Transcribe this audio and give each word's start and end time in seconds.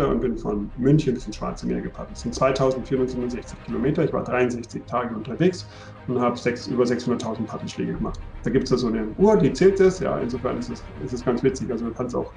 und 0.00 0.20
bin 0.20 0.38
von 0.38 0.70
München 0.78 1.12
bis 1.12 1.26
ins 1.26 1.36
Schwarze 1.36 1.66
Meer 1.66 1.82
gepaddelt. 1.82 2.12
Das 2.12 2.22
sind 2.22 2.34
2467 2.34 3.62
Kilometer. 3.62 4.02
Ich 4.02 4.12
war 4.12 4.24
63 4.24 4.86
Tage 4.86 5.14
unterwegs 5.14 5.68
und 6.06 6.18
habe 6.18 6.34
über 6.70 6.84
600.000 6.84 7.46
Paddelschläge 7.46 7.92
gemacht. 7.92 8.18
Da 8.42 8.50
gibt 8.50 8.70
es 8.70 8.80
so 8.80 8.86
eine 8.86 9.08
Uhr, 9.18 9.36
die 9.36 9.52
zählt 9.52 9.78
das. 9.80 9.98
Ja, 9.98 10.18
insofern 10.18 10.56
ist 10.56 10.70
es, 10.70 10.82
ist 11.04 11.12
es 11.12 11.24
ganz 11.26 11.42
witzig. 11.42 11.70
Also 11.70 11.84
du 11.84 11.92
kannst 11.92 12.16
auch, 12.16 12.32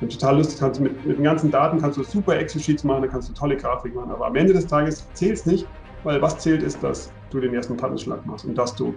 wenn 0.00 0.08
du 0.08 0.16
total 0.16 0.38
lustig 0.38 0.58
kannst, 0.58 0.80
mit, 0.80 1.06
mit 1.06 1.16
den 1.16 1.22
ganzen 1.22 1.52
Daten 1.52 1.80
kannst 1.80 1.96
du 1.96 2.02
super 2.02 2.36
Excel-Sheets 2.38 2.82
machen, 2.82 3.02
da 3.02 3.08
kannst 3.08 3.28
du 3.28 3.34
tolle 3.34 3.56
Grafik 3.56 3.94
machen. 3.94 4.10
Aber 4.10 4.26
am 4.26 4.34
Ende 4.34 4.52
des 4.52 4.66
Tages 4.66 5.08
zählt 5.12 5.34
es 5.34 5.46
nicht, 5.46 5.64
weil 6.02 6.20
was 6.20 6.40
zählt 6.40 6.64
ist, 6.64 6.82
dass 6.82 7.12
du 7.30 7.38
den 7.38 7.54
ersten 7.54 7.76
Paddelschlag 7.76 8.26
machst 8.26 8.44
und 8.46 8.58
dass 8.58 8.74
du 8.74 8.96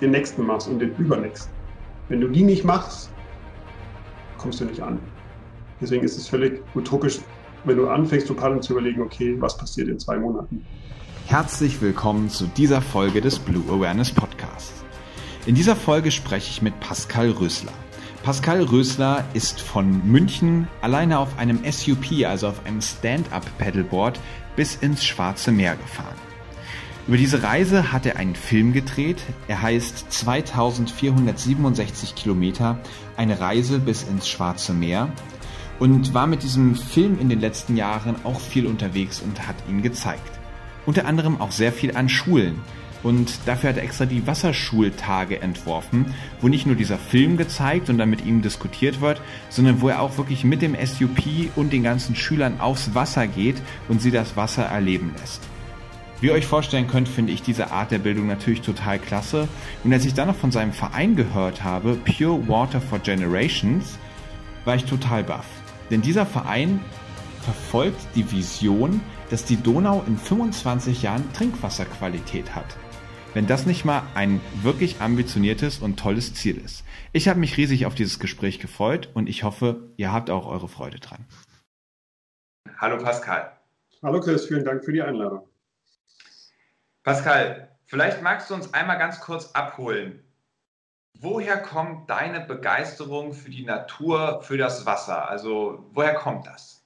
den 0.00 0.10
nächsten 0.10 0.44
machst 0.44 0.66
und 0.66 0.80
den 0.80 0.90
übernächsten. 0.96 1.54
Wenn 2.08 2.20
du 2.20 2.26
die 2.26 2.42
nicht 2.42 2.64
machst, 2.64 3.12
kommst 4.38 4.58
du 4.60 4.64
nicht 4.64 4.82
an. 4.82 4.98
Deswegen 5.80 6.04
ist 6.04 6.18
es 6.18 6.26
völlig 6.26 6.60
utopisch, 6.74 7.20
wenn 7.64 7.76
du 7.76 7.88
anfängst 7.88 8.26
zu 8.26 8.34
paddeln, 8.34 8.62
zu 8.62 8.72
überlegen, 8.72 9.00
okay, 9.00 9.36
was 9.38 9.56
passiert 9.56 9.88
in 9.88 9.98
zwei 9.98 10.18
Monaten. 10.18 10.66
Herzlich 11.26 11.80
willkommen 11.80 12.30
zu 12.30 12.46
dieser 12.46 12.82
Folge 12.82 13.20
des 13.20 13.38
Blue 13.38 13.62
Awareness 13.70 14.10
Podcasts. 14.10 14.82
In 15.46 15.54
dieser 15.54 15.76
Folge 15.76 16.10
spreche 16.10 16.50
ich 16.50 16.62
mit 16.62 16.80
Pascal 16.80 17.30
Rösler. 17.30 17.72
Pascal 18.24 18.62
Rösler 18.62 19.24
ist 19.34 19.60
von 19.60 20.04
München 20.10 20.66
alleine 20.82 21.20
auf 21.20 21.38
einem 21.38 21.60
SUP, 21.70 22.26
also 22.26 22.48
auf 22.48 22.66
einem 22.66 22.80
Stand-up-Paddleboard, 22.80 24.18
bis 24.56 24.74
ins 24.76 25.04
Schwarze 25.04 25.52
Meer 25.52 25.76
gefahren. 25.76 26.16
Über 27.06 27.16
diese 27.16 27.42
Reise 27.42 27.92
hat 27.92 28.04
er 28.04 28.16
einen 28.16 28.34
Film 28.34 28.72
gedreht. 28.72 29.22
Er 29.46 29.62
heißt 29.62 30.12
2467 30.12 32.16
Kilometer, 32.16 32.78
eine 33.16 33.40
Reise 33.40 33.78
bis 33.78 34.02
ins 34.02 34.28
Schwarze 34.28 34.74
Meer 34.74 35.10
und 35.78 36.14
war 36.14 36.26
mit 36.26 36.42
diesem 36.42 36.74
Film 36.74 37.18
in 37.20 37.28
den 37.28 37.40
letzten 37.40 37.76
Jahren 37.76 38.16
auch 38.24 38.40
viel 38.40 38.66
unterwegs 38.66 39.20
und 39.20 39.46
hat 39.46 39.56
ihn 39.68 39.82
gezeigt. 39.82 40.38
Unter 40.86 41.06
anderem 41.06 41.40
auch 41.40 41.52
sehr 41.52 41.72
viel 41.72 41.96
an 41.96 42.08
Schulen. 42.08 42.60
Und 43.02 43.46
dafür 43.46 43.70
hat 43.70 43.76
er 43.76 43.84
extra 43.84 44.06
die 44.06 44.26
Wasserschultage 44.26 45.40
entworfen, 45.40 46.14
wo 46.40 46.48
nicht 46.48 46.66
nur 46.66 46.74
dieser 46.74 46.98
Film 46.98 47.36
gezeigt 47.36 47.90
und 47.90 47.98
dann 47.98 48.10
mit 48.10 48.26
ihnen 48.26 48.42
diskutiert 48.42 49.00
wird, 49.00 49.22
sondern 49.50 49.80
wo 49.80 49.88
er 49.88 50.02
auch 50.02 50.18
wirklich 50.18 50.42
mit 50.42 50.62
dem 50.62 50.74
SUP 50.74 51.50
und 51.54 51.72
den 51.72 51.84
ganzen 51.84 52.16
Schülern 52.16 52.60
aufs 52.60 52.94
Wasser 52.94 53.28
geht 53.28 53.62
und 53.88 54.02
sie 54.02 54.10
das 54.10 54.36
Wasser 54.36 54.64
erleben 54.64 55.14
lässt. 55.20 55.42
Wie 56.20 56.26
ihr 56.26 56.32
euch 56.32 56.46
vorstellen 56.46 56.88
könnt, 56.88 57.08
finde 57.08 57.32
ich 57.32 57.42
diese 57.42 57.70
Art 57.70 57.92
der 57.92 58.00
Bildung 58.00 58.26
natürlich 58.26 58.62
total 58.62 58.98
klasse. 58.98 59.46
Und 59.84 59.92
als 59.92 60.04
ich 60.04 60.14
dann 60.14 60.26
noch 60.26 60.34
von 60.34 60.50
seinem 60.50 60.72
Verein 60.72 61.14
gehört 61.14 61.62
habe, 61.62 61.94
Pure 61.94 62.48
Water 62.48 62.80
for 62.80 62.98
Generations, 62.98 63.96
war 64.64 64.74
ich 64.74 64.84
total 64.84 65.22
baff. 65.22 65.46
Denn 65.90 66.02
dieser 66.02 66.26
Verein 66.26 66.80
verfolgt 67.40 68.00
die 68.14 68.30
Vision, 68.30 69.00
dass 69.30 69.44
die 69.44 69.56
Donau 69.56 70.04
in 70.06 70.18
25 70.18 71.02
Jahren 71.02 71.32
Trinkwasserqualität 71.32 72.54
hat. 72.54 72.76
Wenn 73.34 73.46
das 73.46 73.66
nicht 73.66 73.84
mal 73.84 74.02
ein 74.14 74.40
wirklich 74.62 75.00
ambitioniertes 75.00 75.78
und 75.78 75.98
tolles 75.98 76.34
Ziel 76.34 76.58
ist. 76.58 76.84
Ich 77.12 77.28
habe 77.28 77.40
mich 77.40 77.56
riesig 77.56 77.86
auf 77.86 77.94
dieses 77.94 78.18
Gespräch 78.18 78.58
gefreut 78.58 79.10
und 79.14 79.28
ich 79.28 79.44
hoffe, 79.44 79.92
ihr 79.96 80.12
habt 80.12 80.30
auch 80.30 80.46
eure 80.46 80.68
Freude 80.68 80.98
dran. 80.98 81.26
Hallo 82.78 83.02
Pascal. 83.02 83.52
Hallo 84.02 84.20
Chris, 84.20 84.46
vielen 84.46 84.64
Dank 84.64 84.84
für 84.84 84.92
die 84.92 85.02
Einladung. 85.02 85.48
Pascal, 87.02 87.76
vielleicht 87.86 88.22
magst 88.22 88.50
du 88.50 88.54
uns 88.54 88.74
einmal 88.74 88.98
ganz 88.98 89.20
kurz 89.20 89.52
abholen. 89.52 90.22
Woher 91.20 91.56
kommt 91.60 92.08
deine 92.08 92.40
Begeisterung 92.46 93.32
für 93.32 93.50
die 93.50 93.64
Natur, 93.64 94.40
für 94.42 94.56
das 94.56 94.86
Wasser? 94.86 95.28
Also 95.28 95.84
woher 95.92 96.14
kommt 96.14 96.46
das? 96.46 96.84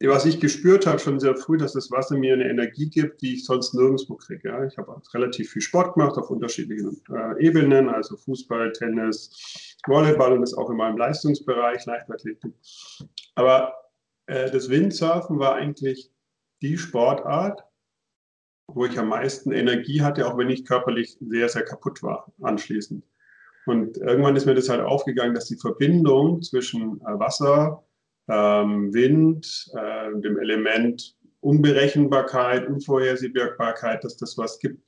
Was 0.00 0.26
ich 0.26 0.38
gespürt 0.38 0.86
habe 0.86 0.98
schon 0.98 1.18
sehr 1.18 1.34
früh, 1.34 1.56
dass 1.56 1.72
das 1.72 1.90
Wasser 1.90 2.16
mir 2.16 2.34
eine 2.34 2.48
Energie 2.48 2.90
gibt, 2.90 3.22
die 3.22 3.34
ich 3.34 3.46
sonst 3.46 3.72
nirgendwo 3.74 4.16
kriege. 4.16 4.68
Ich 4.70 4.76
habe 4.76 5.00
relativ 5.14 5.50
viel 5.50 5.62
Sport 5.62 5.94
gemacht 5.94 6.16
auf 6.18 6.30
unterschiedlichen 6.30 7.02
äh, 7.10 7.42
Ebenen, 7.44 7.88
also 7.88 8.16
Fußball, 8.16 8.70
Tennis, 8.72 9.76
Volleyball 9.86 10.34
und 10.34 10.42
das 10.42 10.54
auch 10.54 10.68
in 10.68 10.76
meinem 10.76 10.98
Leistungsbereich, 10.98 11.86
Leichtathletik. 11.86 12.52
Aber 13.34 13.74
äh, 14.26 14.50
das 14.50 14.68
Windsurfen 14.68 15.38
war 15.38 15.54
eigentlich 15.54 16.12
die 16.60 16.76
Sportart, 16.76 17.64
wo 18.68 18.84
ich 18.84 18.98
am 18.98 19.08
meisten 19.08 19.52
Energie 19.52 20.02
hatte, 20.02 20.26
auch 20.28 20.36
wenn 20.36 20.50
ich 20.50 20.66
körperlich 20.66 21.16
sehr, 21.18 21.48
sehr 21.48 21.64
kaputt 21.64 22.02
war 22.02 22.30
anschließend. 22.42 23.07
Und 23.68 23.98
irgendwann 23.98 24.36
ist 24.36 24.46
mir 24.46 24.54
das 24.54 24.68
halt 24.68 24.80
aufgegangen, 24.80 25.34
dass 25.34 25.46
die 25.46 25.56
Verbindung 25.56 26.42
zwischen 26.42 27.00
äh, 27.00 27.18
Wasser, 27.18 27.84
ähm, 28.28 28.92
Wind, 28.92 29.70
äh, 29.74 30.20
dem 30.20 30.38
Element 30.38 31.16
Unberechenbarkeit, 31.40 32.66
Unvorhersehbarkeit, 32.66 34.02
dass 34.04 34.16
das 34.16 34.36
was 34.36 34.58
gibt. 34.58 34.82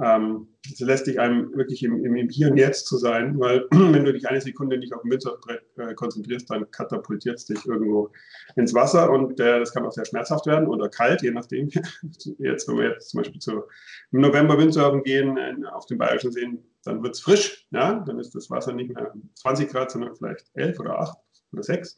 Ähm, 0.00 0.48
das 0.70 0.80
lässt 0.80 1.06
dich 1.06 1.20
einem 1.20 1.54
wirklich 1.54 1.82
im, 1.82 2.02
im, 2.04 2.28
Hier 2.30 2.50
und 2.50 2.56
Jetzt 2.56 2.86
zu 2.86 2.96
sein, 2.96 3.38
weil 3.38 3.66
wenn 3.70 4.04
du 4.04 4.12
dich 4.12 4.26
eine 4.26 4.40
Sekunde 4.40 4.78
nicht 4.78 4.94
auf 4.94 5.02
dem 5.02 5.10
Windsurfbrett 5.10 5.62
äh, 5.76 5.94
konzentrierst, 5.94 6.48
dann 6.50 6.70
katapultiert 6.70 7.36
es 7.36 7.46
dich 7.46 7.66
irgendwo 7.66 8.10
ins 8.56 8.72
Wasser 8.72 9.10
und 9.10 9.38
äh, 9.38 9.58
das 9.58 9.72
kann 9.72 9.84
auch 9.84 9.92
sehr 9.92 10.06
schmerzhaft 10.06 10.46
werden 10.46 10.66
oder 10.66 10.88
kalt, 10.88 11.22
je 11.22 11.30
nachdem. 11.30 11.68
jetzt, 12.38 12.68
wenn 12.68 12.78
wir 12.78 12.90
jetzt 12.90 13.10
zum 13.10 13.18
Beispiel 13.18 13.40
zu, 13.40 13.64
im 14.12 14.20
November 14.20 14.56
Windsurfen 14.56 15.02
gehen 15.02 15.36
äh, 15.36 15.54
auf 15.72 15.84
den 15.86 15.98
Bayerischen 15.98 16.32
Seen, 16.32 16.64
dann 16.84 17.02
wird 17.02 17.14
es 17.14 17.20
frisch, 17.20 17.66
ja, 17.70 18.00
dann 18.00 18.18
ist 18.18 18.34
das 18.34 18.50
Wasser 18.50 18.72
nicht 18.72 18.94
mehr 18.94 19.12
20 19.34 19.68
Grad, 19.68 19.90
sondern 19.90 20.16
vielleicht 20.16 20.50
11 20.54 20.80
oder 20.80 21.00
8 21.00 21.18
oder 21.52 21.62
6. 21.62 21.96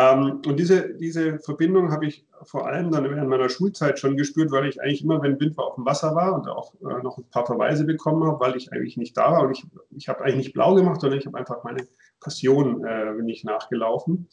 Ähm, 0.00 0.40
und 0.46 0.56
diese, 0.58 0.94
diese 0.94 1.38
Verbindung 1.40 1.90
habe 1.90 2.06
ich 2.06 2.26
vor 2.44 2.66
allem 2.66 2.90
dann 2.90 3.04
während 3.04 3.28
meiner 3.28 3.50
Schulzeit 3.50 3.98
schon 3.98 4.16
gespürt, 4.16 4.50
weil 4.50 4.66
ich 4.66 4.80
eigentlich 4.80 5.04
immer, 5.04 5.20
wenn 5.20 5.38
Wind 5.38 5.56
war, 5.58 5.66
auf 5.66 5.74
dem 5.74 5.84
Wasser 5.84 6.14
war 6.14 6.34
und 6.34 6.48
auch 6.48 6.74
äh, 6.80 7.02
noch 7.02 7.18
ein 7.18 7.28
paar 7.28 7.44
Verweise 7.44 7.84
bekommen 7.84 8.24
habe, 8.24 8.40
weil 8.40 8.56
ich 8.56 8.72
eigentlich 8.72 8.96
nicht 8.96 9.16
da 9.16 9.32
war. 9.32 9.42
Und 9.42 9.50
ich, 9.50 9.66
ich 9.90 10.08
habe 10.08 10.24
eigentlich 10.24 10.36
nicht 10.36 10.52
blau 10.54 10.74
gemacht, 10.74 11.00
sondern 11.00 11.18
ich 11.18 11.26
habe 11.26 11.36
einfach 11.36 11.64
meine 11.64 11.86
Passion 12.20 12.84
äh, 12.84 13.12
nicht 13.22 13.44
nachgelaufen. 13.44 14.28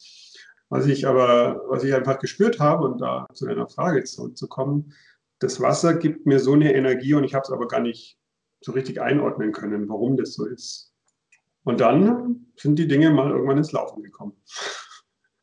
Was 0.70 0.86
ich 0.86 1.06
aber, 1.06 1.62
was 1.68 1.84
ich 1.84 1.94
einfach 1.94 2.20
gespürt 2.20 2.60
habe, 2.60 2.86
und 2.86 3.02
da 3.02 3.26
zu 3.34 3.46
deiner 3.46 3.68
Frage 3.68 4.04
zurückzukommen, 4.04 4.94
das 5.40 5.60
Wasser 5.60 5.96
gibt 5.96 6.26
mir 6.26 6.40
so 6.40 6.54
eine 6.54 6.74
Energie 6.74 7.14
und 7.14 7.24
ich 7.24 7.34
habe 7.34 7.44
es 7.44 7.52
aber 7.52 7.68
gar 7.68 7.82
nicht 7.82 8.18
so 8.62 8.72
richtig 8.72 9.02
einordnen 9.02 9.52
können, 9.52 9.90
warum 9.90 10.18
das 10.18 10.34
so 10.34 10.46
ist. 10.46 10.94
Und 11.64 11.82
dann 11.82 12.48
sind 12.56 12.80
die 12.80 12.88
Dinge 12.88 13.12
mal 13.12 13.32
irgendwann 13.32 13.58
ins 13.58 13.74
Laufen 13.74 14.02
gekommen. 14.02 14.34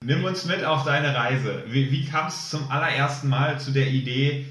Nimm 0.07 0.23
uns 0.23 0.45
mit 0.45 0.63
auf 0.65 0.85
deine 0.85 1.15
Reise. 1.15 1.65
Wie, 1.67 1.91
wie 1.91 2.05
kam 2.05 2.29
es 2.29 2.51
zum 2.51 2.71
allerersten 2.71 3.29
Mal 3.31 3.59
zu 3.59 3.71
der 3.71 3.87
Idee, 3.87 4.45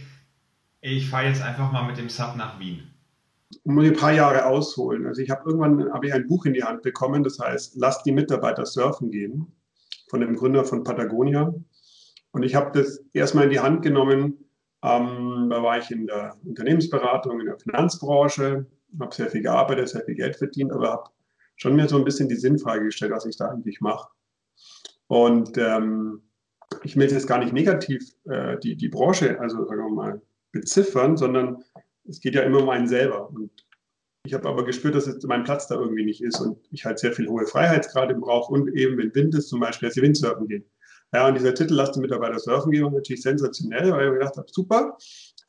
ich 0.81 1.07
fahre 1.07 1.27
jetzt 1.27 1.43
einfach 1.43 1.71
mal 1.71 1.85
mit 1.85 1.97
dem 1.97 2.09
Sub 2.09 2.35
nach 2.35 2.59
Wien? 2.59 2.91
Um 3.63 3.77
ein 3.77 3.93
paar 3.93 4.13
Jahre 4.13 4.47
ausholen. 4.47 5.05
Also 5.05 5.21
ich 5.21 5.29
habe 5.29 5.47
irgendwann 5.47 5.93
habe 5.93 6.07
ich 6.07 6.13
ein 6.13 6.25
Buch 6.25 6.45
in 6.45 6.53
die 6.53 6.63
Hand 6.63 6.81
bekommen, 6.81 7.23
das 7.23 7.37
heißt 7.37 7.75
Lass 7.75 8.01
die 8.01 8.11
Mitarbeiter 8.11 8.65
surfen 8.65 9.11
gehen, 9.11 9.45
von 10.09 10.21
dem 10.21 10.35
Gründer 10.35 10.65
von 10.65 10.83
Patagonia. 10.83 11.53
Und 12.31 12.41
ich 12.41 12.55
habe 12.55 12.71
das 12.73 13.05
erstmal 13.13 13.43
in 13.43 13.51
die 13.51 13.59
Hand 13.59 13.83
genommen, 13.83 14.39
ähm, 14.81 15.49
da 15.51 15.61
war 15.61 15.77
ich 15.77 15.91
in 15.91 16.07
der 16.07 16.35
Unternehmensberatung, 16.43 17.39
in 17.39 17.45
der 17.45 17.59
Finanzbranche, 17.59 18.65
habe 18.99 19.13
sehr 19.13 19.29
viel 19.29 19.43
gearbeitet, 19.43 19.89
sehr 19.89 20.03
viel 20.03 20.15
Geld 20.15 20.35
verdient, 20.35 20.71
aber 20.71 20.91
habe 20.91 21.09
schon 21.57 21.75
mir 21.75 21.87
so 21.87 21.97
ein 21.97 22.05
bisschen 22.05 22.27
die 22.27 22.35
Sinnfrage 22.35 22.85
gestellt, 22.85 23.11
was 23.11 23.27
ich 23.27 23.37
da 23.37 23.49
eigentlich 23.49 23.81
mache. 23.81 24.07
Und 25.07 25.57
ähm, 25.57 26.21
ich 26.83 26.95
will 26.95 27.09
jetzt 27.09 27.27
gar 27.27 27.39
nicht 27.39 27.53
negativ 27.53 28.03
äh, 28.25 28.57
die, 28.59 28.75
die 28.75 28.89
Branche, 28.89 29.39
also 29.39 29.65
sagen 29.65 29.81
wir 29.81 29.89
mal, 29.89 30.21
beziffern, 30.51 31.17
sondern 31.17 31.63
es 32.07 32.19
geht 32.19 32.35
ja 32.35 32.41
immer 32.41 32.61
um 32.61 32.69
einen 32.69 32.87
selber. 32.87 33.29
Und 33.29 33.51
ich 34.25 34.33
habe 34.33 34.47
aber 34.47 34.65
gespürt, 34.65 34.95
dass 34.95 35.05
jetzt 35.05 35.27
mein 35.27 35.43
Platz 35.43 35.67
da 35.67 35.75
irgendwie 35.75 36.05
nicht 36.05 36.23
ist 36.23 36.39
und 36.39 36.57
ich 36.71 36.85
halt 36.85 36.99
sehr 36.99 37.11
viel 37.11 37.27
hohe 37.27 37.45
Freiheitsgrade 37.45 38.15
brauche 38.15 38.53
und 38.53 38.69
eben, 38.69 38.97
wenn 38.97 39.13
Wind 39.13 39.35
ist, 39.35 39.49
zum 39.49 39.59
Beispiel, 39.59 39.89
dass 39.89 39.95
die 39.95 40.01
Windsurfen 40.01 40.47
gehen. 40.47 40.65
Ja, 41.13 41.27
und 41.27 41.35
dieser 41.35 41.53
Titel, 41.53 41.75
Lass 41.75 41.91
die 41.91 41.99
Mitarbeiter 41.99 42.39
surfen 42.39 42.71
gehen, 42.71 42.85
war 42.85 42.91
natürlich 42.91 43.21
sensationell, 43.21 43.91
weil 43.91 44.07
ich 44.07 44.13
gedacht 44.13 44.37
habe, 44.37 44.47
super, 44.49 44.97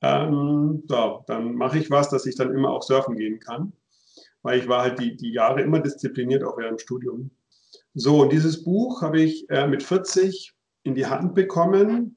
ähm, 0.03 0.83
so, 0.87 1.25
dann 1.27 1.55
mache 1.55 1.79
ich 1.79 1.91
was, 1.91 2.11
dass 2.11 2.27
ich 2.27 2.37
dann 2.37 2.55
immer 2.55 2.71
auch 2.71 2.83
surfen 2.83 3.17
gehen 3.17 3.41
kann. 3.41 3.73
Weil 4.43 4.59
ich 4.59 4.69
war 4.69 4.83
halt 4.83 4.99
die, 4.99 5.17
die 5.17 5.33
Jahre 5.33 5.62
immer 5.62 5.81
diszipliniert, 5.81 6.45
auch 6.45 6.59
während 6.59 6.79
dem 6.79 6.83
Studium. 6.83 7.31
So, 7.94 8.23
und 8.23 8.32
dieses 8.32 8.64
Buch 8.64 9.02
habe 9.02 9.20
ich 9.20 9.49
äh, 9.50 9.67
mit 9.67 9.82
40 9.82 10.52
in 10.82 10.94
die 10.94 11.06
Hand 11.06 11.35
bekommen 11.35 12.17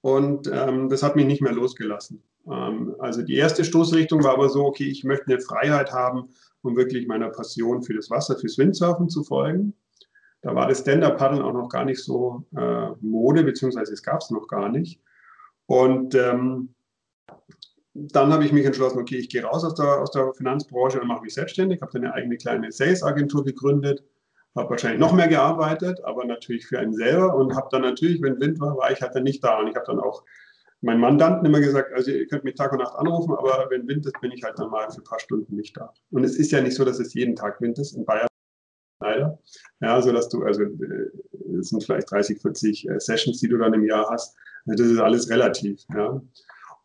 und 0.00 0.50
ähm, 0.52 0.88
das 0.88 1.02
hat 1.02 1.14
mich 1.14 1.26
nicht 1.26 1.42
mehr 1.42 1.52
losgelassen. 1.52 2.22
Ähm, 2.50 2.94
also 2.98 3.22
die 3.22 3.36
erste 3.36 3.64
Stoßrichtung 3.64 4.24
war 4.24 4.32
aber 4.32 4.48
so, 4.48 4.64
okay, 4.64 4.88
ich 4.88 5.04
möchte 5.04 5.26
eine 5.26 5.40
Freiheit 5.40 5.92
haben, 5.92 6.30
um 6.62 6.76
wirklich 6.76 7.06
meiner 7.06 7.28
Passion 7.28 7.82
für 7.82 7.94
das 7.94 8.10
Wasser, 8.10 8.38
fürs 8.38 8.56
Windsurfen 8.56 9.10
zu 9.10 9.24
folgen. 9.24 9.74
Da 10.40 10.54
war 10.54 10.68
das 10.68 10.80
Stand-Up-Paddeln 10.80 11.42
auch 11.42 11.52
noch 11.52 11.68
gar 11.68 11.84
nicht 11.84 12.02
so 12.02 12.44
äh, 12.56 12.88
Mode, 13.00 13.44
beziehungsweise 13.44 13.92
es 13.92 14.02
gab 14.02 14.20
es 14.20 14.30
noch 14.30 14.46
gar 14.46 14.70
nicht. 14.70 15.00
Und 15.66 16.14
ähm, 16.14 16.74
dann 17.94 18.32
habe 18.32 18.44
ich 18.44 18.52
mich 18.52 18.66
entschlossen, 18.66 18.98
okay, 18.98 19.16
ich 19.16 19.28
gehe 19.28 19.44
raus 19.44 19.64
aus 19.64 19.74
der, 19.74 20.00
aus 20.00 20.10
der 20.10 20.32
Finanzbranche 20.34 21.00
und 21.00 21.08
mache 21.08 21.22
mich 21.22 21.34
selbstständig, 21.34 21.80
habe 21.80 21.92
dann 21.92 22.04
eine 22.04 22.14
eigene 22.14 22.36
kleine 22.36 22.72
Sales-Agentur 22.72 23.44
gegründet, 23.44 24.02
habe 24.56 24.70
wahrscheinlich 24.70 25.00
noch 25.00 25.12
mehr 25.12 25.28
gearbeitet, 25.28 26.02
aber 26.04 26.24
natürlich 26.24 26.66
für 26.66 26.78
einen 26.78 26.94
selber 26.94 27.34
und 27.34 27.56
habe 27.56 27.68
dann 27.70 27.82
natürlich, 27.82 28.22
wenn 28.22 28.40
Wind 28.40 28.60
war, 28.60 28.76
war 28.76 28.90
ich 28.90 29.00
halt 29.00 29.14
dann 29.14 29.24
nicht 29.24 29.42
da. 29.42 29.58
Und 29.58 29.68
ich 29.68 29.74
habe 29.74 29.86
dann 29.86 30.00
auch 30.00 30.24
meinen 30.80 31.00
Mandanten 31.00 31.46
immer 31.46 31.60
gesagt, 31.60 31.92
also 31.92 32.10
ihr 32.10 32.26
könnt 32.26 32.44
mich 32.44 32.54
Tag 32.54 32.72
und 32.72 32.78
Nacht 32.78 32.94
anrufen, 32.96 33.34
aber 33.34 33.66
wenn 33.70 33.88
Wind 33.88 34.06
ist, 34.06 34.20
bin 34.20 34.30
ich 34.30 34.42
halt 34.44 34.58
dann 34.58 34.70
mal 34.70 34.90
für 34.90 35.00
ein 35.00 35.04
paar 35.04 35.18
Stunden 35.18 35.56
nicht 35.56 35.76
da. 35.76 35.92
Und 36.10 36.24
es 36.24 36.36
ist 36.36 36.52
ja 36.52 36.60
nicht 36.60 36.76
so, 36.76 36.84
dass 36.84 37.00
es 37.00 37.14
jeden 37.14 37.34
Tag 37.34 37.60
Wind 37.60 37.78
ist 37.78 37.96
in 37.96 38.04
Bayern. 38.04 38.28
Leider. 39.00 39.38
Ja, 39.80 40.00
so 40.00 40.12
dass 40.12 40.28
du, 40.28 40.44
also 40.44 40.62
äh, 40.62 41.10
es 41.58 41.70
sind 41.70 41.82
vielleicht 41.82 42.10
30, 42.10 42.40
40 42.40 42.88
äh, 42.88 43.00
Sessions, 43.00 43.40
die 43.40 43.48
du 43.48 43.58
dann 43.58 43.74
im 43.74 43.84
Jahr 43.84 44.08
hast. 44.10 44.36
Das 44.66 44.80
ist 44.80 44.98
alles 44.98 45.28
relativ. 45.28 45.82
Ja. 45.94 46.22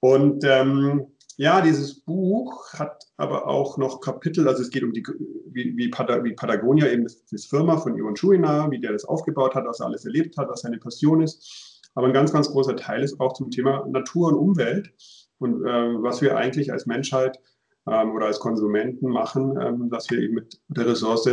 Und 0.01 0.43
ähm, 0.43 1.07
ja, 1.39 1.61
dieses 1.61 2.01
Buch 2.01 2.73
hat 2.73 3.05
aber 3.15 3.47
auch 3.47 3.77
noch 3.77 4.01
Kapitel, 4.01 4.45
also 4.49 4.61
es 4.61 4.71
geht 4.71 4.83
um 4.83 4.91
die, 4.91 5.05
wie, 5.51 5.73
wie, 5.77 5.89
wie 5.89 6.33
Patagonia 6.33 6.85
eben 6.91 7.03
das, 7.03 7.23
das 7.27 7.45
Firma 7.45 7.77
von 7.77 7.97
Ivan 7.97 8.17
Schuina, 8.17 8.69
wie 8.71 8.81
der 8.81 8.91
das 8.91 9.05
aufgebaut 9.05 9.55
hat, 9.55 9.63
was 9.65 9.79
er 9.79 9.85
alles 9.85 10.03
erlebt 10.03 10.37
hat, 10.37 10.49
was 10.49 10.61
seine 10.61 10.79
Passion 10.79 11.21
ist. 11.21 11.81
Aber 11.95 12.07
ein 12.07 12.13
ganz, 12.13 12.33
ganz 12.33 12.49
großer 12.49 12.75
Teil 12.75 13.03
ist 13.03 13.21
auch 13.21 13.31
zum 13.31 13.51
Thema 13.51 13.87
Natur 13.87 14.33
und 14.33 14.35
Umwelt 14.35 14.91
und 15.37 15.65
äh, 15.65 16.03
was 16.03 16.21
wir 16.21 16.35
eigentlich 16.35 16.73
als 16.73 16.85
Menschheit 16.85 17.39
ähm, 17.87 18.11
oder 18.11 18.25
als 18.25 18.41
Konsumenten 18.41 19.07
machen, 19.07 19.57
ähm, 19.61 19.89
dass 19.89 20.09
wir 20.09 20.19
eben 20.19 20.33
mit 20.33 20.59
der 20.67 20.87
Ressource 20.87 21.27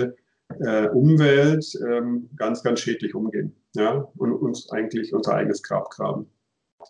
äh, 0.60 0.88
Umwelt 0.90 1.66
ähm, 1.84 2.30
ganz, 2.36 2.62
ganz 2.62 2.78
schädlich 2.78 3.16
umgehen 3.16 3.56
ja? 3.74 4.06
und 4.16 4.32
uns 4.34 4.70
eigentlich 4.70 5.12
unser 5.12 5.34
eigenes 5.34 5.64
Grab 5.64 5.90
graben. 5.90 6.30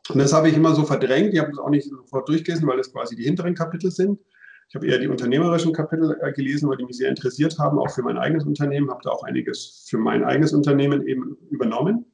Und 0.08 0.18
das 0.18 0.32
habe 0.32 0.48
ich 0.48 0.56
immer 0.56 0.74
so 0.74 0.84
verdrängt. 0.84 1.34
Ich 1.34 1.40
habe 1.40 1.50
es 1.50 1.58
auch 1.58 1.70
nicht 1.70 1.88
sofort 1.88 2.28
durchgelesen, 2.28 2.66
weil 2.66 2.76
das 2.76 2.92
quasi 2.92 3.16
die 3.16 3.24
hinteren 3.24 3.54
Kapitel 3.54 3.90
sind. 3.90 4.20
Ich 4.68 4.74
habe 4.74 4.86
eher 4.86 4.98
die 4.98 5.08
unternehmerischen 5.08 5.72
Kapitel 5.72 6.16
äh, 6.20 6.32
gelesen, 6.32 6.68
weil 6.68 6.76
die 6.76 6.84
mich 6.84 6.96
sehr 6.96 7.08
interessiert 7.08 7.58
haben, 7.58 7.78
auch 7.78 7.90
für 7.90 8.02
mein 8.02 8.18
eigenes 8.18 8.44
Unternehmen. 8.44 8.90
Habe 8.90 9.00
da 9.04 9.10
auch 9.10 9.22
einiges 9.22 9.86
für 9.88 9.98
mein 9.98 10.24
eigenes 10.24 10.52
Unternehmen 10.52 11.06
eben 11.06 11.36
übernommen. 11.50 12.06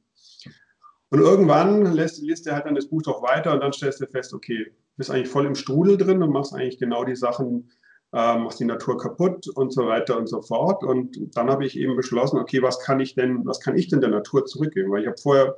Und 1.09 1.19
irgendwann 1.19 1.93
lässt, 1.93 2.21
liest 2.21 2.47
er 2.47 2.55
halt 2.55 2.65
dann 2.65 2.75
das 2.75 2.87
Buch 2.87 3.03
doch 3.03 3.21
weiter 3.21 3.53
und 3.53 3.59
dann 3.59 3.71
stellst 3.71 4.01
du 4.01 4.07
fest, 4.07 4.33
okay, 4.33 4.71
bist 4.97 5.11
eigentlich 5.11 5.29
voll 5.29 5.45
im 5.45 5.55
Strudel 5.55 5.97
drin 5.97 6.23
und 6.23 6.31
machst 6.31 6.53
eigentlich 6.53 6.79
genau 6.79 7.03
die 7.03 7.15
Sachen, 7.15 7.69
äh, 8.13 8.37
machst 8.37 8.59
die 8.59 8.65
Natur 8.65 8.97
kaputt 8.97 9.47
und 9.47 9.71
so 9.71 9.85
weiter 9.85 10.17
und 10.17 10.27
so 10.27 10.41
fort. 10.41 10.83
Und 10.83 11.35
dann 11.35 11.49
habe 11.49 11.65
ich 11.65 11.77
eben 11.77 11.95
beschlossen, 11.95 12.39
okay, 12.39 12.61
was 12.61 12.79
kann 12.79 12.99
ich 12.99 13.15
denn, 13.15 13.45
was 13.45 13.59
kann 13.59 13.77
ich 13.77 13.89
denn 13.89 14.01
der 14.01 14.09
Natur 14.09 14.45
zurückgeben? 14.45 14.91
Weil 14.91 15.01
ich 15.01 15.07
habe 15.07 15.17
vorher 15.17 15.55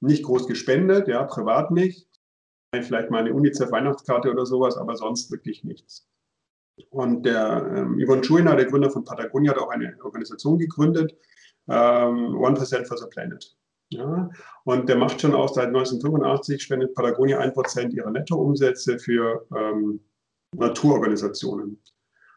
nicht 0.00 0.24
groß 0.24 0.46
gespendet, 0.46 1.08
ja, 1.08 1.24
privat 1.24 1.70
nicht. 1.70 2.08
Vielleicht 2.72 3.10
mal 3.10 3.20
eine 3.20 3.32
UNICEF-Weihnachtskarte 3.32 4.30
oder 4.30 4.44
sowas, 4.44 4.76
aber 4.76 4.96
sonst 4.96 5.30
wirklich 5.30 5.64
nichts. 5.64 6.06
Und 6.90 7.24
der 7.24 7.72
ähm, 7.74 7.98
Yvonne 8.04 8.22
Schuina, 8.22 8.54
der 8.54 8.66
Gründer 8.66 8.90
von 8.90 9.04
Patagonia, 9.04 9.52
hat 9.52 9.58
auch 9.58 9.70
eine 9.70 9.96
Organisation 10.02 10.58
gegründet, 10.58 11.16
ähm, 11.68 12.36
1% 12.36 12.86
for 12.86 12.98
the 12.98 13.06
Planet. 13.10 13.56
Ja, 13.88 14.28
und 14.64 14.88
der 14.88 14.96
macht 14.96 15.20
schon 15.20 15.34
auch 15.34 15.48
seit 15.48 15.68
1985, 15.68 16.62
spendet 16.62 16.94
Patagonia 16.94 17.40
1% 17.40 17.92
ihrer 17.92 18.10
Nettoumsätze 18.10 18.98
für 18.98 19.46
ähm, 19.56 20.00
Naturorganisationen. 20.52 21.80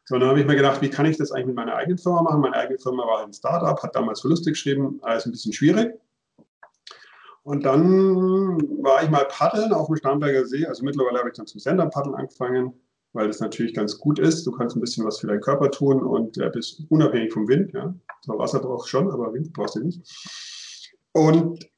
So, 0.06 0.18
dann 0.18 0.30
habe 0.30 0.40
ich 0.40 0.46
mir 0.46 0.56
gedacht, 0.56 0.82
wie 0.82 0.90
kann 0.90 1.06
ich 1.06 1.18
das 1.18 1.32
eigentlich 1.32 1.48
mit 1.48 1.56
meiner 1.56 1.76
eigenen 1.76 1.98
Firma 1.98 2.22
machen? 2.22 2.42
Meine 2.42 2.56
eigene 2.56 2.80
Firma 2.80 3.06
war 3.06 3.24
ein 3.24 3.34
Startup, 3.34 3.82
hat 3.82 3.96
damals 3.96 4.22
Verluste 4.22 4.52
geschrieben, 4.52 5.00
alles 5.02 5.26
ein 5.26 5.32
bisschen 5.32 5.54
schwierig. 5.54 5.94
Und 7.44 7.66
dann 7.66 8.62
war 8.84 9.04
ich 9.04 9.10
mal 9.10 9.26
paddeln 9.26 9.74
auf 9.74 9.88
dem 9.88 9.96
Starnberger 9.96 10.46
See. 10.46 10.66
Also 10.66 10.84
mittlerweile 10.84 11.20
habe 11.20 11.30
ich 11.30 11.36
dann 11.36 11.48
zum 11.48 11.60
Sender-Paddeln 11.60 12.16
angefangen, 12.16 12.74
weil 13.14 13.28
das 13.28 13.40
natürlich 13.40 13.74
ganz 13.74 13.98
gut 13.98 14.20
ist. 14.20 14.46
Du 14.46 14.52
kannst 14.52 14.76
ein 14.76 14.82
bisschen 14.82 15.06
was 15.06 15.20
für 15.20 15.28
deinen 15.28 15.42
Körper 15.42 15.72
tun 15.72 16.04
und 16.04 16.38
äh, 16.38 16.50
bist 16.50 16.84
unabhängig 16.90 17.34
vom 17.34 17.48
Wind. 17.48 17.74
Ja. 17.74 17.94
So 18.22 18.38
Wasser 18.38 18.60
brauchst 18.60 18.88
du 18.88 18.90
schon, 18.90 19.12
aber 19.12 19.34
Wind 19.34 19.54
brauchst 19.54 19.76
du 19.76 19.84
nicht. 19.84 20.02
Und 21.14 21.70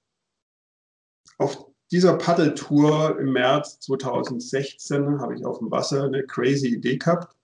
auf 1.38 1.66
dieser 1.92 2.18
Paddeltour 2.18 3.20
im 3.20 3.34
März 3.34 3.80
2016 3.82 5.20
habe 5.20 5.36
ich 5.36 5.46
auf 5.46 5.60
dem 5.60 5.72
Wasser 5.72 6.04
eine 6.04 6.26
crazy 6.26 6.68
Idee 6.68 6.98
gehabt. 6.98 7.36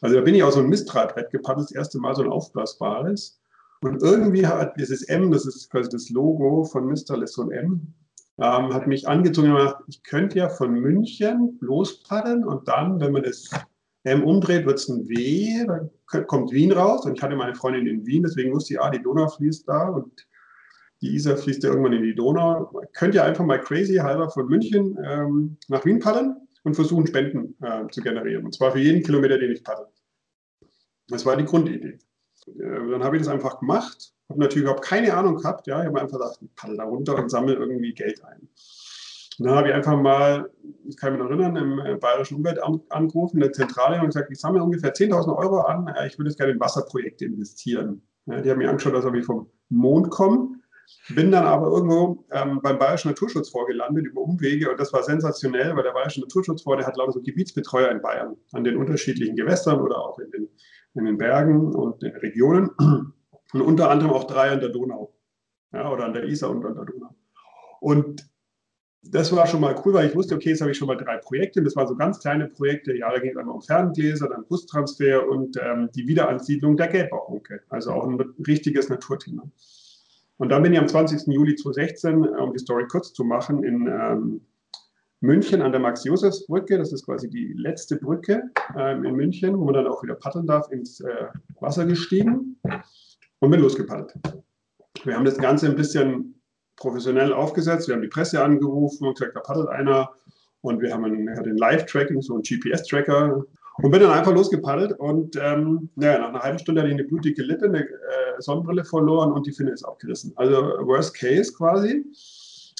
Also 0.00 0.16
da 0.16 0.20
bin 0.20 0.34
ich 0.34 0.42
auch 0.42 0.52
so 0.52 0.60
ein 0.60 0.68
Mistreibbrett 0.68 1.30
gepaddelt, 1.30 1.70
das 1.70 1.76
erste 1.76 1.98
Mal 1.98 2.14
so 2.14 2.22
ein 2.22 2.30
aufblasbares. 2.30 3.37
Und 3.80 4.02
irgendwie 4.02 4.46
hat 4.46 4.76
dieses 4.76 5.04
M, 5.04 5.30
das 5.30 5.46
ist 5.46 5.70
quasi 5.70 5.88
das 5.88 6.10
Logo 6.10 6.64
von 6.64 6.86
Mr. 6.86 7.26
so 7.26 7.42
ein 7.42 7.50
M, 7.50 7.94
ähm, 8.38 8.72
hat 8.72 8.86
mich 8.86 9.08
angezogen 9.08 9.50
und 9.50 9.56
gesagt, 9.56 9.82
ich 9.88 10.02
könnte 10.02 10.38
ja 10.38 10.48
von 10.48 10.72
München 10.72 11.58
lospaddeln 11.60 12.44
und 12.44 12.68
dann, 12.68 13.00
wenn 13.00 13.12
man 13.12 13.22
das 13.22 13.50
M 14.04 14.24
umdreht, 14.24 14.66
wird 14.66 14.78
es 14.78 14.88
ein 14.88 15.08
W, 15.08 15.66
dann 15.66 15.90
kommt 16.26 16.52
Wien 16.52 16.72
raus. 16.72 17.04
Und 17.04 17.16
ich 17.16 17.22
hatte 17.22 17.36
meine 17.36 17.54
Freundin 17.54 17.86
in 17.86 18.06
Wien, 18.06 18.22
deswegen 18.22 18.52
wusste 18.54 18.74
ich, 18.74 18.80
ah, 18.80 18.90
die 18.90 19.02
Donau 19.02 19.28
fließt 19.28 19.68
da 19.68 19.88
und 19.88 20.26
die 21.00 21.14
Isar 21.14 21.36
fließt 21.36 21.62
ja 21.62 21.70
irgendwann 21.70 21.92
in 21.92 22.02
die 22.02 22.14
Donau. 22.14 22.70
Man 22.72 22.86
könnte 22.92 23.18
ja 23.18 23.24
einfach 23.24 23.44
mal 23.44 23.60
crazy 23.60 23.96
halber 23.96 24.30
von 24.30 24.46
München 24.48 24.96
ähm, 25.04 25.56
nach 25.68 25.84
Wien 25.84 26.00
paddeln 26.00 26.36
und 26.64 26.74
versuchen, 26.74 27.06
Spenden 27.06 27.56
äh, 27.62 27.86
zu 27.90 28.00
generieren. 28.00 28.44
Und 28.44 28.54
zwar 28.54 28.72
für 28.72 28.80
jeden 28.80 29.02
Kilometer, 29.02 29.38
den 29.38 29.52
ich 29.52 29.62
paddel. 29.62 29.86
Das 31.08 31.24
war 31.24 31.36
die 31.36 31.44
Grundidee. 31.44 31.98
Äh, 32.58 32.90
dann 32.90 33.04
habe 33.04 33.16
ich 33.16 33.22
das 33.22 33.32
einfach 33.32 33.60
gemacht, 33.60 34.12
habe 34.28 34.40
natürlich 34.40 34.64
überhaupt 34.64 34.84
keine 34.84 35.14
Ahnung 35.14 35.36
gehabt. 35.36 35.66
Ja, 35.66 35.80
ich 35.80 35.86
habe 35.86 36.00
einfach 36.00 36.18
ich 36.40 36.54
paddel 36.54 36.76
da 36.76 36.84
runter 36.84 37.16
und 37.16 37.30
sammle 37.30 37.54
irgendwie 37.54 37.92
Geld 37.94 38.24
ein. 38.24 38.48
Und 39.38 39.46
dann 39.46 39.54
habe 39.54 39.68
ich 39.68 39.74
einfach 39.74 39.96
mal, 39.96 40.50
ich 40.88 40.96
kann 40.96 41.12
mich 41.12 41.22
noch 41.22 41.30
erinnern, 41.30 41.56
im 41.56 41.78
äh, 41.78 41.96
Bayerischen 41.96 42.36
Umweltamt 42.36 42.90
angerufen, 42.90 43.36
in 43.36 43.42
der 43.42 43.52
Zentrale 43.52 44.00
und 44.00 44.06
gesagt, 44.06 44.30
ich 44.32 44.40
sammle 44.40 44.62
ungefähr 44.62 44.92
10.000 44.92 45.36
Euro 45.36 45.60
an, 45.60 45.94
ich 46.06 46.18
würde 46.18 46.30
jetzt 46.30 46.38
gerne 46.38 46.52
in 46.52 46.60
Wasserprojekte 46.60 47.26
investieren. 47.26 48.02
Die 48.26 48.50
haben 48.50 48.58
mir 48.58 48.68
angeschaut, 48.68 48.92
dass 48.92 49.06
ich 49.06 49.24
vom 49.24 49.48
Mond 49.70 50.10
komme. 50.10 50.58
Bin 51.10 51.30
dann 51.30 51.46
aber 51.46 51.68
irgendwo 51.68 52.24
ähm, 52.30 52.60
beim 52.62 52.78
Bayerischen 52.78 53.08
Naturschutzfonds 53.08 53.68
gelandet 53.68 54.06
über 54.06 54.20
Umwege 54.20 54.70
und 54.70 54.80
das 54.80 54.92
war 54.92 55.02
sensationell, 55.02 55.74
weil 55.76 55.82
der 55.82 55.92
Bayerische 55.92 56.20
Naturschutzfonds, 56.20 56.78
der 56.78 56.86
hat 56.86 56.96
lauter 56.96 57.12
so 57.12 57.22
Gebietsbetreuer 57.22 57.90
in 57.90 58.02
Bayern 58.02 58.36
an 58.52 58.64
den 58.64 58.76
unterschiedlichen 58.76 59.36
Gewässern 59.36 59.80
oder 59.80 59.98
auch 59.98 60.18
in 60.18 60.30
den 60.30 60.48
in 60.94 61.04
den 61.04 61.18
Bergen 61.18 61.74
und 61.74 62.02
den 62.02 62.16
Regionen 62.16 62.70
und 63.52 63.60
unter 63.60 63.90
anderem 63.90 64.12
auch 64.12 64.24
drei 64.24 64.50
an 64.50 64.60
der 64.60 64.70
Donau 64.70 65.14
ja, 65.72 65.90
oder 65.90 66.04
an 66.04 66.12
der 66.12 66.24
Isar 66.24 66.50
und 66.50 66.64
an 66.64 66.74
der 66.74 66.84
Donau. 66.84 67.14
Und 67.80 68.28
das 69.02 69.34
war 69.34 69.46
schon 69.46 69.60
mal 69.60 69.80
cool, 69.84 69.94
weil 69.94 70.08
ich 70.08 70.16
wusste, 70.16 70.34
okay, 70.34 70.50
jetzt 70.50 70.60
habe 70.60 70.70
ich 70.70 70.76
schon 70.76 70.88
mal 70.88 70.96
drei 70.96 71.18
Projekte. 71.18 71.62
Das 71.62 71.76
waren 71.76 71.86
so 71.86 71.96
ganz 71.96 72.18
kleine 72.18 72.48
Projekte. 72.48 72.96
Ja, 72.96 73.10
da 73.10 73.18
ging 73.18 73.30
es 73.30 73.36
einmal 73.36 73.54
um 73.54 73.62
Ferngläser, 73.62 74.28
dann 74.28 74.44
Bustransfer 74.46 75.26
und 75.28 75.56
ähm, 75.62 75.88
die 75.94 76.06
Wiederansiedlung 76.06 76.76
der 76.76 76.88
Gelbbauchunke. 76.88 77.62
Also 77.68 77.92
auch 77.92 78.06
ein 78.06 78.18
richtiges 78.46 78.88
Naturthema. 78.88 79.48
Und 80.36 80.50
dann 80.50 80.62
bin 80.62 80.72
ich 80.72 80.78
am 80.78 80.88
20. 80.88 81.32
Juli 81.32 81.54
2016, 81.54 82.26
um 82.26 82.52
die 82.52 82.58
Story 82.58 82.86
kurz 82.88 83.12
zu 83.12 83.24
machen, 83.24 83.64
in 83.64 83.86
ähm, 83.86 84.40
München 85.20 85.62
an 85.62 85.72
der 85.72 85.80
Max-Josefs-Brücke. 85.80 86.78
Das 86.78 86.92
ist 86.92 87.04
quasi 87.04 87.28
die 87.28 87.52
letzte 87.54 87.96
Brücke 87.96 88.50
ähm, 88.76 89.04
in 89.04 89.14
München, 89.14 89.58
wo 89.58 89.64
man 89.64 89.74
dann 89.74 89.86
auch 89.86 90.02
wieder 90.02 90.14
paddeln 90.14 90.46
darf, 90.46 90.70
ins 90.70 91.00
äh, 91.00 91.26
Wasser 91.60 91.86
gestiegen 91.86 92.60
und 93.40 93.50
bin 93.50 93.60
losgepaddelt. 93.60 94.14
Wir 95.04 95.16
haben 95.16 95.24
das 95.24 95.38
Ganze 95.38 95.66
ein 95.66 95.76
bisschen 95.76 96.40
professionell 96.76 97.32
aufgesetzt. 97.32 97.88
Wir 97.88 97.94
haben 97.94 98.02
die 98.02 98.08
Presse 98.08 98.42
angerufen 98.42 99.06
und 99.06 99.18
gesagt, 99.18 99.36
da 99.36 99.40
paddelt 99.40 99.68
einer. 99.68 100.10
Und 100.60 100.80
wir 100.80 100.92
haben 100.92 101.04
den 101.04 101.56
Live-Tracking, 101.56 102.20
so 102.20 102.34
einen 102.34 102.42
GPS-Tracker. 102.42 103.44
Und 103.80 103.90
bin 103.92 104.00
dann 104.00 104.10
einfach 104.10 104.32
losgepaddelt. 104.32 104.98
Und 104.98 105.36
ähm, 105.36 105.88
naja, 105.94 106.18
nach 106.18 106.28
einer 106.30 106.40
halben 106.40 106.58
Stunde 106.58 106.80
hatte 106.80 106.90
ich 106.90 106.98
eine 106.98 107.06
blutige 107.06 107.42
Lippe, 107.42 107.66
eine 107.66 107.84
äh, 107.84 107.88
Sonnenbrille 108.38 108.84
verloren 108.84 109.32
und 109.32 109.46
die 109.46 109.52
Finne 109.52 109.70
ist 109.70 109.84
abgerissen. 109.84 110.32
Also 110.36 110.56
Worst 110.56 111.14
Case 111.14 111.52
quasi. 111.52 112.04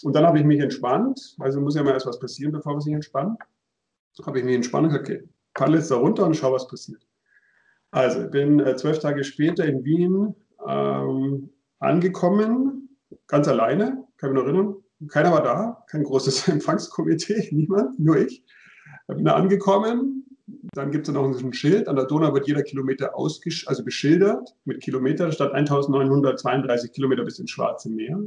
Und 0.02 0.14
dann 0.14 0.26
habe 0.26 0.38
ich 0.38 0.44
mich 0.44 0.60
entspannt, 0.60 1.36
also 1.38 1.60
muss 1.60 1.74
ja 1.74 1.82
mal 1.82 1.92
erst 1.92 2.06
was 2.06 2.18
passieren, 2.18 2.52
bevor 2.52 2.74
wir 2.74 2.80
sich 2.80 2.92
entspannen. 2.92 3.36
Habe 4.24 4.38
ich 4.38 4.44
mich 4.44 4.56
entspannt 4.56 4.86
und 4.86 4.92
gesagt, 4.92 5.08
okay, 5.08 5.28
paddel 5.54 5.76
jetzt 5.76 5.90
da 5.90 5.96
runter 5.96 6.26
und 6.26 6.36
schau, 6.36 6.52
was 6.52 6.66
passiert. 6.66 7.06
Also, 7.90 8.24
ich 8.24 8.30
bin 8.30 8.60
äh, 8.60 8.76
zwölf 8.76 8.98
Tage 8.98 9.24
später 9.24 9.64
in 9.64 9.84
Wien 9.84 10.34
ähm, 10.66 11.50
angekommen, 11.78 12.96
ganz 13.26 13.48
alleine, 13.48 14.04
kann 14.16 14.32
mich 14.32 14.40
noch 14.40 14.46
erinnern. 14.46 14.76
Keiner 15.08 15.32
war 15.32 15.42
da, 15.42 15.84
kein 15.88 16.02
großes 16.02 16.48
Empfangskomitee, 16.48 17.48
niemand, 17.52 17.98
nur 17.98 18.16
ich. 18.18 18.44
Ich 19.08 19.14
bin 19.14 19.24
da 19.24 19.34
angekommen, 19.34 20.26
dann 20.72 20.90
gibt 20.90 21.08
es 21.08 21.14
noch 21.14 21.24
ein 21.24 21.52
Schild. 21.52 21.88
An 21.88 21.96
der 21.96 22.06
Donau 22.06 22.32
wird 22.34 22.46
jeder 22.46 22.62
Kilometer 22.62 23.12
also 23.16 23.84
beschildert 23.84 24.54
mit 24.64 24.82
Kilometern 24.82 25.32
statt 25.32 25.52
1932 25.52 26.92
Kilometer 26.92 27.24
bis 27.24 27.38
ins 27.38 27.50
Schwarze 27.50 27.90
Meer. 27.90 28.18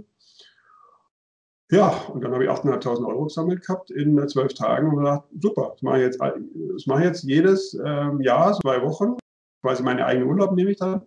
Ja, 1.71 1.87
und 2.13 2.21
dann 2.21 2.33
habe 2.33 2.43
ich 2.43 2.49
8.500 2.49 3.07
Euro 3.07 3.23
gesammelt 3.23 3.65
gehabt 3.65 3.91
in 3.91 4.17
äh, 4.17 4.27
zwölf 4.27 4.53
Tagen 4.53 4.89
und 4.89 4.97
gesagt, 4.97 5.29
super, 5.39 5.69
das 5.71 5.81
mache 5.81 5.99
ich 5.99 6.03
jetzt, 6.03 6.19
das 6.19 6.85
mache 6.85 6.99
ich 6.99 7.05
jetzt 7.05 7.23
jedes 7.23 7.73
ähm, 7.73 8.19
Jahr, 8.19 8.53
zwei 8.59 8.81
Wochen, 8.83 9.15
quasi 9.61 9.81
meine 9.81 10.05
eigenen 10.05 10.29
Urlaub 10.29 10.51
nehme 10.51 10.71
ich 10.71 10.77
dann 10.77 11.01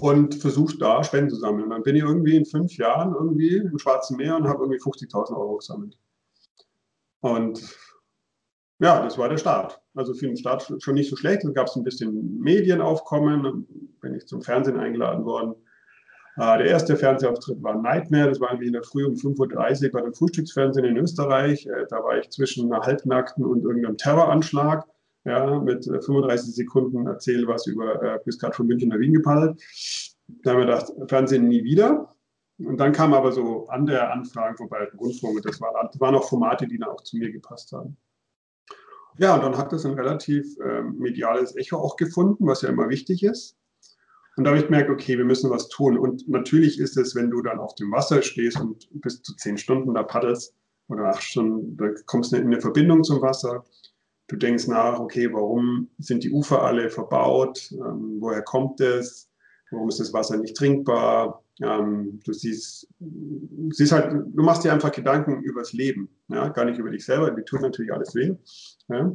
und 0.00 0.34
versuche 0.34 0.76
da 0.78 1.02
Spenden 1.04 1.30
zu 1.30 1.36
sammeln. 1.36 1.70
Dann 1.70 1.82
bin 1.82 1.96
ich 1.96 2.02
irgendwie 2.02 2.36
in 2.36 2.46
fünf 2.46 2.76
Jahren 2.76 3.14
irgendwie 3.14 3.56
im 3.56 3.78
Schwarzen 3.78 4.16
Meer 4.16 4.36
und 4.36 4.48
habe 4.48 4.64
irgendwie 4.64 4.80
50.000 4.80 5.36
Euro 5.36 5.56
gesammelt. 5.56 5.98
Und 7.20 7.76
ja, 8.80 9.02
das 9.02 9.18
war 9.18 9.28
der 9.28 9.38
Start. 9.38 9.80
Also 9.94 10.14
für 10.14 10.26
den 10.26 10.36
Start 10.36 10.72
schon 10.78 10.94
nicht 10.94 11.10
so 11.10 11.16
schlecht. 11.16 11.42
Dann 11.42 11.54
gab 11.54 11.66
es 11.66 11.74
ein 11.74 11.82
bisschen 11.82 12.38
Medienaufkommen. 12.40 13.66
Bin 14.00 14.14
ich 14.14 14.26
zum 14.26 14.40
Fernsehen 14.40 14.78
eingeladen 14.78 15.24
worden. 15.24 15.56
Äh, 16.38 16.58
der 16.58 16.66
erste 16.66 16.96
Fernsehauftritt 16.96 17.62
war 17.62 17.74
Nightmare. 17.74 18.28
Das 18.28 18.40
war 18.40 18.50
irgendwie 18.50 18.68
in 18.68 18.72
der 18.72 18.84
Früh 18.84 19.04
um 19.04 19.14
5.30 19.14 19.86
Uhr 19.86 19.90
bei 19.90 20.00
dem 20.00 20.14
Frühstücksfernsehen 20.14 20.86
in 20.86 20.96
Österreich. 20.96 21.66
Äh, 21.66 21.86
da 21.90 21.96
war 22.04 22.16
ich 22.16 22.30
zwischen 22.30 22.72
einer 22.72 22.84
Halbnackten 22.84 23.44
und 23.44 23.64
irgendeinem 23.64 23.96
Terroranschlag. 23.96 24.86
Ja, 25.24 25.58
mit 25.58 25.84
35 25.84 26.54
Sekunden 26.54 27.06
erzähle 27.06 27.48
was 27.48 27.66
über 27.66 28.00
äh, 28.02 28.18
bis 28.24 28.38
gerade 28.38 28.54
von 28.54 28.68
München 28.68 28.88
nach 28.88 28.98
Wien 28.98 29.12
gepaddelt. 29.12 29.60
Da 30.42 30.52
haben 30.52 30.58
wir 30.58 30.66
gedacht, 30.66 30.92
Fernsehen 31.08 31.48
nie 31.48 31.64
wieder. 31.64 32.14
Und 32.58 32.78
dann 32.78 32.92
kamen 32.92 33.14
aber 33.14 33.32
so 33.32 33.66
andere 33.66 34.10
Anfragen 34.10 34.56
vorbei, 34.56 34.88
Rundfunk. 34.98 35.42
Das, 35.42 35.60
war, 35.60 35.72
das 35.90 36.00
waren 36.00 36.14
auch 36.14 36.28
Formate, 36.28 36.68
die 36.68 36.78
dann 36.78 36.90
auch 36.90 37.02
zu 37.02 37.16
mir 37.16 37.32
gepasst 37.32 37.72
haben. 37.72 37.96
Ja, 39.18 39.34
und 39.34 39.42
dann 39.42 39.58
hat 39.58 39.72
das 39.72 39.84
ein 39.84 39.94
relativ 39.94 40.56
äh, 40.60 40.82
mediales 40.82 41.56
Echo 41.56 41.78
auch 41.78 41.96
gefunden, 41.96 42.46
was 42.46 42.62
ja 42.62 42.68
immer 42.68 42.88
wichtig 42.88 43.24
ist. 43.24 43.57
Und 44.38 44.44
da 44.44 44.50
habe 44.50 44.60
ich 44.60 44.66
gemerkt, 44.66 44.88
okay, 44.88 45.18
wir 45.18 45.24
müssen 45.24 45.50
was 45.50 45.68
tun. 45.68 45.98
Und 45.98 46.28
natürlich 46.28 46.78
ist 46.78 46.96
es, 46.96 47.16
wenn 47.16 47.28
du 47.28 47.42
dann 47.42 47.58
auf 47.58 47.74
dem 47.74 47.90
Wasser 47.90 48.22
stehst 48.22 48.60
und 48.60 48.88
bis 48.92 49.20
zu 49.20 49.34
zehn 49.34 49.58
Stunden 49.58 49.94
da 49.94 50.04
paddelst 50.04 50.54
oder 50.86 51.06
acht 51.06 51.24
Stunden, 51.24 51.76
da 51.76 51.88
kommst 52.06 52.30
du 52.30 52.36
in 52.36 52.46
eine 52.46 52.60
Verbindung 52.60 53.02
zum 53.02 53.20
Wasser. 53.20 53.64
Du 54.28 54.36
denkst 54.36 54.68
nach, 54.68 55.00
okay, 55.00 55.28
warum 55.32 55.88
sind 55.98 56.22
die 56.22 56.30
Ufer 56.30 56.62
alle 56.62 56.88
verbaut? 56.88 57.68
Ähm, 57.72 58.18
woher 58.20 58.42
kommt 58.42 58.80
es? 58.80 59.28
Warum 59.72 59.88
ist 59.88 59.98
das 59.98 60.12
Wasser 60.12 60.36
nicht 60.36 60.56
trinkbar? 60.56 61.42
Ähm, 61.60 62.20
du 62.24 62.32
siehst, 62.32 62.86
siehst 63.70 63.90
halt, 63.90 64.12
du 64.12 64.42
machst 64.44 64.62
dir 64.62 64.72
einfach 64.72 64.92
Gedanken 64.92 65.42
über 65.42 65.62
das 65.62 65.72
Leben, 65.72 66.10
ja? 66.28 66.48
gar 66.50 66.64
nicht 66.64 66.78
über 66.78 66.90
dich 66.90 67.04
selber. 67.04 67.32
Die 67.32 67.42
tut 67.42 67.60
natürlich 67.60 67.92
alles 67.92 68.14
weh. 68.14 68.36
Ja? 68.88 69.12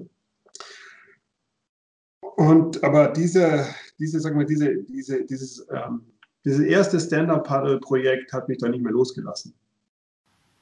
Und 2.36 2.84
aber 2.84 3.08
diese, 3.08 3.66
diese, 4.00 4.20
sagen 4.20 4.38
wir, 4.38 4.46
diese, 4.46 4.84
diese, 4.84 5.26
dieses, 5.26 5.66
ähm, 5.72 6.02
dieses 6.46 6.60
erste 6.60 7.00
Stand-Up-Paddle-Projekt 7.00 8.34
hat 8.34 8.50
mich 8.50 8.58
da 8.58 8.68
nicht 8.68 8.84
mehr 8.84 8.92
losgelassen. 8.92 9.54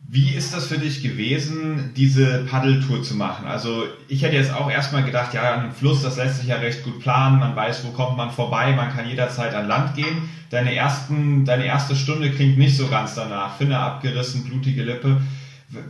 Wie 0.07 0.35
ist 0.35 0.53
das 0.53 0.65
für 0.65 0.77
dich 0.77 1.03
gewesen, 1.03 1.91
diese 1.95 2.45
Paddeltour 2.49 3.03
zu 3.03 3.15
machen? 3.15 3.45
Also 3.47 3.83
ich 4.07 4.23
hätte 4.23 4.35
jetzt 4.35 4.53
auch 4.53 4.69
erstmal 4.69 5.05
gedacht, 5.05 5.33
ja, 5.33 5.61
ein 5.61 5.71
Fluss, 5.71 6.01
das 6.01 6.17
lässt 6.17 6.39
sich 6.39 6.47
ja 6.47 6.57
recht 6.57 6.83
gut 6.83 6.99
planen, 6.99 7.39
man 7.39 7.55
weiß, 7.55 7.85
wo 7.85 7.91
kommt 7.91 8.17
man 8.17 8.31
vorbei, 8.31 8.75
man 8.75 8.89
kann 8.89 9.07
jederzeit 9.07 9.53
an 9.53 9.67
Land 9.67 9.95
gehen. 9.95 10.29
Deine, 10.49 10.75
ersten, 10.75 11.45
deine 11.45 11.65
erste 11.65 11.95
Stunde 11.95 12.31
klingt 12.31 12.57
nicht 12.57 12.75
so 12.75 12.87
ganz 12.87 13.15
danach. 13.15 13.57
Finne 13.57 13.77
abgerissen, 13.77 14.43
blutige 14.43 14.83
Lippe. 14.83 15.21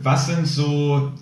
Was 0.02 0.26
sind 0.26 0.46
so, 0.46 1.12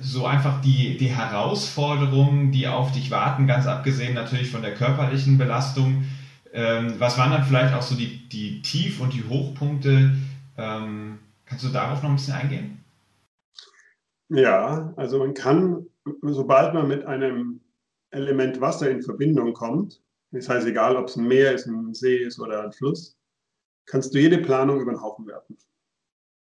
so 0.00 0.26
einfach 0.26 0.60
die, 0.60 0.96
die 0.96 1.08
Herausforderungen, 1.08 2.52
die 2.52 2.68
auf 2.68 2.92
dich 2.92 3.10
warten, 3.10 3.46
ganz 3.46 3.66
abgesehen 3.66 4.14
natürlich 4.14 4.50
von 4.50 4.62
der 4.62 4.74
körperlichen 4.74 5.38
Belastung? 5.38 6.04
Ähm, 6.52 6.94
was 6.98 7.18
waren 7.18 7.30
dann 7.30 7.44
vielleicht 7.44 7.74
auch 7.74 7.82
so 7.82 7.94
die, 7.94 8.28
die 8.28 8.62
Tief- 8.62 9.00
und 9.00 9.12
die 9.12 9.24
Hochpunkte? 9.28 10.12
Ähm, 10.56 11.18
Kannst 11.46 11.64
du 11.64 11.68
darauf 11.68 12.02
noch 12.02 12.10
ein 12.10 12.16
bisschen 12.16 12.34
eingehen? 12.34 12.84
Ja, 14.28 14.92
also 14.96 15.18
man 15.18 15.32
kann, 15.32 15.86
sobald 16.22 16.74
man 16.74 16.88
mit 16.88 17.04
einem 17.04 17.60
Element 18.10 18.60
Wasser 18.60 18.90
in 18.90 19.02
Verbindung 19.02 19.52
kommt, 19.54 20.02
das 20.32 20.48
heißt 20.48 20.66
egal, 20.66 20.96
ob 20.96 21.06
es 21.06 21.16
ein 21.16 21.28
Meer 21.28 21.52
ist, 21.54 21.66
ein 21.66 21.94
See 21.94 22.16
ist 22.16 22.40
oder 22.40 22.64
ein 22.64 22.72
Fluss, 22.72 23.16
kannst 23.86 24.12
du 24.12 24.18
jede 24.18 24.38
Planung 24.38 24.80
über 24.80 24.92
den 24.92 25.00
Haufen 25.00 25.26
werfen. 25.26 25.56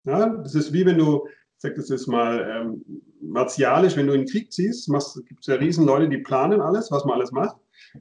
Ja, 0.05 0.29
das 0.29 0.55
ist 0.55 0.73
wie 0.73 0.87
wenn 0.87 0.99
du, 0.99 1.27
ich 1.27 1.59
sag 1.59 1.75
das 1.75 1.89
jetzt 1.89 2.07
mal 2.07 2.49
ähm, 2.49 2.85
martialisch, 3.23 3.97
wenn 3.97 4.07
du 4.07 4.13
in 4.13 4.23
den 4.23 4.29
Krieg 4.29 4.53
ziehst, 4.53 4.91
gibt 5.27 5.41
es 5.41 5.47
ja 5.47 5.55
riesen 5.55 5.87
Leute, 5.87 6.09
die 6.09 6.19
planen 6.19 6.61
alles, 6.61 6.91
was 6.91 7.05
man 7.05 7.17
alles 7.17 7.33
macht. 7.33 7.57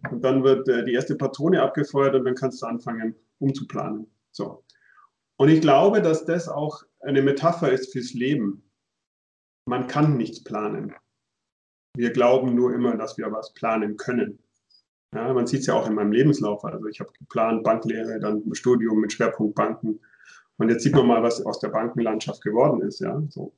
Und 0.10 0.24
dann 0.24 0.44
wird 0.44 0.68
äh, 0.68 0.84
die 0.86 0.94
erste 0.94 1.16
Patrone 1.16 1.62
abgefeuert 1.62 2.16
und 2.16 2.26
dann 2.26 2.36
kannst 2.36 2.62
du 2.62 2.66
anfangen, 2.66 3.16
umzuplanen. 3.40 4.08
So. 4.32 4.64
Und 5.38 5.50
ich 5.50 5.62
glaube, 5.62 6.02
dass 6.02 6.26
das 6.26 6.48
auch 6.48 6.84
eine 7.02 7.22
Metapher 7.22 7.72
ist 7.72 7.92
fürs 7.92 8.14
Leben. 8.14 8.64
Man 9.68 9.88
kann 9.88 10.18
nichts 10.18 10.44
planen. 10.44 10.94
Wir 11.96 12.12
glauben 12.12 12.56
nur 12.56 12.74
immer, 12.74 12.96
dass 12.96 13.18
wir 13.18 13.32
was 13.32 13.54
planen 13.54 13.98
können. 13.98 14.40
Ja, 15.14 15.34
man 15.34 15.46
sieht 15.46 15.62
es 15.62 15.66
ja 15.66 15.74
auch 15.74 15.88
in 15.88 15.96
meinem 15.96 16.14
Lebenslauf. 16.14 16.64
Also 16.64 16.88
ich 16.88 17.00
habe 17.00 17.12
geplant 17.18 17.64
Banklehre, 17.64 18.20
dann 18.20 18.44
Studium 18.54 19.02
mit 19.02 19.12
Schwerpunkt 19.12 19.56
Banken. 19.56 20.00
Und 20.58 20.70
jetzt 20.70 20.84
sieht 20.84 20.96
man 20.96 21.08
mal, 21.08 21.22
was 21.22 21.46
aus 21.46 21.60
der 21.60 21.70
Bankenlandschaft 21.70 22.42
geworden 22.44 22.82
ist. 22.82 23.00
Ja, 23.00 23.22
so. 23.30 23.54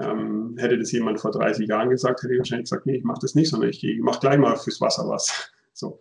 Ähm, 0.00 0.56
hätte 0.58 0.78
das 0.78 0.92
jemand 0.92 1.20
vor 1.20 1.32
30 1.32 1.68
Jahren 1.68 1.90
gesagt, 1.90 2.22
hätte 2.22 2.32
ich 2.32 2.38
wahrscheinlich 2.38 2.70
gesagt, 2.70 2.86
nee, 2.86 2.96
ich 2.96 3.04
mache 3.04 3.18
das 3.20 3.34
nicht, 3.34 3.50
sondern 3.50 3.70
ich, 3.70 3.84
mache 4.00 4.20
gleich 4.20 4.38
mal 4.38 4.56
fürs 4.56 4.80
Wasser 4.80 5.08
was. 5.08 5.52
So. 5.74 6.00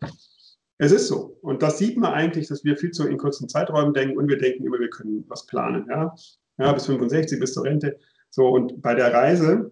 Es 0.79 0.91
ist 0.91 1.07
so. 1.07 1.37
Und 1.41 1.61
das 1.61 1.77
sieht 1.77 1.97
man 1.97 2.11
eigentlich, 2.11 2.47
dass 2.47 2.63
wir 2.63 2.77
viel 2.77 2.89
zu 2.89 3.07
in 3.07 3.19
kurzen 3.19 3.47
Zeiträumen 3.47 3.93
denken 3.93 4.17
und 4.17 4.27
wir 4.27 4.39
denken 4.39 4.65
immer, 4.65 4.79
wir 4.79 4.89
können 4.89 5.23
was 5.27 5.45
planen. 5.45 5.85
Ja? 5.87 6.15
Ja, 6.57 6.73
bis 6.73 6.87
65, 6.87 7.39
bis 7.39 7.53
zur 7.53 7.65
Rente. 7.65 7.99
So, 8.31 8.47
und 8.47 8.81
bei 8.81 8.95
der 8.95 9.13
Reise 9.13 9.71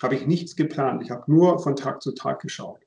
habe 0.00 0.14
ich 0.14 0.28
nichts 0.28 0.54
geplant. 0.54 1.02
Ich 1.02 1.10
habe 1.10 1.24
nur 1.26 1.58
von 1.58 1.74
Tag 1.74 2.02
zu 2.02 2.12
Tag 2.12 2.40
geschaut. 2.40 2.80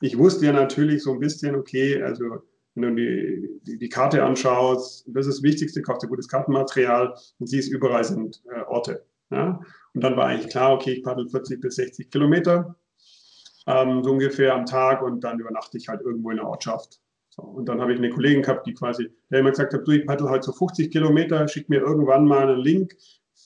Ich 0.00 0.18
wusste 0.18 0.44
ja 0.44 0.52
natürlich 0.52 1.02
so 1.02 1.12
ein 1.12 1.20
bisschen, 1.20 1.54
okay, 1.54 2.02
also 2.02 2.42
wenn 2.74 2.96
du 2.96 3.02
die, 3.02 3.60
die, 3.62 3.78
die 3.78 3.88
Karte 3.88 4.22
anschaust, 4.22 5.06
das 5.08 5.26
ist 5.26 5.38
das 5.38 5.42
Wichtigste, 5.42 5.82
kaufst 5.82 6.02
du 6.02 6.08
gutes 6.08 6.28
Kartenmaterial 6.28 7.14
und 7.38 7.46
siehst, 7.46 7.72
überall 7.72 8.04
sind 8.04 8.42
äh, 8.52 8.60
Orte. 8.62 9.06
Ja? 9.34 9.60
Und 9.94 10.04
dann 10.04 10.16
war 10.16 10.26
eigentlich 10.26 10.50
klar, 10.50 10.72
okay, 10.72 10.92
ich 10.92 11.02
paddel 11.02 11.28
40 11.28 11.60
bis 11.60 11.76
60 11.76 12.10
Kilometer 12.10 12.76
ähm, 13.66 14.02
so 14.02 14.12
ungefähr 14.12 14.54
am 14.54 14.66
Tag 14.66 15.02
und 15.02 15.22
dann 15.24 15.38
übernachte 15.38 15.78
ich 15.78 15.88
halt 15.88 16.02
irgendwo 16.02 16.30
in 16.30 16.36
der 16.36 16.46
Ortschaft. 16.46 17.00
So, 17.30 17.42
und 17.42 17.68
dann 17.68 17.80
habe 17.80 17.92
ich 17.92 17.98
eine 17.98 18.10
Kollegin 18.10 18.42
gehabt, 18.42 18.66
die 18.66 18.74
quasi, 18.74 19.10
der 19.30 19.40
immer 19.40 19.50
gesagt 19.50 19.74
hat, 19.74 19.86
du, 19.86 19.92
ich 19.92 20.06
paddel 20.06 20.28
heute 20.30 20.46
so 20.46 20.52
50 20.52 20.90
Kilometer, 20.92 21.48
schick 21.48 21.68
mir 21.68 21.80
irgendwann 21.80 22.26
mal 22.26 22.48
einen 22.48 22.60
Link 22.60 22.94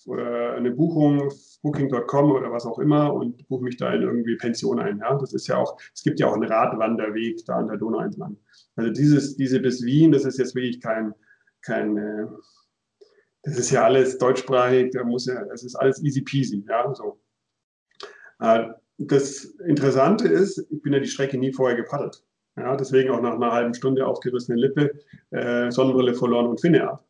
oder 0.06 0.54
eine 0.54 0.70
Buchung, 0.70 1.32
booking.com 1.62 2.32
oder 2.32 2.52
was 2.52 2.66
auch 2.66 2.78
immer 2.78 3.12
und 3.12 3.48
buche 3.48 3.64
mich 3.64 3.76
da 3.76 3.92
in 3.92 4.02
irgendwie 4.02 4.36
Pension 4.36 4.78
ein. 4.78 4.98
Ja, 4.98 5.16
das 5.16 5.32
ist 5.32 5.46
ja 5.46 5.56
auch, 5.56 5.78
es 5.94 6.02
gibt 6.02 6.20
ja 6.20 6.28
auch 6.28 6.34
einen 6.34 6.50
Radwanderweg 6.50 7.44
da 7.46 7.56
an 7.56 7.68
der 7.68 7.78
Donau 7.78 8.00
entlang. 8.00 8.36
Also 8.76 8.90
dieses, 8.92 9.36
diese 9.36 9.60
bis 9.60 9.84
Wien, 9.84 10.12
das 10.12 10.24
ist 10.24 10.38
jetzt 10.38 10.54
wirklich 10.54 10.80
kein, 10.80 11.14
kein, 11.62 11.96
äh, 11.96 12.26
das 13.42 13.58
ist 13.58 13.70
ja 13.70 13.84
alles 13.84 14.18
deutschsprachig, 14.18 14.90
da 14.92 15.04
muss 15.04 15.26
ja, 15.26 15.42
es 15.52 15.62
ist 15.62 15.76
alles 15.76 16.02
easy 16.02 16.22
peasy, 16.22 16.64
ja, 16.68 16.94
so. 16.94 17.20
Äh, 18.40 18.68
das 18.98 19.44
Interessante 19.66 20.28
ist, 20.28 20.58
ich 20.70 20.82
bin 20.82 20.92
ja 20.92 20.98
die 20.98 21.06
Strecke 21.06 21.38
nie 21.38 21.52
vorher 21.52 21.76
gepaddelt. 21.76 22.24
Ja, 22.56 22.76
deswegen 22.76 23.10
auch 23.10 23.20
nach 23.20 23.34
einer 23.34 23.52
halben 23.52 23.74
Stunde 23.74 24.04
aufgerissene 24.04 24.58
Lippe, 24.58 24.92
äh, 25.30 25.70
Sonnenbrille 25.70 26.14
verloren 26.14 26.46
und 26.46 26.60
Finne 26.60 26.90
ab. 26.90 27.06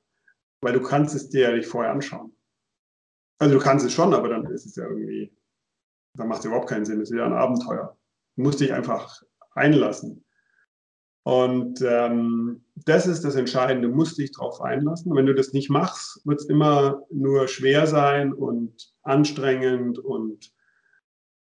Weil 0.60 0.74
du 0.74 0.82
kannst 0.82 1.14
es 1.14 1.30
dir 1.30 1.48
ja 1.48 1.56
nicht 1.56 1.68
vorher 1.68 1.92
anschauen. 1.92 2.32
Also 3.38 3.54
du 3.54 3.60
kannst 3.60 3.86
es 3.86 3.94
schon, 3.94 4.12
aber 4.12 4.28
dann 4.28 4.44
ist 4.46 4.66
es 4.66 4.76
ja 4.76 4.84
irgendwie, 4.84 5.32
dann 6.14 6.28
macht 6.28 6.40
es 6.40 6.44
überhaupt 6.44 6.68
keinen 6.68 6.84
Sinn. 6.84 7.00
Es 7.00 7.10
ist 7.10 7.16
ja 7.16 7.24
ein 7.24 7.32
Abenteuer. 7.32 7.96
Du 8.36 8.42
musst 8.42 8.60
dich 8.60 8.72
einfach 8.74 9.22
einlassen. 9.54 10.24
Und 11.28 11.82
ähm, 11.82 12.62
das 12.86 13.06
ist 13.06 13.22
das 13.22 13.34
Entscheidende, 13.34 13.88
musst 13.88 14.16
dich 14.16 14.32
darauf 14.32 14.62
einlassen. 14.62 15.14
Wenn 15.14 15.26
du 15.26 15.34
das 15.34 15.52
nicht 15.52 15.68
machst, 15.68 16.22
wird 16.24 16.40
es 16.40 16.46
immer 16.46 17.02
nur 17.10 17.48
schwer 17.48 17.86
sein 17.86 18.32
und 18.32 18.94
anstrengend 19.02 19.98
und 19.98 20.54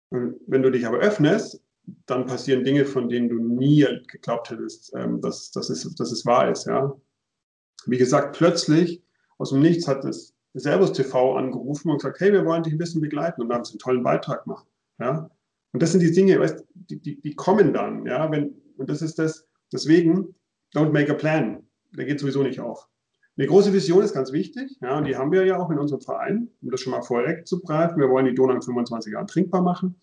und 0.10 0.40
wenn 0.48 0.64
du 0.64 0.72
dich 0.72 0.88
aber 0.88 0.98
öffnest, 0.98 1.62
dann 2.08 2.26
passieren 2.26 2.64
Dinge, 2.64 2.86
von 2.86 3.08
denen 3.08 3.30
du 3.30 3.36
nie 3.40 3.86
geglaubt 4.08 4.50
hättest, 4.50 4.96
ähm, 4.96 5.22
dass, 5.22 5.52
dass, 5.52 5.70
es, 5.70 5.84
dass 5.96 6.12
es 6.12 6.26
wahr 6.26 6.50
ist. 6.50 6.66
Ja? 6.66 6.96
Wie 7.86 7.98
gesagt, 7.98 8.36
plötzlich 8.36 9.04
aus 9.38 9.52
dem 9.52 9.60
Nichts 9.60 9.88
hat 9.88 10.04
das 10.04 10.34
Servus 10.54 10.94
TV 10.94 11.36
angerufen 11.36 11.92
und 11.92 11.98
gesagt, 11.98 12.20
hey, 12.20 12.32
wir 12.32 12.46
wollen 12.46 12.64
dich 12.64 12.74
ein 12.74 12.80
bisschen 12.80 13.02
begleiten 13.02 13.42
und 13.42 13.50
dann 13.50 13.64
einen 13.64 13.80
tollen 13.80 14.02
Beitrag 14.02 14.46
gemacht. 14.46 14.66
Ja? 14.98 15.30
Und 15.74 15.84
das 15.84 15.92
sind 15.92 16.02
die 16.02 16.12
Dinge, 16.12 16.40
weißt, 16.40 16.66
die, 16.74 17.00
die, 17.00 17.22
die 17.22 17.36
kommen 17.36 17.74
dann. 17.74 18.06
Ja? 18.08 18.32
Wenn, 18.32 18.56
und 18.78 18.90
das 18.90 19.02
ist 19.02 19.20
das, 19.20 19.48
deswegen, 19.72 20.36
don't 20.74 20.92
make 20.92 21.12
a 21.12 21.16
plan. 21.16 21.68
Der 21.96 22.06
geht 22.06 22.20
sowieso 22.20 22.44
nicht 22.44 22.60
auf. 22.60 22.88
Eine 23.38 23.48
große 23.48 23.72
Vision 23.72 24.04
ist 24.04 24.14
ganz 24.14 24.32
wichtig, 24.32 24.78
ja, 24.82 24.98
und 24.98 25.06
die 25.06 25.16
haben 25.16 25.32
wir 25.32 25.46
ja 25.46 25.60
auch 25.60 25.70
in 25.70 25.78
unserem 25.78 26.02
Verein, 26.02 26.50
um 26.62 26.72
das 26.72 26.82
schon 26.82 26.92
mal 26.92 27.04
vorweg 27.04 27.48
zu 27.48 27.62
greifen. 27.62 28.00
Wir 28.00 28.10
wollen 28.10 28.26
die 28.26 28.34
Donau 28.34 28.56
in 28.56 28.64
25 28.64 29.14
Jahren 29.14 29.28
trinkbar 29.28 29.62
machen, 29.62 29.96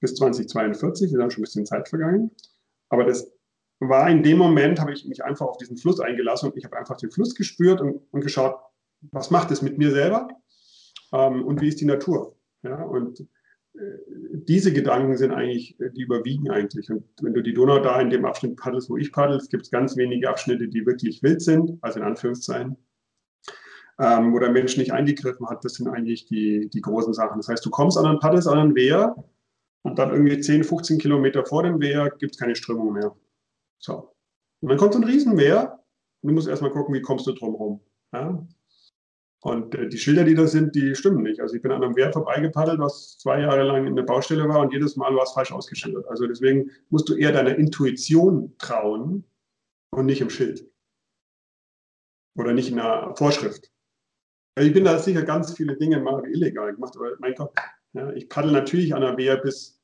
bis 0.00 0.14
2042, 0.16 1.06
ist 1.06 1.18
dann 1.18 1.30
schon 1.30 1.40
ein 1.40 1.44
bisschen 1.44 1.64
Zeit 1.64 1.88
vergangen. 1.88 2.30
Aber 2.90 3.04
das 3.04 3.32
war 3.80 4.10
in 4.10 4.22
dem 4.22 4.36
Moment, 4.36 4.80
habe 4.80 4.92
ich 4.92 5.06
mich 5.06 5.24
einfach 5.24 5.46
auf 5.46 5.56
diesen 5.56 5.78
Fluss 5.78 5.98
eingelassen 5.98 6.50
und 6.50 6.58
ich 6.58 6.64
habe 6.64 6.76
einfach 6.76 6.98
den 6.98 7.10
Fluss 7.10 7.34
gespürt 7.34 7.80
und, 7.80 8.02
und 8.10 8.20
geschaut, 8.20 8.56
was 9.10 9.30
macht 9.30 9.50
es 9.50 9.62
mit 9.62 9.78
mir 9.78 9.90
selber 9.90 10.28
ähm, 11.12 11.44
und 11.44 11.62
wie 11.62 11.68
ist 11.68 11.80
die 11.80 11.86
Natur. 11.86 12.36
Ja, 12.62 12.82
und 12.82 13.26
diese 13.74 14.72
Gedanken 14.72 15.16
sind 15.16 15.32
eigentlich, 15.32 15.76
die 15.78 16.02
überwiegen 16.02 16.50
eigentlich. 16.50 16.90
Und 16.90 17.04
wenn 17.22 17.34
du 17.34 17.42
die 17.42 17.54
Donau 17.54 17.78
da 17.78 18.00
in 18.00 18.10
dem 18.10 18.24
Abschnitt 18.24 18.56
paddelst, 18.56 18.90
wo 18.90 18.96
ich 18.96 19.12
paddel, 19.12 19.36
es 19.36 19.48
gibt 19.48 19.70
ganz 19.70 19.96
wenige 19.96 20.28
Abschnitte, 20.28 20.68
die 20.68 20.84
wirklich 20.84 21.22
wild 21.22 21.40
sind, 21.40 21.78
also 21.80 22.00
in 22.00 22.04
Anführungszeichen, 22.04 22.76
ähm, 23.98 24.32
wo 24.32 24.38
der 24.38 24.50
Mensch 24.50 24.76
nicht 24.76 24.92
eingegriffen 24.92 25.48
hat, 25.48 25.64
das 25.64 25.74
sind 25.74 25.88
eigentlich 25.88 26.26
die, 26.26 26.68
die 26.70 26.80
großen 26.80 27.14
Sachen. 27.14 27.38
Das 27.38 27.48
heißt, 27.48 27.64
du 27.64 27.70
kommst 27.70 27.96
an 27.96 28.06
einen 28.06 28.18
Paddels, 28.18 28.46
an 28.46 28.58
einen 28.58 28.74
Wehr 28.74 29.14
Und 29.82 29.98
dann 29.98 30.10
irgendwie 30.10 30.38
10, 30.38 30.64
15 30.64 30.98
Kilometer 30.98 31.44
vor 31.44 31.62
dem 31.62 31.80
Wehr 31.80 32.10
gibt 32.18 32.34
es 32.34 32.38
keine 32.38 32.54
Strömung 32.54 32.92
mehr. 32.92 33.16
So. 33.78 34.14
Und 34.60 34.68
dann 34.68 34.78
kommt 34.78 34.94
so 34.94 35.00
ein 35.00 35.04
Riesenwehr 35.04 35.84
und 36.20 36.28
du 36.28 36.34
musst 36.34 36.48
erstmal 36.48 36.70
gucken, 36.70 36.94
wie 36.94 37.02
kommst 37.02 37.26
du 37.26 37.32
drum 37.32 37.54
rum. 37.54 37.80
Ja? 38.12 38.46
Und 39.42 39.74
äh, 39.74 39.88
die 39.88 39.98
Schilder, 39.98 40.22
die 40.22 40.34
da 40.34 40.46
sind, 40.46 40.74
die 40.76 40.94
stimmen 40.94 41.24
nicht. 41.24 41.40
Also 41.40 41.56
ich 41.56 41.62
bin 41.62 41.72
an 41.72 41.82
einem 41.82 41.96
Wehr 41.96 42.12
vorbeigepaddelt, 42.12 42.78
was 42.78 43.18
zwei 43.18 43.40
Jahre 43.40 43.64
lang 43.64 43.88
in 43.88 43.96
der 43.96 44.04
Baustelle 44.04 44.48
war 44.48 44.60
und 44.60 44.72
jedes 44.72 44.94
Mal 44.94 45.14
war 45.16 45.24
es 45.24 45.32
falsch 45.32 45.50
ausgeschildert. 45.50 46.06
Also 46.08 46.28
deswegen 46.28 46.70
musst 46.90 47.08
du 47.08 47.16
eher 47.16 47.32
deiner 47.32 47.56
Intuition 47.56 48.54
trauen 48.58 49.24
und 49.90 50.06
nicht 50.06 50.20
im 50.20 50.30
Schild. 50.30 50.70
Oder 52.38 52.52
nicht 52.52 52.70
in 52.70 52.78
einer 52.78 53.16
Vorschrift. 53.16 53.72
Also 54.54 54.68
ich 54.68 54.74
bin 54.74 54.84
da 54.84 54.96
sicher 54.98 55.22
ganz 55.22 55.52
viele 55.56 55.76
Dinge 55.76 56.00
mal 56.00 56.24
illegal 56.28 56.72
gemacht, 56.72 56.94
aber 56.96 57.10
mein 57.18 57.34
Gott, 57.34 57.52
ja, 57.94 58.12
ich 58.12 58.28
paddel 58.28 58.52
natürlich 58.52 58.94
an 58.94 59.00
der 59.00 59.16
Wehr 59.16 59.38
bis 59.38 59.82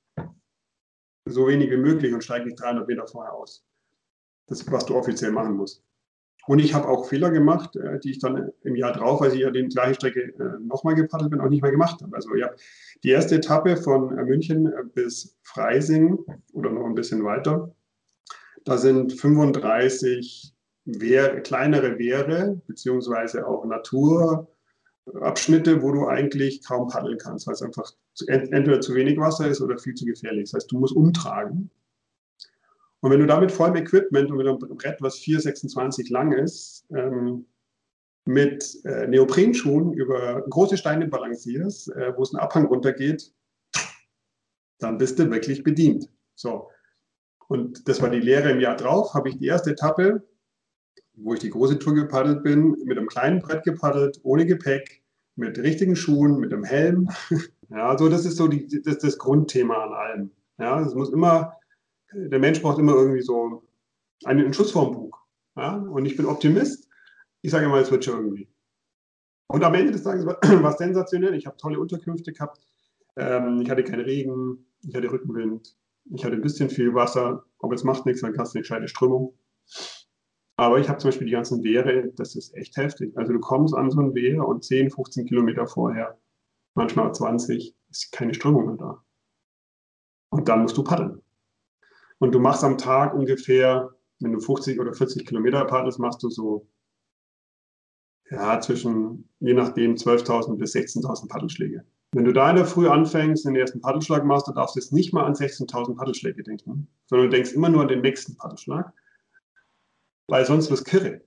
so 1.26 1.48
wenig 1.48 1.68
wie 1.70 1.76
möglich 1.76 2.14
und 2.14 2.22
steige 2.22 2.46
nicht 2.46 2.60
300 2.60 2.86
Meter 2.86 3.08
vorher 3.08 3.34
aus. 3.34 3.66
Das 4.46 4.60
ist, 4.60 4.70
was 4.70 4.86
du 4.86 4.94
offiziell 4.94 5.32
machen 5.32 5.56
musst. 5.56 5.84
Und 6.48 6.58
ich 6.60 6.72
habe 6.72 6.88
auch 6.88 7.06
Fehler 7.06 7.30
gemacht, 7.30 7.76
äh, 7.76 8.00
die 8.00 8.12
ich 8.12 8.20
dann 8.20 8.50
im 8.62 8.74
Jahr 8.74 8.94
drauf, 8.94 9.20
als 9.20 9.34
ich 9.34 9.40
ja 9.40 9.50
die 9.50 9.68
gleiche 9.68 9.96
Strecke 9.96 10.22
äh, 10.22 10.58
nochmal 10.62 10.94
gepaddelt 10.94 11.30
bin, 11.30 11.40
auch 11.40 11.50
nicht 11.50 11.60
mehr 11.60 11.70
gemacht 11.70 12.00
habe. 12.00 12.16
Also 12.16 12.34
ja, 12.36 12.48
die 13.04 13.10
erste 13.10 13.34
Etappe 13.34 13.76
von 13.76 14.16
äh, 14.16 14.24
München 14.24 14.72
bis 14.94 15.36
Freising 15.42 16.16
oder 16.54 16.70
noch 16.70 16.86
ein 16.86 16.94
bisschen 16.94 17.22
weiter, 17.22 17.74
da 18.64 18.78
sind 18.78 19.12
35 19.12 20.54
Wehr, 20.86 21.42
kleinere 21.42 21.98
Wehre, 21.98 22.62
beziehungsweise 22.66 23.46
auch 23.46 23.66
Naturabschnitte, 23.66 25.82
wo 25.82 25.92
du 25.92 26.06
eigentlich 26.06 26.66
kaum 26.66 26.88
paddeln 26.88 27.18
kannst, 27.18 27.46
weil 27.46 27.56
es 27.56 27.62
einfach 27.62 27.92
entweder 28.26 28.80
zu 28.80 28.94
wenig 28.94 29.18
Wasser 29.18 29.48
ist 29.48 29.60
oder 29.60 29.76
viel 29.76 29.92
zu 29.92 30.06
gefährlich. 30.06 30.44
Das 30.44 30.54
heißt, 30.54 30.72
du 30.72 30.78
musst 30.78 30.96
umtragen. 30.96 31.70
Und 33.00 33.10
wenn 33.10 33.20
du 33.20 33.26
damit 33.26 33.52
vollem 33.52 33.76
Equipment 33.76 34.30
und 34.30 34.38
mit 34.38 34.46
einem 34.46 34.58
Brett, 34.58 35.00
was 35.00 35.18
4,26 35.18 36.12
lang 36.12 36.32
ist, 36.32 36.84
ähm, 36.94 37.46
mit 38.24 38.84
äh, 38.84 39.06
Neoprenschuhen 39.06 39.92
über 39.92 40.42
große 40.42 40.76
Steine 40.76 41.08
balancierst, 41.08 41.90
äh, 41.92 42.12
wo 42.16 42.22
es 42.22 42.34
einen 42.34 42.42
Abhang 42.42 42.66
runtergeht, 42.66 43.32
dann 44.78 44.98
bist 44.98 45.18
du 45.18 45.30
wirklich 45.30 45.62
bedient. 45.62 46.10
So. 46.34 46.68
Und 47.48 47.88
das 47.88 48.02
war 48.02 48.10
die 48.10 48.20
Lehre 48.20 48.50
im 48.50 48.60
Jahr 48.60 48.76
drauf, 48.76 49.14
habe 49.14 49.30
ich 49.30 49.38
die 49.38 49.46
erste 49.46 49.70
Etappe, 49.70 50.28
wo 51.14 51.34
ich 51.34 51.40
die 51.40 51.50
große 51.50 51.78
Tour 51.78 51.94
gepaddelt 51.94 52.42
bin, 52.42 52.76
mit 52.84 52.98
einem 52.98 53.08
kleinen 53.08 53.40
Brett 53.40 53.64
gepaddelt, 53.64 54.20
ohne 54.22 54.44
Gepäck, 54.44 55.02
mit 55.34 55.58
richtigen 55.58 55.96
Schuhen, 55.96 56.38
mit 56.38 56.52
einem 56.52 56.64
Helm. 56.64 57.08
ja, 57.70 57.88
also 57.88 58.08
das 58.08 58.26
ist 58.26 58.36
so 58.36 58.48
die, 58.48 58.82
das, 58.82 58.98
das 58.98 59.18
Grundthema 59.18 59.84
an 59.84 59.92
allem. 59.92 60.30
Ja, 60.58 60.80
es 60.80 60.94
muss 60.94 61.10
immer 61.10 61.57
der 62.12 62.38
Mensch 62.38 62.62
braucht 62.62 62.78
immer 62.78 62.94
irgendwie 62.94 63.22
so 63.22 63.62
einen 64.24 64.52
Schuss 64.52 64.72
vorm 64.72 64.92
Bug. 64.92 65.18
Ja? 65.56 65.76
Und 65.76 66.06
ich 66.06 66.16
bin 66.16 66.26
Optimist. 66.26 66.88
Ich 67.42 67.50
sage 67.50 67.68
mal, 67.68 67.82
es 67.82 67.90
wird 67.90 68.04
schon 68.04 68.16
irgendwie. 68.16 68.48
Und 69.48 69.64
am 69.64 69.74
Ende 69.74 69.92
des 69.92 70.02
Tages 70.02 70.26
war 70.26 70.38
es 70.72 70.78
sensationell. 70.78 71.34
Ich 71.34 71.46
habe 71.46 71.56
tolle 71.56 71.80
Unterkünfte 71.80 72.32
gehabt. 72.32 72.60
Ähm, 73.16 73.60
ich 73.62 73.70
hatte 73.70 73.84
keinen 73.84 74.04
Regen, 74.04 74.66
ich 74.82 74.94
hatte 74.94 75.10
Rückenwind, 75.10 75.76
ich 76.12 76.24
hatte 76.24 76.34
ein 76.34 76.42
bisschen 76.42 76.70
viel 76.70 76.94
Wasser. 76.94 77.44
Aber 77.60 77.74
es 77.74 77.84
macht 77.84 78.06
nichts, 78.06 78.20
dann 78.20 78.36
hast 78.38 78.54
du 78.54 78.58
eine 78.58 78.62
gescheite 78.62 78.88
Strömung. 78.88 79.34
Aber 80.56 80.78
ich 80.78 80.88
habe 80.88 80.98
zum 80.98 81.08
Beispiel 81.08 81.26
die 81.26 81.32
ganzen 81.32 81.62
Wehre, 81.62 82.12
das 82.16 82.34
ist 82.34 82.54
echt 82.56 82.76
heftig. 82.76 83.16
Also 83.16 83.32
du 83.32 83.40
kommst 83.40 83.74
an 83.74 83.90
so 83.90 84.00
ein 84.00 84.14
Wehr 84.14 84.46
und 84.46 84.64
10, 84.64 84.90
15 84.90 85.26
Kilometer 85.26 85.66
vorher, 85.66 86.18
manchmal 86.74 87.14
20, 87.14 87.76
ist 87.90 88.12
keine 88.12 88.34
Strömung 88.34 88.66
mehr 88.66 88.76
da. 88.76 89.04
Und 90.30 90.48
dann 90.48 90.62
musst 90.62 90.76
du 90.76 90.82
paddeln. 90.82 91.22
Und 92.18 92.32
du 92.34 92.40
machst 92.40 92.64
am 92.64 92.78
Tag 92.78 93.14
ungefähr, 93.14 93.90
wenn 94.20 94.32
du 94.32 94.40
50 94.40 94.80
oder 94.80 94.92
40 94.92 95.26
Kilometer 95.26 95.64
paddelst, 95.64 95.98
machst 95.98 96.22
du 96.22 96.30
so, 96.30 96.68
ja, 98.30 98.60
zwischen, 98.60 99.28
je 99.40 99.54
nachdem, 99.54 99.94
12.000 99.94 100.56
bis 100.56 100.74
16.000 100.74 101.28
Paddelschläge. 101.28 101.84
Wenn 102.12 102.24
du 102.24 102.32
da 102.32 102.50
in 102.50 102.56
der 102.56 102.66
Früh 102.66 102.88
anfängst, 102.88 103.44
den 103.44 103.56
ersten 103.56 103.80
Paddelschlag 103.80 104.24
machst, 104.24 104.48
du 104.48 104.52
darfst 104.52 104.76
jetzt 104.76 104.92
nicht 104.92 105.12
mal 105.12 105.24
an 105.24 105.34
16.000 105.34 105.96
Paddelschläge 105.96 106.42
denken, 106.42 106.88
sondern 107.06 107.30
du 107.30 107.36
denkst 107.36 107.52
immer 107.52 107.68
nur 107.68 107.82
an 107.82 107.88
den 107.88 108.00
nächsten 108.00 108.36
Paddelschlag, 108.36 108.92
weil 110.26 110.44
sonst 110.44 110.70
wird 110.70 110.80
es 110.80 110.84
kirre. 110.84 111.20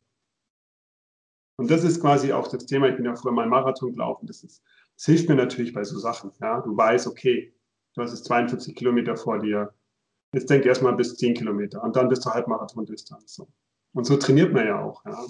Und 1.57 1.69
das 1.69 1.83
ist 1.83 2.01
quasi 2.01 2.33
auch 2.33 2.47
das 2.47 2.65
Thema, 2.65 2.89
ich 2.89 2.95
bin 2.95 3.05
ja 3.05 3.15
früher 3.15 3.31
mal 3.31 3.47
Marathon 3.47 3.91
gelaufen, 3.91 4.25
das, 4.25 4.43
ist, 4.43 4.63
das 4.95 5.05
hilft 5.05 5.29
mir 5.29 5.35
natürlich 5.35 5.73
bei 5.73 5.83
so 5.83 5.99
Sachen. 5.99 6.31
Ja? 6.41 6.61
Du 6.61 6.75
weißt, 6.75 7.05
okay, 7.05 7.53
du 7.93 8.01
hast 8.01 8.11
jetzt 8.11 8.25
42 8.25 8.75
Kilometer 8.75 9.15
vor 9.15 9.37
dir, 9.37 9.71
Jetzt 10.33 10.49
denk 10.49 10.65
erstmal 10.65 10.95
bis 10.95 11.15
10 11.17 11.33
Kilometer 11.33 11.83
und 11.83 11.95
dann 11.95 12.07
bis 12.07 12.21
zur 12.21 12.33
Halbmarathon-Distanz. 12.33 13.41
Und 13.93 14.05
so 14.05 14.15
trainiert 14.15 14.53
man 14.53 14.65
ja 14.65 14.79
auch. 14.79 15.03
Ja. 15.05 15.25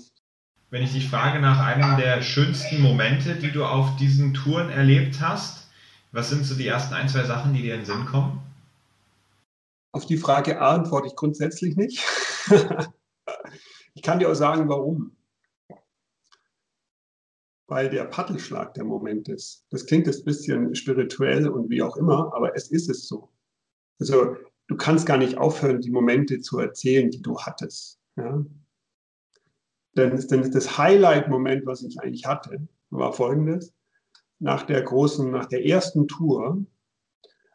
Wenn 0.69 0.83
ich 0.83 0.93
dich 0.93 1.09
frage 1.09 1.39
nach 1.39 1.59
einem 1.59 1.97
der 1.97 2.21
schönsten 2.21 2.81
Momente, 2.81 3.35
die 3.35 3.51
du 3.51 3.65
auf 3.65 3.95
diesen 3.97 4.33
Touren 4.33 4.69
erlebt 4.69 5.19
hast, 5.19 5.67
was 6.11 6.29
sind 6.29 6.45
so 6.45 6.55
die 6.55 6.67
ersten 6.67 6.93
ein, 6.93 7.09
zwei 7.09 7.23
Sachen, 7.23 7.53
die 7.53 7.61
dir 7.61 7.73
in 7.73 7.81
den 7.81 7.85
Sinn 7.85 8.05
kommen? 8.05 8.41
Auf 9.91 10.05
die 10.05 10.17
Frage 10.17 10.61
A 10.61 10.75
antworte 10.75 11.07
ich 11.07 11.15
grundsätzlich 11.15 11.75
nicht. 11.75 12.05
ich 13.95 14.01
kann 14.01 14.19
dir 14.19 14.29
auch 14.29 14.35
sagen, 14.35 14.69
warum. 14.69 15.15
Weil 17.67 17.89
der 17.89 18.05
Paddelschlag 18.05 18.73
der 18.73 18.83
Moment 18.83 19.29
ist. 19.29 19.65
Das 19.71 19.85
klingt 19.85 20.05
jetzt 20.05 20.21
ein 20.21 20.25
bisschen 20.25 20.75
spirituell 20.75 21.49
und 21.49 21.69
wie 21.69 21.81
auch 21.81 21.97
immer, 21.97 22.33
aber 22.33 22.55
es 22.55 22.69
ist 22.69 22.89
es 22.89 23.07
so. 23.07 23.29
Also 23.99 24.35
du 24.71 24.77
kannst 24.77 25.05
gar 25.05 25.17
nicht 25.17 25.37
aufhören, 25.37 25.81
die 25.81 25.91
Momente 25.91 26.39
zu 26.39 26.57
erzählen, 26.57 27.11
die 27.11 27.21
du 27.21 27.37
hattest. 27.37 27.99
Ja? 28.15 28.43
Denn, 29.97 30.27
denn 30.27 30.51
das 30.51 30.77
Highlight-Moment, 30.77 31.65
was 31.65 31.83
ich 31.83 31.99
eigentlich 31.99 32.25
hatte, 32.25 32.67
war 32.89 33.11
folgendes. 33.11 33.73
Nach 34.39 34.63
der 34.63 34.81
großen, 34.81 35.29
nach 35.29 35.45
der 35.45 35.65
ersten 35.65 36.07
Tour 36.07 36.65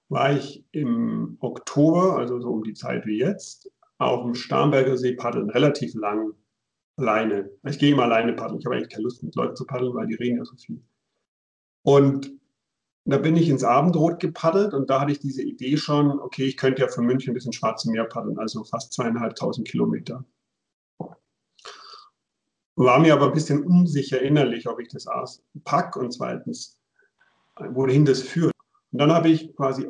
war 0.08 0.32
ich 0.32 0.64
im 0.72 1.38
Oktober, 1.40 2.18
also 2.18 2.38
so 2.38 2.50
um 2.50 2.62
die 2.62 2.74
Zeit 2.74 3.06
wie 3.06 3.18
jetzt, 3.18 3.72
auf 3.98 4.22
dem 4.22 4.34
Starnberger 4.34 4.98
See 4.98 5.14
paddeln, 5.14 5.48
relativ 5.48 5.94
lang, 5.94 6.34
alleine. 6.96 7.50
Ich 7.64 7.78
gehe 7.78 7.92
immer 7.92 8.04
alleine 8.04 8.34
paddeln. 8.34 8.60
Ich 8.60 8.66
habe 8.66 8.76
eigentlich 8.76 8.90
keine 8.90 9.04
Lust, 9.04 9.22
mit 9.22 9.34
Leuten 9.34 9.56
zu 9.56 9.64
paddeln, 9.64 9.94
weil 9.94 10.06
die 10.06 10.14
reden 10.14 10.36
ja 10.36 10.44
so 10.44 10.54
viel. 10.56 10.82
Und 11.82 12.30
und 13.06 13.12
da 13.12 13.18
bin 13.18 13.36
ich 13.36 13.48
ins 13.48 13.62
Abendrot 13.62 14.18
gepaddelt 14.18 14.74
und 14.74 14.90
da 14.90 15.00
hatte 15.00 15.12
ich 15.12 15.20
diese 15.20 15.40
Idee 15.40 15.76
schon, 15.76 16.18
okay, 16.18 16.42
ich 16.42 16.56
könnte 16.56 16.82
ja 16.82 16.88
von 16.88 17.06
München 17.06 17.34
bis 17.34 17.46
ins 17.46 17.54
Schwarze 17.54 17.88
Meer 17.88 18.04
paddeln, 18.04 18.36
also 18.36 18.64
fast 18.64 18.92
zweieinhalbtausend 18.92 19.68
Kilometer. 19.68 20.24
War 22.74 22.98
mir 22.98 23.14
aber 23.14 23.26
ein 23.26 23.32
bisschen 23.32 23.62
unsicher 23.62 24.20
innerlich, 24.20 24.68
ob 24.68 24.80
ich 24.80 24.88
das 24.88 25.06
pack 25.62 25.94
und 25.96 26.12
zweitens, 26.12 26.80
wohin 27.70 28.04
das 28.04 28.22
führt. 28.22 28.52
Und 28.90 28.98
dann 28.98 29.12
habe 29.12 29.28
ich 29.28 29.54
quasi, 29.54 29.88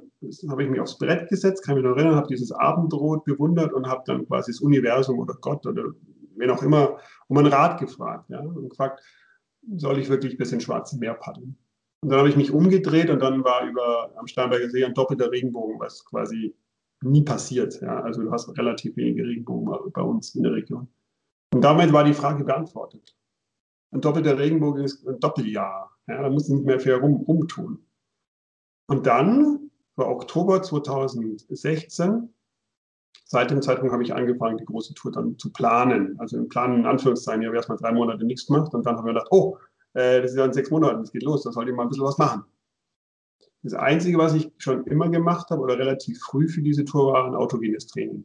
habe 0.51 0.65
ich 0.65 0.69
mich 0.69 0.81
aufs 0.81 0.99
Brett 0.99 1.31
gesetzt, 1.31 1.65
kann 1.65 1.77
mich 1.77 1.85
noch 1.85 1.97
erinnern, 1.97 2.17
habe 2.17 2.29
dieses 2.29 2.53
Abendrot 2.53 3.25
bewundert 3.25 3.73
und 3.73 3.87
habe 3.87 4.03
dann 4.05 4.27
quasi 4.27 4.53
das 4.53 4.61
Universum 4.61 5.19
oder 5.19 5.35
Gott 5.41 5.65
oder 5.67 5.85
wen 6.37 6.51
auch 6.51 6.63
immer 6.63 6.99
um 7.29 7.39
einen 7.39 7.47
Rat 7.47 7.81
gefragt. 7.81 8.29
Ja, 8.29 8.41
und 8.41 8.69
gefragt, 8.69 9.03
soll 9.75 9.99
ich 9.99 10.11
wirklich 10.11 10.37
bis 10.37 10.53
ins 10.53 10.65
Schwarze 10.65 10.99
Meer 10.99 11.15
paddeln? 11.15 11.57
Und 12.03 12.11
dann 12.11 12.19
habe 12.19 12.29
ich 12.29 12.37
mich 12.37 12.53
umgedreht 12.53 13.11
und 13.11 13.21
dann 13.21 13.43
war 13.45 13.67
über 13.67 14.13
am 14.17 14.27
Starnberger 14.27 14.69
See 14.71 14.85
ein 14.85 14.95
doppelter 14.95 15.31
Regenbogen, 15.31 15.81
was 15.81 16.05
quasi 16.05 16.55
nie 17.03 17.23
passiert. 17.23 17.81
Ja? 17.81 18.01
Also 18.03 18.23
du 18.23 18.31
hast 18.31 18.57
relativ 18.59 18.97
wenige 18.97 19.25
Regenbogen 19.25 19.93
bei 19.93 20.03
uns 20.03 20.35
in 20.35 20.43
der 20.43 20.53
Region. 20.53 20.89
Und 21.53 21.63
damit 21.63 21.93
war 21.93 22.05
die 22.05 22.15
Frage 22.15 22.45
beantwortet. 22.45 23.17
Ein 23.93 24.01
doppelter 24.01 24.39
Regenbogen 24.39 24.85
ist 24.85 25.07
ein 25.07 25.19
Doppeljahr. 25.21 25.91
Ja? 26.07 26.23
Da 26.23 26.31
musst 26.31 26.49
du 26.49 26.57
nicht 26.57 26.67
mehr 26.67 26.81
viel 26.81 26.95
rum, 26.95 27.17
rumtun. 27.27 27.85
Und 28.89 29.07
dann 29.07 29.71
war 29.97 30.09
Oktober 30.09 30.63
2016. 30.63 32.33
Seit 33.25 33.51
dem 33.51 33.63
Zeitpunkt 33.63 33.93
habe 33.93 34.05
ich 34.05 34.15
angefangen, 34.15 34.59
die 34.59 34.65
große 34.65 34.95
Tour 34.95 35.11
dann 35.11 35.37
zu 35.39 35.53
planen. 35.53 36.15
Also 36.21 36.37
im 36.37 36.49
Planen 36.49 36.81
in 36.81 36.87
Anführungszeichen, 36.87 37.43
ich 37.43 37.47
habe 37.49 37.57
erstmal 37.57 37.79
drei 37.79 37.93
Monate 37.93 38.25
nichts 38.25 38.47
gemacht 38.47 38.73
und 38.75 38.87
dann 38.87 38.97
haben 38.97 39.07
wir 39.07 39.15
gedacht, 39.15 39.29
oh, 39.31 39.59
äh, 39.97 40.21
das 40.21 40.33
ist 40.33 40.37
ja 40.37 40.45
in 40.45 40.53
sechs 40.53 40.71
Monaten, 40.71 41.01
das 41.01 41.11
geht 41.11 41.23
los, 41.23 41.43
da 41.43 41.53
sollte 41.53 41.71
ich 41.71 41.77
mal 41.77 41.85
ein 41.85 41.89
bisschen 41.89 42.05
was 42.05 42.19
machen. 42.19 42.45
Das 43.63 43.75
Einzige, 43.75 44.19
was 44.19 44.35
ich 44.35 44.53
schon 44.59 44.85
immer 44.85 45.09
gemacht 45.09 45.51
habe 45.51 45.63
oder 45.63 45.79
relativ 45.79 46.21
früh 46.21 46.49
für 46.49 46.63
diese 46.63 46.85
Tour 46.85 47.13
war, 47.13 47.27
ein 47.27 47.35
autogenes 47.35 47.87
Training. 47.87 48.25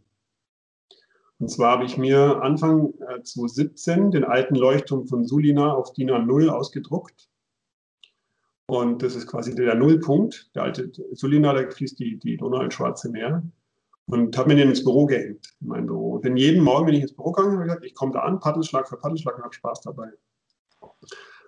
Und 1.40 1.50
zwar 1.50 1.72
habe 1.72 1.86
ich 1.86 1.98
mir 1.98 2.42
Anfang 2.44 2.94
äh, 3.08 3.24
2017 3.24 4.12
den 4.12 4.24
alten 4.24 4.56
Leuchtturm 4.56 5.08
von 5.08 5.26
Sulina 5.26 5.74
auf 5.74 5.94
DIN 5.94 6.12
A0 6.12 6.50
ausgedruckt. 6.50 7.30
Und 8.68 9.02
das 9.02 9.16
ist 9.16 9.26
quasi 9.26 9.56
der 9.56 9.74
Nullpunkt. 9.74 10.52
Der 10.54 10.64
alte 10.64 10.92
Sulina, 11.14 11.54
da 11.54 11.68
fließt 11.68 11.98
die, 11.98 12.20
die 12.20 12.38
Donau 12.38 12.62
ins 12.62 12.76
Schwarze 12.76 13.10
Meer. 13.10 13.42
Und 14.06 14.38
habe 14.38 14.50
mir 14.50 14.56
den 14.58 14.70
ins 14.70 14.84
Büro 14.84 15.06
gehängt, 15.06 15.56
in 15.62 15.68
mein 15.68 15.88
Büro. 15.88 16.16
Und 16.16 16.38
jeden 16.38 16.64
Morgen, 16.64 16.86
wenn 16.86 16.94
ich 16.94 17.02
ins 17.02 17.16
Büro 17.16 17.32
gegangen 17.32 17.54
habe, 17.54 17.64
gesagt, 17.66 17.86
ich 17.86 17.96
komme 17.96 18.12
da 18.12 18.20
an, 18.20 18.40
Paddelschlag 18.40 18.88
für 18.88 18.98
Paddelschlag 18.98 19.38
und 19.38 19.44
habe 19.44 19.54
Spaß 19.54 19.82
dabei. 19.82 20.12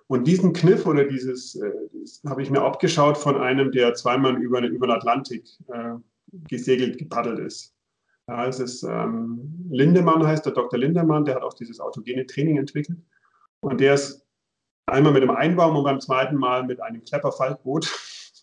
Und 0.06 0.26
diesen 0.26 0.52
Kniff 0.52 0.86
oder 0.86 1.04
dieses, 1.04 1.54
äh, 1.56 1.72
habe 2.26 2.42
ich 2.42 2.50
mir 2.50 2.62
abgeschaut 2.62 3.16
von 3.16 3.36
einem, 3.36 3.72
der 3.72 3.94
zweimal 3.94 4.36
über, 4.36 4.60
über 4.62 4.86
den 4.86 4.96
Atlantik 4.96 5.46
äh, 5.68 5.94
gesegelt, 6.48 6.98
gepaddelt 6.98 7.38
ist. 7.38 7.74
Ja, 8.28 8.46
es 8.46 8.58
ist 8.58 8.82
ähm, 8.82 9.68
Lindemann 9.70 10.26
heißt 10.26 10.46
der 10.46 10.52
Dr. 10.52 10.78
Lindemann, 10.78 11.24
der 11.24 11.36
hat 11.36 11.42
auch 11.42 11.54
dieses 11.54 11.80
autogene 11.80 12.26
Training 12.26 12.56
entwickelt. 12.56 12.98
Und 13.60 13.80
der 13.80 13.94
ist 13.94 14.26
einmal 14.86 15.12
mit 15.12 15.22
dem 15.22 15.30
Einbaum 15.30 15.76
und 15.76 15.84
beim 15.84 16.00
zweiten 16.00 16.36
Mal 16.36 16.64
mit 16.64 16.80
einem 16.80 17.04
Klepperfaltboot 17.04 17.90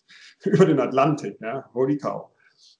über 0.44 0.66
den 0.66 0.80
Atlantik. 0.80 1.40
Ja, 1.40 1.68
holy 1.74 1.96
cow. 1.98 2.30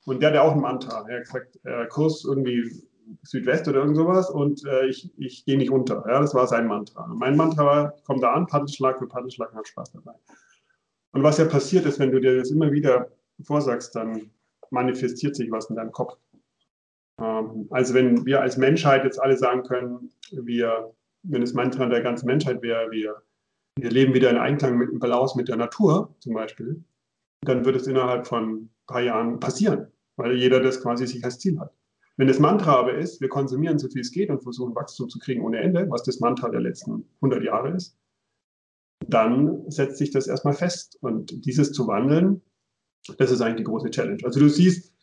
Und 0.07 0.21
der 0.21 0.31
hat 0.31 0.35
ja 0.37 0.43
auch 0.43 0.53
ein 0.53 0.61
Mantra. 0.61 1.05
Er 1.09 1.19
hat 1.19 1.25
gesagt, 1.25 1.59
äh, 1.65 1.87
Kurs 1.87 2.25
irgendwie 2.25 2.89
Südwest 3.23 3.69
oder 3.69 3.81
irgend 3.81 3.97
sowas 3.97 4.31
und 4.31 4.65
äh, 4.65 4.87
ich, 4.87 5.13
ich 5.19 5.45
gehe 5.45 5.57
nicht 5.57 5.71
unter. 5.71 6.05
Ja, 6.09 6.21
das 6.21 6.35
war 6.35 6.47
sein 6.47 6.67
Mantra. 6.67 7.05
Und 7.05 7.19
mein 7.19 7.37
Mantra 7.37 7.65
war, 7.65 7.95
komm 8.05 8.21
da 8.21 8.33
an, 8.33 8.47
Paddelschlag 8.47 8.99
für 8.99 9.07
Paddelschlag, 9.07 9.53
hab 9.55 9.67
Spaß 9.67 9.93
dabei. 9.93 10.15
Und 11.13 11.23
was 11.23 11.39
ja 11.39 11.45
passiert 11.45 11.87
ist, 11.87 11.99
wenn 11.99 12.11
du 12.11 12.21
dir 12.21 12.37
das 12.37 12.51
immer 12.51 12.73
wieder 12.73 13.09
vorsagst, 13.43 13.95
dann 13.95 14.31
manifestiert 14.71 15.37
sich 15.37 15.51
was 15.51 15.69
in 15.69 15.77
deinem 15.77 15.93
Kopf. 15.93 16.17
Ähm, 17.21 17.67
also 17.71 17.95
wenn 17.95 18.25
wir 18.25 18.41
als 18.41 18.57
Menschheit 18.57 19.05
jetzt 19.05 19.21
alle 19.21 19.37
sagen 19.37 19.63
können, 19.63 20.11
wir, 20.33 20.93
wenn 21.23 21.43
das 21.43 21.53
Mantra 21.53 21.87
der 21.87 22.01
ganzen 22.01 22.27
Menschheit 22.27 22.63
wäre, 22.63 22.91
wir, 22.91 23.23
wir 23.79 23.91
leben 23.91 24.15
wieder 24.15 24.31
in 24.31 24.39
Einklang 24.39 24.77
mit 24.79 24.91
im 24.91 24.99
Balance 24.99 25.37
mit 25.37 25.49
der 25.49 25.57
Natur 25.57 26.15
zum 26.19 26.35
Beispiel, 26.35 26.83
dann 27.43 27.65
wird 27.65 27.77
es 27.77 27.87
innerhalb 27.87 28.27
von 28.27 28.55
ein 28.55 28.71
paar 28.87 29.03
Jahren 29.03 29.41
passieren, 29.41 29.89
weil 30.17 30.37
jeder 30.37 30.61
das 30.61 30.81
quasi 30.81 31.07
sich 31.07 31.25
als 31.25 31.39
Ziel 31.39 31.59
hat. 31.59 31.73
Wenn 32.23 32.29
das 32.29 32.39
Mantra 32.39 32.77
aber 32.77 32.95
ist, 32.95 33.21
wir 33.21 33.29
konsumieren 33.29 33.81
so 33.81 33.89
viel 33.89 34.01
es 34.01 34.13
geht 34.13 34.31
und 34.31 34.45
versuchen 34.45 34.77
Wachstum 34.77 35.09
zu 35.09 35.19
kriegen 35.19 35.43
ohne 35.43 35.59
Ende, 35.59 35.91
was 35.91 36.05
das 36.05 36.21
Mantra 36.21 36.51
der 36.51 36.61
letzten 36.61 37.05
100 37.17 37.43
Jahre 37.43 37.75
ist, 37.75 37.99
dann 39.09 39.69
setzt 39.69 39.99
sich 39.99 40.13
das 40.13 40.29
erstmal 40.29 40.55
fest. 40.55 40.97
Und 41.01 41.45
dieses 41.45 41.73
zu 41.73 41.89
wandeln, 41.89 42.41
das 43.19 43.33
ist 43.33 43.41
eigentlich 43.41 43.57
die 43.57 43.65
große 43.65 43.91
Challenge. 43.91 44.21
Also 44.23 44.39
du 44.39 44.49
siehst, 44.49 44.95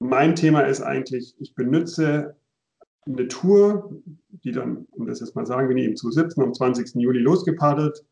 mein 0.00 0.34
Thema 0.34 0.62
ist 0.62 0.80
eigentlich, 0.80 1.36
ich 1.38 1.54
benutze 1.54 2.34
eine 3.06 3.28
Tour, 3.28 4.02
die 4.42 4.50
dann, 4.50 4.88
um 4.90 5.06
das 5.06 5.20
jetzt 5.20 5.36
mal 5.36 5.46
sagen, 5.46 5.68
bin 5.68 5.78
ich 5.78 5.84
eben 5.84 5.94
zu 5.94 6.10
17 6.10 6.42
am 6.42 6.52
20. 6.52 6.96
Juli 6.96 7.20
losgepaddelt, 7.20 8.04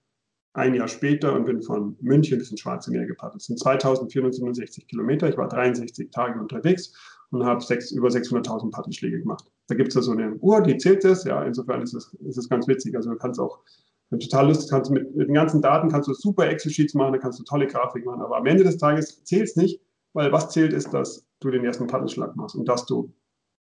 ein 0.52 0.74
Jahr 0.74 0.86
später 0.86 1.32
und 1.32 1.44
bin 1.46 1.60
von 1.60 1.96
München 2.00 2.38
bis 2.38 2.52
ins 2.52 2.60
Schwarze 2.60 2.92
Meer 2.92 3.06
gepaddelt. 3.06 3.40
Das 3.40 3.46
sind 3.46 3.58
2467 3.58 4.86
Kilometer. 4.86 5.28
Ich 5.28 5.36
war 5.36 5.48
63 5.48 6.12
Tage 6.12 6.38
unterwegs 6.38 6.92
und 7.34 7.44
habe 7.44 7.60
sechs, 7.60 7.90
über 7.90 8.08
600.000 8.08 8.70
Paddelschläge 8.70 9.20
gemacht. 9.20 9.44
Da 9.68 9.74
gibt 9.74 9.88
es 9.88 9.94
ja 9.94 10.02
so 10.02 10.12
eine 10.12 10.34
Uhr, 10.36 10.60
die 10.62 10.76
zählt 10.76 11.04
das. 11.04 11.24
Ja, 11.24 11.42
insofern 11.42 11.82
ist 11.82 11.94
es, 11.94 12.14
ist 12.14 12.48
ganz 12.48 12.68
witzig. 12.68 12.94
Also 12.96 13.10
du 13.10 13.16
kannst 13.16 13.40
auch, 13.40 13.60
wenn 14.10 14.18
du 14.18 14.26
total 14.26 14.48
Lust 14.48 14.70
kannst 14.70 14.90
mit, 14.90 15.14
mit 15.14 15.28
den 15.28 15.34
ganzen 15.34 15.60
Daten 15.62 15.88
kannst 15.88 16.08
du 16.08 16.14
super 16.14 16.48
Excel-Sheets 16.48 16.94
machen, 16.94 17.12
da 17.12 17.18
kannst 17.18 17.38
du 17.38 17.44
tolle 17.44 17.66
Grafik 17.66 18.04
machen. 18.04 18.22
Aber 18.22 18.36
am 18.36 18.46
Ende 18.46 18.64
des 18.64 18.78
Tages 18.78 19.22
zählt 19.24 19.48
es 19.48 19.56
nicht, 19.56 19.80
weil 20.12 20.32
was 20.32 20.50
zählt 20.50 20.72
ist, 20.72 20.92
dass 20.92 21.26
du 21.40 21.50
den 21.50 21.64
ersten 21.64 21.86
Paddelschlag 21.86 22.36
machst 22.36 22.54
und 22.54 22.68
dass 22.68 22.86
du 22.86 23.12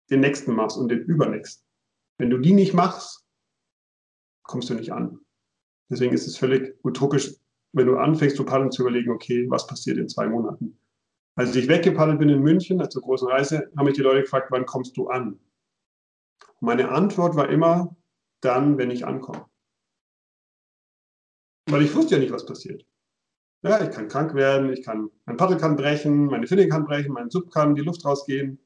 den 0.10 0.20
nächsten 0.20 0.54
machst 0.54 0.78
und 0.78 0.90
den 0.90 1.00
übernächsten. 1.00 1.66
Wenn 2.18 2.30
du 2.30 2.38
die 2.38 2.54
nicht 2.54 2.74
machst, 2.74 3.26
kommst 4.44 4.70
du 4.70 4.76
nicht 4.76 4.94
an. 4.94 5.20
Deswegen 5.90 6.14
ist 6.14 6.28
es 6.28 6.38
völlig 6.38 6.76
utopisch, 6.84 7.36
wenn 7.74 7.88
du 7.88 7.98
anfängst 7.98 8.38
zu 8.38 8.46
paddeln, 8.46 8.72
zu 8.72 8.84
überlegen, 8.84 9.12
okay, 9.12 9.46
was 9.50 9.68
passiert 9.68 9.98
in 9.98 10.08
zwei 10.08 10.28
Monaten? 10.28 10.78
Als 11.36 11.56
ich 11.56 11.68
weggepaddelt 11.68 12.20
bin 12.20 12.30
in 12.30 12.42
München, 12.42 12.90
zur 12.90 13.02
großen 13.02 13.28
Reise, 13.28 13.70
haben 13.78 13.86
mich 13.86 13.96
die 13.96 14.02
Leute 14.02 14.22
gefragt, 14.22 14.48
wann 14.52 14.66
kommst 14.66 14.96
du 14.98 15.10
an? 15.10 15.40
meine 16.62 16.90
Antwort 16.90 17.36
war 17.36 17.50
immer, 17.50 17.96
dann, 18.42 18.78
wenn 18.78 18.92
ich 18.92 19.06
ankomme. 19.06 19.46
Weil 21.70 21.84
ich 21.84 21.96
wusste 21.96 22.16
ja 22.16 22.22
nicht, 22.22 22.34
was 22.34 22.46
passiert. 22.46 22.86
Ja, 23.64 23.84
ich 23.84 23.92
kann 23.92 24.08
krank 24.08 24.36
werden, 24.36 24.72
ich 24.72 24.84
kann, 24.84 25.10
mein 25.26 25.38
Paddel 25.38 25.58
kann 25.58 25.76
brechen, 25.76 26.26
meine 26.26 26.48
Finne 26.48 26.68
kann 26.68 26.86
brechen, 26.86 27.14
mein 27.14 27.30
Sub 27.30 27.52
kann 27.52 27.76
die 27.76 27.82
Luft 27.82 28.06
rausgehen. 28.06 28.60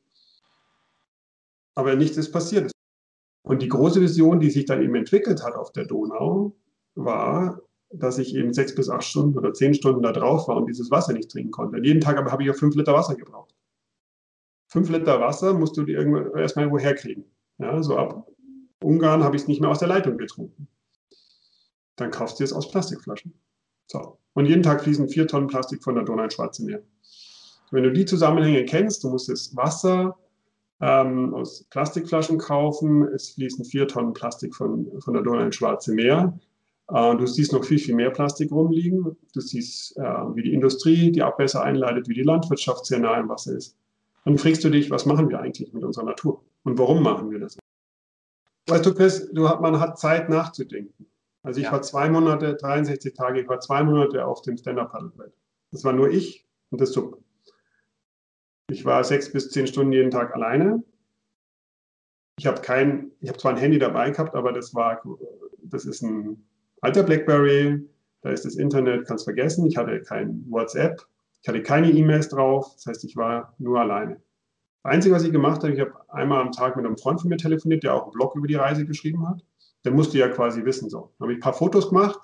Aber 1.75 1.95
nichts 1.95 2.17
ist 2.17 2.31
passiert. 2.31 2.71
Und 3.43 3.61
die 3.61 3.69
große 3.69 4.01
Vision, 4.01 4.39
die 4.39 4.49
sich 4.49 4.65
dann 4.65 4.81
eben 4.81 4.95
entwickelt 4.95 5.43
hat 5.43 5.55
auf 5.55 5.71
der 5.71 5.85
Donau, 5.85 6.55
war, 6.95 7.61
dass 7.91 8.17
ich 8.17 8.35
eben 8.35 8.53
sechs 8.53 8.75
bis 8.75 8.89
acht 8.89 9.03
Stunden 9.03 9.37
oder 9.37 9.53
zehn 9.53 9.73
Stunden 9.73 10.01
da 10.01 10.11
drauf 10.11 10.47
war 10.47 10.57
und 10.57 10.67
dieses 10.67 10.91
Wasser 10.91 11.13
nicht 11.13 11.31
trinken 11.31 11.51
konnte. 11.51 11.77
Und 11.77 11.83
jeden 11.83 12.01
Tag 12.01 12.17
aber 12.17 12.31
habe 12.31 12.43
ich 12.43 12.51
auch 12.51 12.55
fünf 12.55 12.75
Liter 12.75 12.93
Wasser 12.93 13.15
gebraucht. 13.15 13.55
Fünf 14.67 14.89
Liter 14.89 15.19
Wasser 15.19 15.53
musst 15.53 15.75
du 15.77 15.83
dir 15.83 15.97
erstmal 16.35 16.65
irgendwo 16.65 16.79
herkriegen. 16.79 17.25
Ja, 17.57 17.81
so 17.81 17.97
ab 17.97 18.27
Ungarn 18.81 19.23
habe 19.23 19.35
ich 19.35 19.43
es 19.43 19.47
nicht 19.47 19.61
mehr 19.61 19.69
aus 19.69 19.79
der 19.79 19.87
Leitung 19.87 20.17
getrunken. 20.17 20.67
Dann 21.95 22.11
kaufst 22.11 22.39
du 22.39 22.43
es 22.43 22.53
aus 22.53 22.71
Plastikflaschen. 22.71 23.33
So. 23.87 24.17
Und 24.33 24.45
jeden 24.45 24.63
Tag 24.63 24.83
fließen 24.83 25.09
vier 25.09 25.27
Tonnen 25.27 25.47
Plastik 25.47 25.83
von 25.83 25.95
der 25.95 26.03
Donau 26.03 26.23
ins 26.23 26.35
Schwarze 26.35 26.63
Meer. 26.63 26.81
Wenn 27.71 27.83
du 27.83 27.91
die 27.91 28.05
Zusammenhänge 28.05 28.63
kennst, 28.65 29.03
du 29.03 29.09
musst 29.09 29.27
das 29.27 29.55
Wasser 29.55 30.17
ähm, 30.79 31.33
aus 31.33 31.65
Plastikflaschen 31.69 32.37
kaufen, 32.37 33.03
es 33.07 33.31
fließen 33.31 33.65
vier 33.65 33.87
Tonnen 33.87 34.13
Plastik 34.13 34.55
von, 34.55 34.89
von 35.01 35.13
der 35.13 35.23
Donau 35.23 35.43
ins 35.43 35.55
Schwarze 35.55 35.93
Meer. 35.93 36.39
Äh, 36.91 37.15
du 37.17 37.25
siehst 37.27 37.53
noch 37.53 37.63
viel, 37.63 37.79
viel 37.79 37.95
mehr 37.95 38.09
Plastik 38.09 38.51
rumliegen. 38.51 39.15
Du 39.33 39.41
siehst, 39.41 39.97
äh, 39.97 40.01
wie 40.01 40.43
die 40.43 40.53
Industrie 40.53 41.11
die 41.11 41.21
Abwässer 41.21 41.63
einleitet, 41.63 42.07
wie 42.07 42.13
die 42.13 42.23
Landwirtschaft 42.23 42.85
sehr 42.85 42.99
nah 42.99 43.19
im 43.19 43.29
Wasser 43.29 43.55
ist. 43.55 43.77
Dann 44.25 44.37
fragst 44.37 44.63
du 44.63 44.69
dich, 44.69 44.91
was 44.91 45.05
machen 45.05 45.29
wir 45.29 45.39
eigentlich 45.39 45.73
mit 45.73 45.83
unserer 45.83 46.05
Natur? 46.05 46.43
Und 46.63 46.77
warum 46.77 47.03
machen 47.03 47.31
wir 47.31 47.39
das? 47.39 47.57
Weißt 48.67 48.85
du, 48.85 48.93
Chris, 48.93 49.29
du, 49.31 49.41
man 49.41 49.79
hat 49.79 49.97
Zeit 49.97 50.29
nachzudenken. 50.29 51.07
Also 51.41 51.59
ich 51.59 51.67
ja. 51.67 51.71
war 51.71 51.81
zwei 51.81 52.09
Monate, 52.09 52.55
63 52.55 53.13
Tage, 53.13 53.41
ich 53.41 53.47
war 53.47 53.59
zwei 53.59 53.83
Monate 53.83 54.25
auf 54.25 54.41
dem 54.41 54.57
Stand-Up-Paddlebrett. 54.57 55.33
Das 55.71 55.83
war 55.83 55.93
nur 55.93 56.09
ich 56.09 56.45
und 56.69 56.81
das 56.81 56.91
Sub. 56.91 57.23
Ich 58.69 58.85
war 58.85 59.03
sechs 59.03 59.31
bis 59.31 59.49
zehn 59.49 59.65
Stunden 59.65 59.93
jeden 59.93 60.11
Tag 60.11 60.35
alleine. 60.35 60.83
Ich 62.37 62.45
habe 62.45 62.61
kein, 62.61 63.11
ich 63.19 63.29
habe 63.29 63.39
zwar 63.39 63.53
ein 63.53 63.57
Handy 63.57 63.79
dabei 63.79 64.11
gehabt, 64.11 64.35
aber 64.35 64.51
das 64.53 64.75
war, 64.75 65.01
das 65.63 65.85
ist 65.85 66.03
ein 66.03 66.45
alter 66.81 67.03
BlackBerry, 67.03 67.87
da 68.21 68.31
ist 68.31 68.45
das 68.45 68.55
Internet, 68.55 69.07
kannst 69.07 69.23
vergessen. 69.23 69.65
Ich 69.65 69.77
hatte 69.77 70.01
kein 70.01 70.45
WhatsApp, 70.49 71.05
ich 71.41 71.47
hatte 71.47 71.63
keine 71.63 71.91
E-Mails 71.91 72.29
drauf, 72.29 72.71
das 72.75 72.85
heißt, 72.85 73.03
ich 73.05 73.15
war 73.15 73.55
nur 73.59 73.79
alleine. 73.79 74.21
Das 74.83 74.93
Einzige, 74.93 75.15
was 75.15 75.23
ich 75.23 75.31
gemacht 75.31 75.63
habe, 75.63 75.73
ich 75.73 75.79
habe 75.79 75.93
einmal 76.09 76.41
am 76.41 76.51
Tag 76.51 76.75
mit 76.75 76.85
einem 76.85 76.97
Freund 76.97 77.21
von 77.21 77.29
mir 77.29 77.37
telefoniert, 77.37 77.83
der 77.83 77.93
auch 77.93 78.03
einen 78.03 78.11
Blog 78.11 78.35
über 78.35 78.47
die 78.47 78.55
Reise 78.55 78.85
geschrieben 78.85 79.27
hat. 79.27 79.43
Der 79.85 79.93
musste 79.93 80.17
ja 80.17 80.27
quasi 80.29 80.63
wissen, 80.65 80.89
so. 80.89 81.13
Dann 81.17 81.25
habe 81.25 81.33
ich 81.33 81.37
ein 81.37 81.41
paar 81.41 81.53
Fotos 81.53 81.89
gemacht 81.89 82.19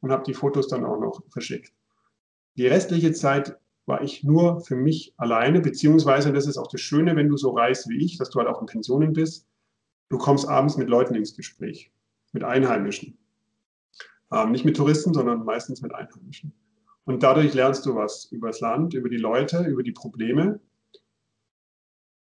und 0.00 0.10
habe 0.10 0.24
die 0.24 0.34
Fotos 0.34 0.68
dann 0.68 0.84
auch 0.84 0.98
noch 0.98 1.22
verschickt. 1.30 1.72
Die 2.56 2.66
restliche 2.66 3.12
Zeit 3.12 3.56
war 3.86 4.02
ich 4.02 4.22
nur 4.22 4.60
für 4.60 4.76
mich 4.76 5.14
alleine, 5.16 5.60
beziehungsweise 5.60 6.32
das 6.32 6.46
ist 6.46 6.56
auch 6.56 6.68
das 6.68 6.80
Schöne, 6.80 7.16
wenn 7.16 7.28
du 7.28 7.36
so 7.36 7.50
reist 7.50 7.88
wie 7.88 8.04
ich, 8.04 8.18
dass 8.18 8.30
du 8.30 8.38
halt 8.38 8.48
auch 8.48 8.60
in 8.60 8.66
Pensionen 8.66 9.12
bist. 9.12 9.46
Du 10.08 10.18
kommst 10.18 10.46
abends 10.48 10.76
mit 10.76 10.88
Leuten 10.88 11.14
ins 11.14 11.34
Gespräch, 11.34 11.90
mit 12.32 12.44
Einheimischen. 12.44 13.18
Ähm, 14.32 14.50
nicht 14.50 14.64
mit 14.64 14.76
Touristen, 14.76 15.12
sondern 15.12 15.44
meistens 15.44 15.82
mit 15.82 15.94
Einheimischen. 15.94 16.54
Und 17.04 17.22
dadurch 17.22 17.52
lernst 17.52 17.84
du 17.84 17.94
was 17.94 18.24
über 18.32 18.48
das 18.48 18.60
Land, 18.60 18.94
über 18.94 19.10
die 19.10 19.18
Leute, 19.18 19.64
über 19.64 19.82
die 19.82 19.92
Probleme. 19.92 20.60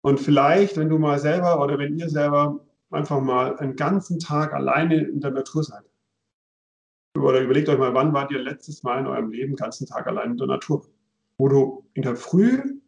Und 0.00 0.18
vielleicht, 0.18 0.78
wenn 0.78 0.88
du 0.88 0.98
mal 0.98 1.18
selber 1.18 1.62
oder 1.62 1.78
wenn 1.78 1.98
ihr 1.98 2.08
selber 2.08 2.64
einfach 2.90 3.20
mal 3.20 3.58
einen 3.58 3.76
ganzen 3.76 4.18
Tag 4.18 4.54
alleine 4.54 5.04
in 5.04 5.20
der 5.20 5.30
Natur 5.30 5.62
seid. 5.62 5.84
Oder 7.16 7.42
überlegt 7.42 7.68
euch 7.68 7.78
mal, 7.78 7.92
wann 7.92 8.14
wart 8.14 8.30
ihr 8.30 8.38
letztes 8.38 8.82
Mal 8.82 9.00
in 9.00 9.06
eurem 9.06 9.30
Leben 9.30 9.56
ganzen 9.56 9.86
Tag 9.86 10.06
allein 10.06 10.32
in 10.32 10.36
der 10.38 10.46
Natur? 10.46 10.86
Wo 11.36 11.48
du 11.48 11.86
in 11.92 12.02
der 12.02 12.16
Früh 12.16 12.80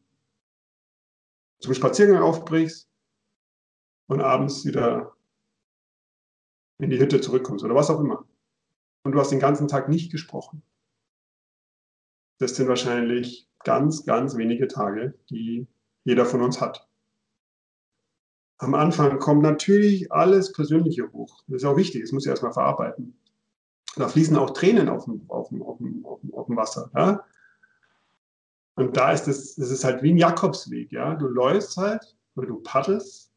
zum 1.60 1.74
Spaziergang 1.74 2.22
aufbrichst 2.22 2.88
und 4.06 4.20
abends 4.20 4.64
wieder 4.64 5.12
in 6.78 6.90
die 6.90 6.98
Hütte 6.98 7.20
zurückkommst 7.20 7.64
oder 7.64 7.74
was 7.74 7.90
auch 7.90 8.00
immer 8.00 8.24
und 9.02 9.12
du 9.12 9.20
hast 9.20 9.30
den 9.30 9.40
ganzen 9.40 9.68
Tag 9.68 9.88
nicht 9.88 10.10
gesprochen. 10.10 10.62
Das 12.38 12.56
sind 12.56 12.68
wahrscheinlich 12.68 13.48
ganz, 13.64 14.04
ganz 14.04 14.36
wenige 14.36 14.68
Tage, 14.68 15.14
die 15.30 15.66
jeder 16.04 16.26
von 16.26 16.42
uns 16.42 16.60
hat. 16.60 16.88
Am 18.58 18.74
Anfang 18.74 19.18
kommt 19.18 19.42
natürlich 19.42 20.12
alles 20.12 20.52
Persönliche 20.52 21.12
hoch. 21.12 21.42
Das 21.48 21.62
ist 21.62 21.68
auch 21.68 21.76
wichtig, 21.76 22.02
das 22.02 22.12
muss 22.12 22.24
ich 22.24 22.30
erstmal 22.30 22.52
verarbeiten. 22.52 23.16
Da 23.96 24.08
fließen 24.08 24.36
auch 24.36 24.50
Tränen 24.50 24.88
auf 24.88 25.04
dem, 25.04 25.24
auf 25.28 25.48
dem, 25.48 25.62
auf 25.62 25.78
dem, 25.78 26.04
auf 26.04 26.46
dem, 26.46 26.56
Wasser. 26.56 26.90
Ja? 26.94 27.24
Und 28.74 28.96
da 28.96 29.12
ist 29.12 29.28
es, 29.28 29.56
das 29.56 29.70
ist 29.70 29.84
halt 29.84 30.02
wie 30.02 30.12
ein 30.12 30.16
Jakobsweg. 30.16 30.92
Ja? 30.92 31.14
Du 31.14 31.26
läufst 31.26 31.76
halt 31.76 32.16
oder 32.36 32.46
du 32.46 32.60
paddelst 32.60 33.32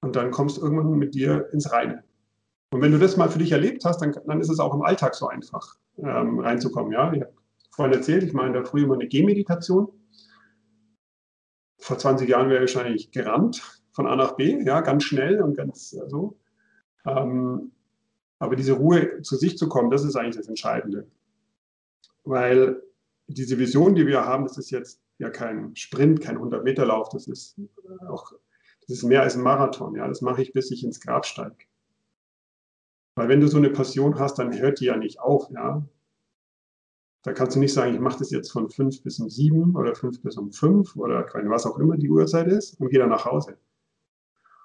und 0.00 0.16
dann 0.16 0.30
kommst 0.30 0.58
irgendwann 0.58 0.92
mit 0.92 1.14
dir 1.14 1.48
ins 1.52 1.70
Reine. 1.70 2.04
Und 2.70 2.82
wenn 2.82 2.92
du 2.92 2.98
das 2.98 3.16
mal 3.16 3.28
für 3.28 3.38
dich 3.38 3.52
erlebt 3.52 3.84
hast, 3.84 4.00
dann, 4.02 4.14
dann 4.26 4.40
ist 4.40 4.50
es 4.50 4.58
auch 4.58 4.74
im 4.74 4.82
Alltag 4.82 5.14
so 5.14 5.28
einfach 5.28 5.76
ähm, 5.98 6.40
reinzukommen. 6.40 6.92
Ja? 6.92 7.12
Ich 7.12 7.20
habe 7.20 7.32
vorhin 7.70 7.94
erzählt, 7.94 8.24
ich 8.24 8.32
mache 8.32 8.48
in 8.48 8.52
der 8.52 8.64
Früh 8.64 8.84
immer 8.84 8.94
eine 8.94 9.06
Gehmeditation. 9.06 9.88
Vor 11.78 11.98
20 11.98 12.28
Jahren 12.28 12.50
wäre 12.50 12.64
ich 12.64 12.74
wahrscheinlich 12.74 13.10
gerannt 13.12 13.82
von 13.92 14.06
A 14.06 14.16
nach 14.16 14.32
B, 14.32 14.62
ja, 14.62 14.82
ganz 14.82 15.04
schnell 15.04 15.40
und 15.40 15.56
ganz 15.56 15.94
äh, 15.94 16.08
so. 16.08 16.36
Ähm, 17.06 17.72
aber 18.38 18.56
diese 18.56 18.74
Ruhe 18.74 19.22
zu 19.22 19.36
sich 19.36 19.56
zu 19.56 19.68
kommen, 19.68 19.90
das 19.90 20.04
ist 20.04 20.16
eigentlich 20.16 20.36
das 20.36 20.48
Entscheidende. 20.48 21.06
Weil 22.24 22.82
diese 23.26 23.58
Vision, 23.58 23.94
die 23.94 24.06
wir 24.06 24.24
haben, 24.26 24.44
das 24.44 24.58
ist 24.58 24.70
jetzt 24.70 25.00
ja 25.18 25.30
kein 25.30 25.74
Sprint, 25.76 26.20
kein 26.20 26.36
100-Meter-Lauf, 26.36 27.08
das 27.08 27.26
ist 27.26 27.56
auch, 28.08 28.32
das 28.82 28.98
ist 28.98 29.04
mehr 29.04 29.22
als 29.22 29.36
ein 29.36 29.42
Marathon. 29.42 29.94
Ja, 29.94 30.06
das 30.06 30.20
mache 30.20 30.42
ich, 30.42 30.52
bis 30.52 30.70
ich 30.70 30.84
ins 30.84 31.00
Grab 31.00 31.24
steige. 31.24 31.56
Weil 33.16 33.28
wenn 33.28 33.40
du 33.40 33.48
so 33.48 33.56
eine 33.56 33.70
Passion 33.70 34.18
hast, 34.18 34.38
dann 34.38 34.56
hört 34.56 34.78
die 34.78 34.84
ja 34.84 34.96
nicht 34.96 35.18
auf, 35.18 35.50
ja. 35.50 35.84
Da 37.22 37.32
kannst 37.32 37.56
du 37.56 37.60
nicht 37.60 37.72
sagen, 37.72 37.92
ich 37.92 37.98
mache 37.98 38.20
das 38.20 38.30
jetzt 38.30 38.52
von 38.52 38.70
fünf 38.70 39.02
bis 39.02 39.18
um 39.18 39.28
sieben 39.28 39.74
oder 39.74 39.96
fünf 39.96 40.22
bis 40.22 40.36
um 40.36 40.52
fünf 40.52 40.94
oder 40.94 41.26
was 41.46 41.66
auch 41.66 41.78
immer 41.78 41.96
die 41.96 42.10
Uhrzeit 42.10 42.46
ist 42.46 42.78
und 42.78 42.90
gehe 42.90 43.00
dann 43.00 43.08
nach 43.08 43.24
Hause. 43.24 43.56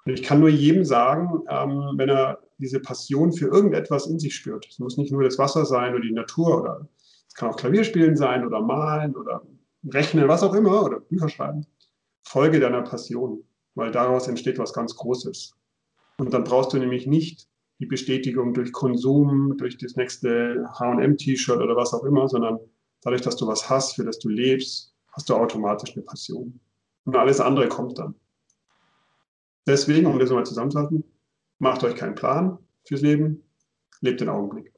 Und 0.04 0.12
ich 0.12 0.22
kann 0.22 0.38
nur 0.38 0.48
jedem 0.48 0.84
sagen, 0.84 1.42
ähm, 1.48 1.94
wenn 1.96 2.08
er 2.08 2.40
diese 2.58 2.78
Passion 2.78 3.32
für 3.32 3.46
irgendetwas 3.46 4.06
in 4.06 4.18
sich 4.18 4.34
spürt, 4.34 4.66
es 4.68 4.78
muss 4.78 4.96
nicht 4.96 5.12
nur 5.12 5.24
das 5.24 5.38
Wasser 5.38 5.64
sein 5.64 5.94
oder 5.94 6.02
die 6.02 6.12
Natur 6.12 6.60
oder 6.60 6.88
es 7.26 7.34
kann 7.34 7.50
auch 7.50 7.56
Klavierspielen 7.56 8.16
sein 8.16 8.46
oder 8.46 8.60
malen 8.60 9.16
oder 9.16 9.42
rechnen, 9.88 10.28
was 10.28 10.42
auch 10.42 10.54
immer 10.54 10.84
oder 10.84 11.00
Bücher 11.00 11.28
schreiben, 11.28 11.66
folge 12.22 12.60
deiner 12.60 12.82
Passion, 12.82 13.42
weil 13.74 13.90
daraus 13.90 14.28
entsteht 14.28 14.58
was 14.58 14.72
ganz 14.72 14.94
Großes. 14.94 15.54
Und 16.18 16.34
dann 16.34 16.44
brauchst 16.44 16.72
du 16.72 16.78
nämlich 16.78 17.06
nicht 17.06 17.48
die 17.82 17.86
Bestätigung 17.86 18.54
durch 18.54 18.70
Konsum, 18.70 19.56
durch 19.58 19.76
das 19.76 19.96
nächste 19.96 20.64
HM-T-Shirt 20.78 21.60
oder 21.60 21.74
was 21.74 21.92
auch 21.92 22.04
immer, 22.04 22.28
sondern 22.28 22.60
dadurch, 23.02 23.22
dass 23.22 23.34
du 23.34 23.48
was 23.48 23.68
hast, 23.68 23.96
für 23.96 24.04
das 24.04 24.20
du 24.20 24.28
lebst, 24.28 24.94
hast 25.10 25.28
du 25.28 25.34
automatisch 25.34 25.96
eine 25.96 26.04
Passion. 26.04 26.60
Und 27.04 27.16
alles 27.16 27.40
andere 27.40 27.68
kommt 27.68 27.98
dann. 27.98 28.14
Deswegen, 29.66 30.06
um 30.06 30.16
das 30.20 30.28
nochmal 30.28 30.46
zusammenzufassen, 30.46 31.02
macht 31.58 31.82
euch 31.82 31.96
keinen 31.96 32.14
Plan 32.14 32.56
fürs 32.84 33.00
Leben, 33.00 33.42
lebt 34.00 34.20
den 34.20 34.28
Augenblick. 34.28 34.72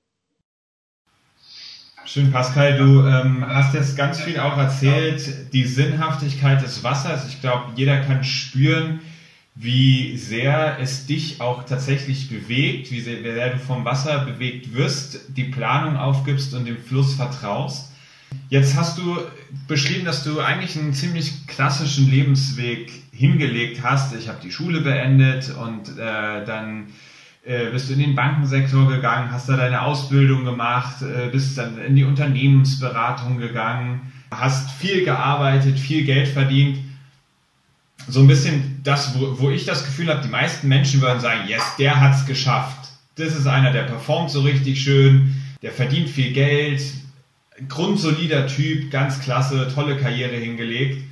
Schön, 2.06 2.32
Pascal, 2.32 2.78
du 2.78 3.06
ähm, 3.06 3.46
hast 3.46 3.74
jetzt 3.74 3.98
ganz 3.98 4.18
viel 4.18 4.38
auch 4.38 4.56
erzählt, 4.56 5.52
die 5.52 5.64
Sinnhaftigkeit 5.64 6.62
des 6.62 6.82
Wassers. 6.82 7.28
Ich 7.28 7.42
glaube, 7.42 7.72
jeder 7.76 8.00
kann 8.00 8.24
spüren, 8.24 9.00
wie 9.54 10.16
sehr 10.16 10.78
es 10.80 11.06
dich 11.06 11.40
auch 11.40 11.64
tatsächlich 11.64 12.28
bewegt, 12.28 12.90
wie 12.90 13.00
sehr, 13.00 13.20
wie 13.20 13.32
sehr 13.32 13.50
du 13.50 13.58
vom 13.58 13.84
Wasser 13.84 14.24
bewegt 14.24 14.74
wirst, 14.74 15.20
die 15.36 15.44
Planung 15.44 15.96
aufgibst 15.96 16.54
und 16.54 16.64
dem 16.64 16.78
Fluss 16.78 17.14
vertraust. 17.14 17.92
Jetzt 18.48 18.76
hast 18.76 18.98
du 18.98 19.16
beschrieben, 19.68 20.04
dass 20.04 20.24
du 20.24 20.40
eigentlich 20.40 20.76
einen 20.76 20.92
ziemlich 20.92 21.46
klassischen 21.46 22.10
Lebensweg 22.10 22.90
hingelegt 23.12 23.82
hast. 23.82 24.14
Ich 24.16 24.28
habe 24.28 24.38
die 24.42 24.50
Schule 24.50 24.80
beendet 24.80 25.54
und 25.54 25.98
äh, 25.98 26.44
dann 26.44 26.88
äh, 27.44 27.70
bist 27.70 27.88
du 27.88 27.92
in 27.92 28.00
den 28.00 28.16
Bankensektor 28.16 28.88
gegangen, 28.88 29.30
hast 29.30 29.48
da 29.48 29.56
deine 29.56 29.82
Ausbildung 29.82 30.44
gemacht, 30.44 31.02
äh, 31.02 31.28
bist 31.30 31.56
dann 31.56 31.78
in 31.78 31.94
die 31.94 32.02
Unternehmensberatung 32.02 33.38
gegangen, 33.38 34.12
hast 34.32 34.72
viel 34.72 35.04
gearbeitet, 35.04 35.78
viel 35.78 36.04
Geld 36.04 36.26
verdient 36.26 36.78
so 38.08 38.20
ein 38.20 38.26
bisschen 38.26 38.73
das, 38.84 39.18
wo, 39.18 39.40
wo 39.40 39.50
ich 39.50 39.64
das 39.64 39.84
Gefühl 39.84 40.08
habe, 40.08 40.22
die 40.22 40.28
meisten 40.28 40.68
Menschen 40.68 41.00
würden 41.00 41.20
sagen, 41.20 41.48
yes, 41.48 41.62
der 41.78 42.00
hat 42.00 42.14
es 42.14 42.26
geschafft. 42.26 42.90
Das 43.16 43.34
ist 43.34 43.46
einer, 43.46 43.72
der 43.72 43.82
performt 43.82 44.30
so 44.30 44.42
richtig 44.42 44.82
schön, 44.82 45.34
der 45.62 45.72
verdient 45.72 46.08
viel 46.08 46.32
Geld, 46.32 46.82
grundsolider 47.68 48.46
Typ, 48.46 48.90
ganz 48.90 49.20
klasse, 49.20 49.70
tolle 49.74 49.96
Karriere 49.96 50.36
hingelegt. 50.36 51.02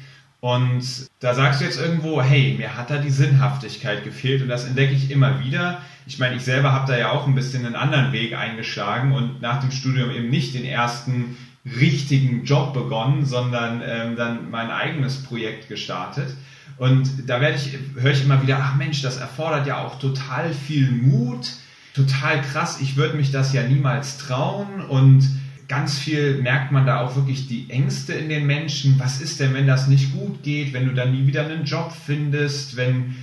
Und 0.41 1.09
da 1.21 1.35
sagst 1.35 1.61
du 1.61 1.65
jetzt 1.65 1.81
irgendwo, 1.81 2.21
hey, 2.21 2.57
mir 2.59 2.77
hat 2.77 2.91
da 2.91 2.99
die 2.99 3.11
Sinnhaftigkeit 3.11 4.05
gefehlt 4.05 4.43
und 4.43 4.49
das 4.49 4.65
entdecke 4.65 4.93
ich 4.93 5.11
immer 5.11 5.43
wieder. 5.45 5.81
Ich 6.05 6.19
meine, 6.19 6.35
ich 6.35 6.43
selber 6.43 6.73
habe 6.73 6.91
da 6.91 6.99
ja 6.99 7.13
auch 7.13 7.29
ein 7.29 7.37
bisschen 7.37 7.65
einen 7.65 7.77
anderen 7.77 8.13
Weg 8.13 8.37
eingeschlagen 8.37 9.13
und 9.13 9.41
nach 9.41 9.61
dem 9.61 9.71
Studium 9.71 10.11
eben 10.11 10.31
nicht 10.31 10.55
den 10.55 10.65
ersten 10.65 11.37
richtigen 11.65 12.45
Job 12.45 12.75
begonnen, 12.75 13.25
sondern 13.25 13.83
ähm, 13.87 14.17
dann 14.17 14.51
mein 14.51 14.73
eigenes 14.73 15.23
Projekt 15.23 15.69
gestartet. 15.69 16.35
Und 16.79 17.29
da 17.29 17.41
werde 17.41 17.57
ich, 17.57 17.79
höre 18.01 18.13
ich 18.13 18.25
immer 18.25 18.43
wieder, 18.43 18.59
ach 18.61 18.77
Mensch, 18.77 19.03
das 19.03 19.19
erfordert 19.19 19.67
ja 19.67 19.79
auch 19.79 19.99
total 19.99 20.53
viel 20.53 20.91
Mut, 20.91 21.53
total 21.95 22.41
krass, 22.43 22.81
ich 22.81 22.97
würde 22.97 23.17
mich 23.17 23.31
das 23.31 23.53
ja 23.53 23.63
niemals 23.63 24.19
trauen 24.19 24.81
und 24.81 25.29
ganz 25.69 25.99
viel 25.99 26.43
merkt 26.43 26.73
man 26.73 26.87
da 26.87 27.01
auch 27.01 27.17
wirklich 27.17 27.47
die 27.47 27.71
Ängste 27.71 28.15
in 28.15 28.29
den 28.29 28.47
Menschen. 28.47 28.99
Was 28.99 29.21
ist 29.21 29.41
denn, 29.41 29.55
wenn 29.55 29.67
das 29.67 29.89
nicht 29.89 30.13
gut 30.13 30.43
geht, 30.43 30.73
wenn 30.73 30.87
du 30.87 30.95
dann 30.95 31.13
nie 31.13 31.27
wieder 31.27 31.45
einen 31.45 31.65
Job 31.65 31.93
findest, 31.93 32.77
wenn 32.77 33.17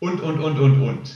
und 0.00 0.20
und 0.20 0.40
und 0.40 0.58
und 0.58 0.80
und. 0.80 1.14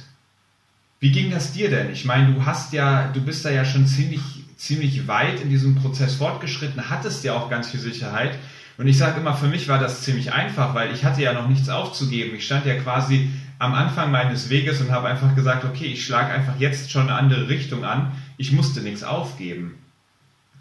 Wie 1.01 1.11
ging 1.11 1.31
das 1.31 1.53
dir 1.53 1.71
denn? 1.71 1.91
Ich 1.93 2.05
meine, 2.05 2.33
du 2.33 2.47
hast 2.47 2.73
ja, 2.73 3.09
du 3.09 3.21
bist 3.21 3.45
da 3.45 3.51
ja 3.51 3.65
schon 3.65 3.87
ziemlich 3.87 4.21
ziemlich 4.57 5.07
weit 5.07 5.41
in 5.41 5.51
diesem 5.51 5.75
Prozess 5.75 6.15
fortgeschritten, 6.15 6.89
hattest 6.89 7.25
ja 7.25 7.35
auch 7.35 7.51
ganz 7.51 7.71
viel 7.71 7.81
Sicherheit. 7.81 8.39
Und 8.79 8.89
ich 8.89 8.99
sage 8.99 9.21
immer, 9.21 9.35
für 9.35 9.49
mich 9.49 9.69
war 9.69 9.79
das 9.79 10.03
ziemlich 10.03 10.33
einfach, 10.33 10.75
weil 10.75 10.93
ich 10.93 11.05
hatte 11.05 11.23
ja 11.23 11.33
noch 11.33 11.49
nichts 11.49 11.69
aufzugeben. 11.69 12.35
Ich 12.37 12.45
stand 12.45 12.67
ja 12.67 12.75
quasi 12.77 13.31
am 13.59 13.73
Anfang 13.73 14.11
meines 14.11 14.51
Weges 14.51 14.81
und 14.81 14.91
habe 14.91 15.09
einfach 15.09 15.35
gesagt, 15.35 15.65
okay, 15.65 15.87
ich 15.87 16.05
schlage 16.05 16.33
einfach 16.33 16.59
jetzt 16.59 16.91
schon 16.91 17.03
eine 17.03 17.15
andere 17.15 17.49
Richtung 17.49 17.85
an. 17.85 18.12
Ich 18.37 18.53
musste 18.53 18.83
nichts 18.83 19.03
aufgeben. 19.03 19.79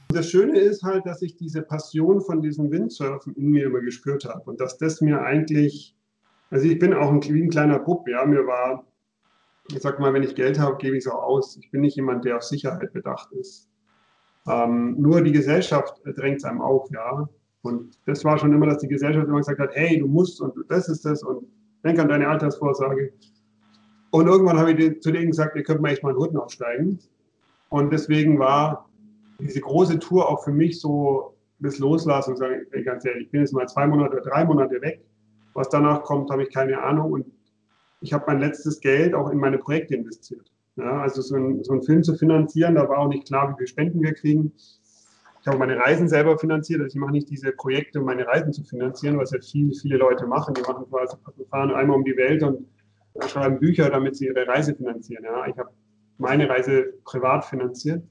Das 0.09 0.29
Schöne 0.29 0.59
ist 0.59 0.83
halt, 0.83 1.05
dass 1.05 1.21
ich 1.21 1.35
diese 1.35 1.61
Passion 1.61 2.21
von 2.21 2.41
diesem 2.41 2.71
Windsurfen 2.71 3.35
in 3.35 3.49
mir 3.49 3.65
immer 3.65 3.81
gespürt 3.81 4.23
habe 4.25 4.41
und 4.49 4.61
dass 4.61 4.77
das 4.77 5.01
mir 5.01 5.21
eigentlich, 5.21 5.93
also 6.51 6.67
ich 6.67 6.79
bin 6.79 6.93
auch 6.93 7.11
ein, 7.11 7.21
ein 7.21 7.49
kleiner 7.49 7.79
Bub, 7.79 8.07
ja, 8.07 8.23
mir 8.25 8.47
war, 8.47 8.85
ich 9.69 9.81
sag 9.81 9.99
mal, 9.99 10.13
wenn 10.13 10.23
ich 10.23 10.35
Geld 10.35 10.59
habe, 10.59 10.77
gebe 10.77 10.95
ich 10.95 11.05
es 11.05 11.11
auch 11.11 11.21
aus. 11.21 11.57
Ich 11.57 11.71
bin 11.71 11.81
nicht 11.81 11.95
jemand, 11.95 12.23
der 12.23 12.37
auf 12.37 12.43
Sicherheit 12.43 12.93
bedacht 12.93 13.31
ist. 13.33 13.67
Ähm, 14.47 14.95
nur 15.01 15.21
die 15.21 15.31
Gesellschaft 15.31 15.99
drängt 16.05 16.37
es 16.37 16.43
einem 16.45 16.61
auf, 16.61 16.89
ja. 16.91 17.27
Und 17.65 17.97
das 18.05 18.23
war 18.23 18.37
schon 18.37 18.53
immer, 18.53 18.67
dass 18.67 18.77
die 18.77 18.87
Gesellschaft 18.87 19.27
immer 19.27 19.39
gesagt 19.39 19.59
hat, 19.59 19.71
hey, 19.73 19.99
du 19.99 20.07
musst 20.07 20.39
und 20.39 20.53
das 20.69 20.87
ist 20.87 21.03
das 21.03 21.23
und 21.23 21.47
denk 21.83 21.97
an 21.97 22.09
deine 22.09 22.27
Altersvorsorge. 22.27 23.11
Und 24.11 24.27
irgendwann 24.27 24.59
habe 24.59 24.71
ich 24.71 25.01
zu 25.01 25.11
denen 25.11 25.31
gesagt, 25.31 25.55
ihr 25.55 25.63
könnt 25.63 25.81
mal 25.81 25.89
echt 25.89 26.03
mal 26.03 26.09
einen 26.09 26.19
Hut 26.19 26.35
aufsteigen. 26.35 26.99
Und 27.69 27.91
deswegen 27.91 28.37
war 28.37 28.87
diese 29.39 29.61
große 29.61 29.97
Tour 29.99 30.29
auch 30.29 30.43
für 30.43 30.51
mich 30.51 30.79
so 30.79 31.35
das 31.59 31.79
Loslassen 31.79 32.31
und 32.31 32.37
sagen, 32.37 32.67
ganz 32.85 33.03
ehrlich, 33.03 33.25
ich 33.25 33.31
bin 33.31 33.41
jetzt 33.41 33.53
mal 33.53 33.67
zwei 33.67 33.87
Monate 33.87 34.13
oder 34.13 34.29
drei 34.29 34.45
Monate 34.45 34.79
weg. 34.81 35.03
Was 35.53 35.69
danach 35.69 36.03
kommt, 36.03 36.29
habe 36.29 36.43
ich 36.43 36.53
keine 36.53 36.81
Ahnung. 36.81 37.13
Und 37.13 37.25
ich 38.01 38.13
habe 38.13 38.25
mein 38.27 38.39
letztes 38.39 38.79
Geld 38.79 39.15
auch 39.15 39.31
in 39.31 39.39
meine 39.39 39.57
Projekte 39.57 39.95
investiert. 39.95 40.51
Ja, 40.75 41.01
also 41.01 41.21
so, 41.21 41.35
ein, 41.35 41.63
so 41.63 41.73
einen 41.73 41.81
Film 41.81 42.03
zu 42.03 42.15
finanzieren, 42.15 42.75
da 42.75 42.87
war 42.87 42.99
auch 42.99 43.07
nicht 43.07 43.25
klar, 43.25 43.49
wie 43.49 43.55
viele 43.55 43.67
Spenden 43.67 44.01
wir 44.01 44.13
kriegen. 44.13 44.53
Ich 45.45 45.47
habe 45.47 45.59
meine 45.59 45.77
Reisen 45.77 46.09
selber 46.09 46.39
finanziert. 46.39 46.81
Also 46.81 46.95
ich 46.95 46.99
mache 46.99 47.11
nicht 47.11 47.29
diese 47.29 47.51
Projekte, 47.51 47.99
um 47.99 48.07
meine 48.07 48.25
Reisen 48.25 48.51
zu 48.51 48.63
finanzieren, 48.63 49.19
was 49.19 49.29
ja 49.29 49.37
viele, 49.39 49.75
viele 49.79 49.97
Leute 49.97 50.25
machen. 50.25 50.55
Die 50.55 50.61
machen 50.61 50.89
quasi, 50.89 51.15
fahren 51.51 51.69
einmal 51.69 51.97
um 51.97 52.03
die 52.03 52.17
Welt 52.17 52.41
und 52.41 52.65
schreiben 53.27 53.59
Bücher, 53.59 53.91
damit 53.91 54.15
sie 54.15 54.25
ihre 54.25 54.47
Reise 54.47 54.73
finanzieren. 54.73 55.23
Ja. 55.23 55.45
Ich 55.45 55.55
habe 55.55 55.69
meine 56.17 56.49
Reise 56.49 56.95
privat 57.03 57.45
finanziert. 57.45 58.03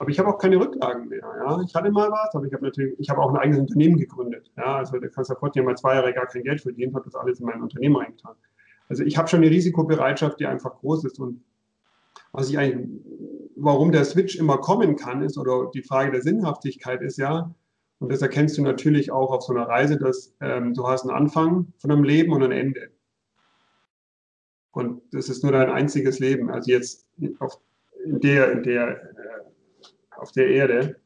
Aber 0.00 0.10
ich 0.10 0.18
habe 0.18 0.30
auch 0.30 0.38
keine 0.38 0.58
Rücklagen 0.58 1.08
mehr. 1.08 1.20
Ja. 1.20 1.60
Ich 1.64 1.72
hatte 1.76 1.92
mal 1.92 2.10
was, 2.10 2.34
aber 2.34 2.46
ich 2.46 2.52
habe 2.52 2.64
natürlich, 2.64 2.98
ich 2.98 3.08
habe 3.08 3.20
auch 3.20 3.30
ein 3.30 3.36
eigenes 3.36 3.60
Unternehmen 3.60 3.96
gegründet. 3.96 4.50
Ja. 4.56 4.78
Also 4.78 4.98
der 4.98 5.10
Kanzler 5.10 5.36
Pott 5.36 5.54
mal 5.54 5.76
zwei 5.76 5.94
Jahre 5.94 6.12
gar 6.12 6.26
kein 6.26 6.42
Geld 6.42 6.60
verdient, 6.60 6.92
hat 6.96 7.06
das 7.06 7.14
alles 7.14 7.38
in 7.38 7.46
mein 7.46 7.62
Unternehmen 7.62 7.94
reingetan. 7.94 8.34
Also 8.88 9.04
ich 9.04 9.16
habe 9.16 9.28
schon 9.28 9.42
eine 9.42 9.50
Risikobereitschaft, 9.50 10.40
die 10.40 10.46
einfach 10.46 10.74
groß 10.74 11.04
ist. 11.04 11.20
Und 11.20 11.44
was 12.32 12.48
ich 12.48 12.58
eigentlich 12.58 12.88
warum 13.60 13.92
der 13.92 14.04
Switch 14.04 14.36
immer 14.36 14.58
kommen 14.58 14.96
kann, 14.96 15.22
ist, 15.22 15.38
oder 15.38 15.70
die 15.72 15.82
Frage 15.82 16.10
der 16.10 16.22
Sinnhaftigkeit 16.22 17.02
ist 17.02 17.18
ja, 17.18 17.54
und 17.98 18.10
das 18.10 18.22
erkennst 18.22 18.56
du 18.56 18.62
natürlich 18.62 19.12
auch 19.12 19.30
auf 19.30 19.42
so 19.42 19.52
einer 19.52 19.68
Reise, 19.68 19.98
dass 19.98 20.34
ähm, 20.40 20.72
du 20.72 20.88
hast 20.88 21.02
einen 21.02 21.10
Anfang 21.10 21.72
von 21.78 21.90
einem 21.90 22.02
Leben 22.02 22.32
und 22.32 22.42
ein 22.42 22.52
Ende. 22.52 22.90
Und 24.72 25.02
das 25.12 25.28
ist 25.28 25.42
nur 25.42 25.52
dein 25.52 25.68
einziges 25.68 26.18
Leben, 26.18 26.50
also 26.50 26.70
jetzt 26.70 27.06
auf 27.40 27.60
der, 28.04 28.52
in 28.52 28.62
der, 28.62 29.02
äh, 29.02 30.16
auf 30.16 30.32
der 30.32 30.48
Erde. 30.48 30.96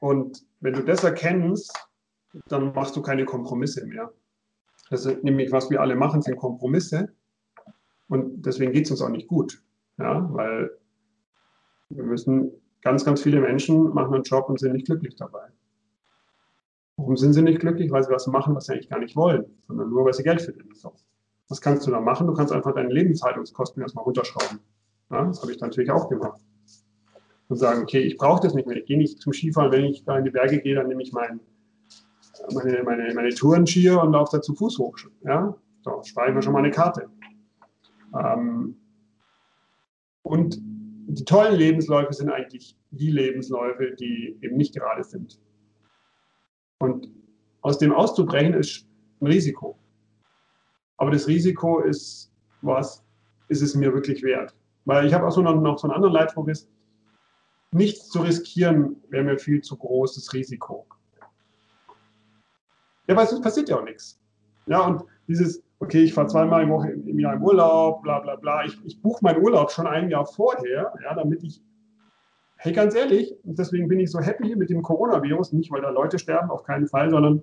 Und 0.00 0.44
wenn 0.60 0.74
du 0.74 0.84
das 0.84 1.02
erkennst, 1.02 1.72
dann 2.46 2.72
machst 2.74 2.94
du 2.94 3.02
keine 3.02 3.24
Kompromisse 3.24 3.84
mehr. 3.84 4.12
Das 4.90 5.04
ist 5.04 5.24
nämlich, 5.24 5.50
was 5.50 5.68
wir 5.68 5.80
alle 5.80 5.96
machen, 5.96 6.22
sind 6.22 6.36
Kompromisse. 6.36 7.12
Und 8.08 8.46
deswegen 8.46 8.72
geht 8.72 8.84
es 8.84 8.92
uns 8.92 9.02
auch 9.02 9.08
nicht 9.08 9.26
gut. 9.26 9.60
Ja, 9.98 10.28
weil 10.32 10.70
wir 11.90 12.04
müssen, 12.04 12.52
ganz, 12.82 13.04
ganz 13.04 13.22
viele 13.22 13.40
Menschen 13.40 13.92
machen 13.94 14.14
einen 14.14 14.22
Job 14.22 14.48
und 14.48 14.58
sind 14.58 14.72
nicht 14.72 14.86
glücklich 14.86 15.16
dabei. 15.16 15.48
Warum 16.96 17.16
sind 17.16 17.32
sie 17.32 17.42
nicht 17.42 17.60
glücklich? 17.60 17.90
Weil 17.90 18.02
sie 18.02 18.10
was 18.10 18.26
machen, 18.26 18.54
was 18.54 18.66
sie 18.66 18.72
eigentlich 18.72 18.88
gar 18.88 18.98
nicht 18.98 19.16
wollen, 19.16 19.44
sondern 19.66 19.88
nur, 19.88 20.04
weil 20.04 20.12
sie 20.12 20.22
Geld 20.22 20.42
verdienen. 20.42 20.74
So. 20.74 20.94
Was 21.48 21.60
kannst 21.60 21.86
du 21.86 21.90
da 21.90 22.00
machen? 22.00 22.26
Du 22.26 22.34
kannst 22.34 22.52
einfach 22.52 22.74
deine 22.74 22.92
Lebenshaltungskosten 22.92 23.82
erstmal 23.82 24.04
runterschrauben. 24.04 24.60
Ja, 25.10 25.24
das 25.24 25.40
habe 25.40 25.52
ich 25.52 25.60
natürlich 25.60 25.90
auch 25.90 26.08
gemacht. 26.08 26.40
Und 27.48 27.56
sagen, 27.56 27.82
okay, 27.82 28.00
ich 28.00 28.18
brauche 28.18 28.42
das 28.42 28.54
nicht 28.54 28.66
mehr. 28.66 28.76
Ich 28.76 28.84
gehe 28.84 28.98
nicht 28.98 29.20
zum 29.20 29.32
Skifahren. 29.32 29.72
Wenn 29.72 29.84
ich 29.84 30.04
da 30.04 30.18
in 30.18 30.24
die 30.24 30.30
Berge 30.30 30.60
gehe, 30.60 30.74
dann 30.74 30.88
nehme 30.88 31.02
ich 31.02 31.12
mein, 31.12 31.40
meine, 32.52 32.82
meine, 32.82 33.14
meine 33.14 33.30
Tourenskier 33.30 34.02
und 34.02 34.12
laufe 34.12 34.36
da 34.36 34.42
zu 34.42 34.54
Fuß 34.54 34.78
hoch. 34.78 34.98
Ja? 35.24 35.56
So, 35.82 36.02
spare 36.02 36.28
ich 36.28 36.34
mir 36.34 36.42
schon 36.42 36.52
mal 36.52 36.58
eine 36.58 36.70
Karte. 36.70 37.08
Ähm, 38.14 38.76
und 40.22 40.58
die 40.60 41.24
tollen 41.24 41.56
Lebensläufe 41.56 42.12
sind 42.12 42.30
eigentlich 42.30 42.76
die 42.90 43.10
Lebensläufe, 43.10 43.94
die 43.98 44.38
eben 44.42 44.56
nicht 44.56 44.74
gerade 44.74 45.02
sind. 45.02 45.40
Und 46.80 47.08
aus 47.62 47.78
dem 47.78 47.92
auszubrechen 47.92 48.54
ist 48.54 48.86
ein 49.20 49.26
Risiko. 49.26 49.78
Aber 50.98 51.10
das 51.10 51.26
Risiko 51.26 51.80
ist, 51.80 52.30
was 52.62 53.04
ist 53.48 53.62
es 53.62 53.74
mir 53.74 53.92
wirklich 53.92 54.22
wert? 54.22 54.54
Weil 54.84 55.06
ich 55.06 55.14
habe 55.14 55.26
auch 55.26 55.30
so 55.30 55.42
noch, 55.42 55.60
noch 55.60 55.78
so 55.78 55.86
einen 55.86 55.94
anderen 55.94 56.14
Leitspruch 56.14 56.48
ist, 56.48 56.68
nichts 57.72 58.08
zu 58.08 58.20
riskieren 58.20 58.96
wäre 59.08 59.24
mir 59.24 59.38
viel 59.38 59.60
zu 59.60 59.76
großes 59.76 60.32
Risiko. 60.32 60.86
Ja, 63.06 63.16
weil 63.16 63.26
sonst 63.26 63.42
passiert 63.42 63.68
ja 63.68 63.78
auch 63.78 63.84
nichts. 63.84 64.20
Ja, 64.66 64.80
und 64.86 65.02
dieses, 65.26 65.62
okay, 65.80 66.02
ich 66.02 66.14
fahre 66.14 66.28
zweimal 66.28 66.62
im, 66.62 66.70
Woche, 66.70 66.90
im 66.90 67.18
Jahr 67.18 67.34
im 67.34 67.42
Urlaub, 67.42 68.02
bla 68.02 68.20
bla 68.20 68.36
bla. 68.36 68.64
Ich, 68.64 68.78
ich 68.84 69.00
buche 69.00 69.22
meinen 69.22 69.42
Urlaub 69.42 69.70
schon 69.70 69.86
ein 69.86 70.10
Jahr 70.10 70.26
vorher, 70.26 70.92
ja, 71.02 71.14
damit 71.14 71.42
ich, 71.42 71.62
hey, 72.56 72.72
ganz 72.72 72.94
ehrlich, 72.94 73.34
und 73.44 73.58
deswegen 73.58 73.88
bin 73.88 74.00
ich 74.00 74.10
so 74.10 74.20
happy 74.20 74.56
mit 74.56 74.70
dem 74.70 74.82
Coronavirus, 74.82 75.52
nicht 75.52 75.70
weil 75.70 75.82
da 75.82 75.90
Leute 75.90 76.18
sterben, 76.18 76.50
auf 76.50 76.64
keinen 76.64 76.88
Fall, 76.88 77.10
sondern 77.10 77.42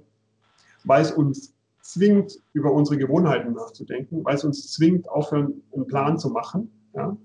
weil 0.83 1.01
es 1.01 1.11
uns 1.11 1.53
zwingt, 1.81 2.39
über 2.53 2.71
unsere 2.71 2.97
Gewohnheiten 2.97 3.53
nachzudenken, 3.53 4.25
weil 4.25 4.35
es 4.35 4.43
uns 4.43 4.71
zwingt, 4.73 5.07
aufhören, 5.07 5.61
einen 5.73 5.87
Plan 5.87 6.17
zu 6.17 6.29
machen. 6.29 6.71
Ja. 6.93 7.15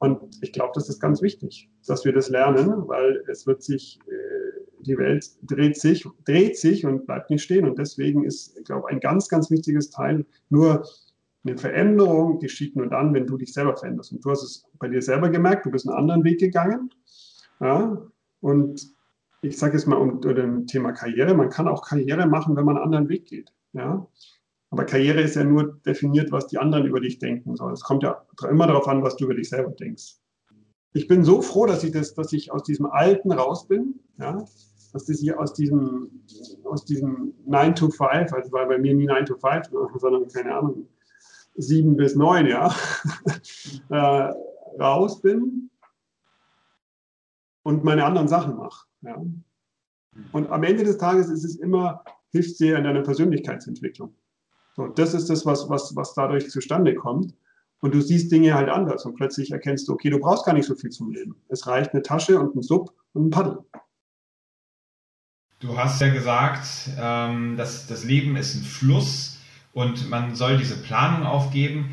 Und 0.00 0.20
ich 0.42 0.52
glaube, 0.52 0.72
das 0.74 0.88
ist 0.88 1.00
ganz 1.00 1.22
wichtig, 1.22 1.70
dass 1.86 2.04
wir 2.04 2.12
das 2.12 2.28
lernen, 2.28 2.86
weil 2.88 3.22
es 3.28 3.46
wird 3.46 3.62
sich 3.62 4.00
äh, 4.08 4.57
die 4.80 4.98
Welt 4.98 5.30
dreht 5.42 5.76
sich, 5.76 6.06
dreht 6.24 6.56
sich 6.56 6.86
und 6.86 7.06
bleibt 7.06 7.30
nicht 7.30 7.42
stehen. 7.42 7.68
Und 7.68 7.78
deswegen 7.78 8.24
ist, 8.24 8.56
ich 8.58 8.64
glaube, 8.64 8.88
ein 8.88 9.00
ganz, 9.00 9.28
ganz 9.28 9.50
wichtiges 9.50 9.90
Teil 9.90 10.24
nur 10.50 10.84
eine 11.44 11.56
Veränderung 11.56 12.38
geschieht 12.38 12.76
nur 12.76 12.88
dann, 12.88 13.14
wenn 13.14 13.26
du 13.26 13.36
dich 13.36 13.52
selber 13.52 13.76
veränderst. 13.76 14.12
Und 14.12 14.24
du 14.24 14.30
hast 14.30 14.42
es 14.42 14.64
bei 14.78 14.88
dir 14.88 15.02
selber 15.02 15.30
gemerkt, 15.30 15.66
du 15.66 15.70
bist 15.70 15.88
einen 15.88 15.96
anderen 15.96 16.24
Weg 16.24 16.40
gegangen. 16.40 16.90
Ja? 17.60 18.02
Und 18.40 18.94
ich 19.42 19.56
sage 19.56 19.76
es 19.76 19.86
mal 19.86 19.96
unter 19.96 20.34
dem 20.34 20.66
Thema 20.66 20.92
Karriere, 20.92 21.34
man 21.34 21.48
kann 21.48 21.68
auch 21.68 21.86
Karriere 21.86 22.26
machen, 22.26 22.56
wenn 22.56 22.64
man 22.64 22.76
einen 22.76 22.84
anderen 22.84 23.08
Weg 23.08 23.26
geht. 23.26 23.52
Ja? 23.72 24.06
Aber 24.70 24.84
Karriere 24.84 25.20
ist 25.22 25.36
ja 25.36 25.44
nur 25.44 25.80
definiert, 25.86 26.32
was 26.32 26.48
die 26.48 26.58
anderen 26.58 26.86
über 26.86 27.00
dich 27.00 27.18
denken. 27.18 27.54
Es 27.72 27.82
kommt 27.82 28.02
ja 28.02 28.26
immer 28.50 28.66
darauf 28.66 28.86
an, 28.88 29.02
was 29.02 29.16
du 29.16 29.24
über 29.24 29.34
dich 29.34 29.48
selber 29.48 29.70
denkst. 29.70 30.16
Ich 30.98 31.06
bin 31.06 31.24
so 31.24 31.42
froh, 31.42 31.66
dass 31.66 31.84
ich, 31.84 31.92
das, 31.92 32.14
dass 32.14 32.32
ich 32.32 32.50
aus 32.50 32.64
diesem 32.64 32.86
Alten 32.86 33.30
raus 33.30 33.68
bin. 33.68 34.00
Ja? 34.18 34.44
dass 34.92 35.08
ich 35.08 35.36
aus 35.36 35.52
diesem, 35.52 36.10
aus 36.64 36.84
diesem 36.84 37.34
9 37.46 37.74
to 37.76 37.88
5, 37.88 38.32
also 38.32 38.52
war 38.52 38.66
bei 38.66 38.78
mir 38.78 38.94
nie 38.94 39.06
9 39.06 39.26
to 39.26 39.36
5, 39.36 39.68
sondern 39.96 40.26
keine 40.28 40.56
Ahnung, 40.56 40.88
7 41.56 41.96
bis 41.96 42.16
9, 42.16 42.46
ja, 42.46 42.74
äh, 43.90 44.32
raus 44.80 45.20
bin 45.20 45.70
und 47.62 47.84
meine 47.84 48.04
anderen 48.04 48.26
Sachen 48.26 48.56
mache. 48.56 48.86
Ja. 49.02 49.22
Und 50.32 50.50
am 50.50 50.64
Ende 50.64 50.82
des 50.82 50.98
Tages 50.98 51.28
ist 51.28 51.44
es 51.44 51.56
immer, 51.56 52.02
hilft 52.30 52.56
sehr 52.56 52.78
in 52.78 52.84
deiner 52.84 53.02
Persönlichkeitsentwicklung. 53.02 54.14
So, 54.74 54.88
das 54.88 55.14
ist 55.14 55.30
das, 55.30 55.46
was, 55.46 55.68
was, 55.68 55.94
was 55.94 56.14
dadurch 56.14 56.50
zustande 56.50 56.94
kommt. 56.94 57.34
Und 57.80 57.94
du 57.94 58.00
siehst 58.00 58.32
Dinge 58.32 58.54
halt 58.54 58.68
anders 58.68 59.04
und 59.04 59.14
plötzlich 59.14 59.52
erkennst 59.52 59.86
du, 59.88 59.92
okay, 59.92 60.10
du 60.10 60.18
brauchst 60.18 60.44
gar 60.44 60.52
nicht 60.52 60.66
so 60.66 60.74
viel 60.74 60.90
zum 60.90 61.12
Leben. 61.12 61.36
Es 61.48 61.66
reicht 61.66 61.92
eine 61.92 62.02
Tasche 62.02 62.38
und 62.38 62.56
ein 62.56 62.62
Sub 62.62 62.92
und 63.12 63.26
ein 63.26 63.30
Paddel. 63.30 63.58
Du 65.60 65.76
hast 65.76 66.00
ja 66.00 66.08
gesagt, 66.08 66.66
ähm, 67.00 67.56
dass 67.56 67.86
das 67.86 68.04
Leben 68.04 68.36
ist 68.36 68.54
ein 68.54 68.62
Fluss 68.62 69.38
und 69.72 70.08
man 70.08 70.34
soll 70.34 70.56
diese 70.56 70.76
Planung 70.76 71.26
aufgeben. 71.26 71.90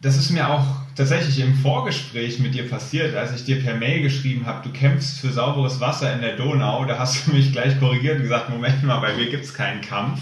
Das 0.00 0.16
ist 0.16 0.30
mir 0.30 0.48
auch 0.48 0.64
tatsächlich 0.94 1.40
im 1.40 1.54
Vorgespräch 1.54 2.38
mit 2.38 2.54
dir 2.54 2.68
passiert, 2.68 3.14
als 3.14 3.34
ich 3.34 3.44
dir 3.44 3.62
per 3.62 3.76
Mail 3.76 4.02
geschrieben 4.02 4.46
habe, 4.46 4.66
du 4.66 4.72
kämpfst 4.72 5.20
für 5.20 5.30
sauberes 5.30 5.80
Wasser 5.80 6.12
in 6.14 6.20
der 6.20 6.36
Donau. 6.36 6.84
Da 6.84 6.98
hast 6.98 7.26
du 7.26 7.32
mich 7.32 7.52
gleich 7.52 7.78
korrigiert 7.78 8.16
und 8.16 8.22
gesagt, 8.22 8.50
Moment 8.50 8.82
mal, 8.84 9.00
bei 9.00 9.16
mir 9.16 9.28
gibt 9.28 9.44
es 9.44 9.54
keinen 9.54 9.80
Kampf. 9.80 10.20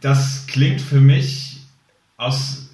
Das 0.00 0.46
klingt 0.46 0.80
für 0.80 1.00
mich 1.00 1.60
aus, 2.16 2.65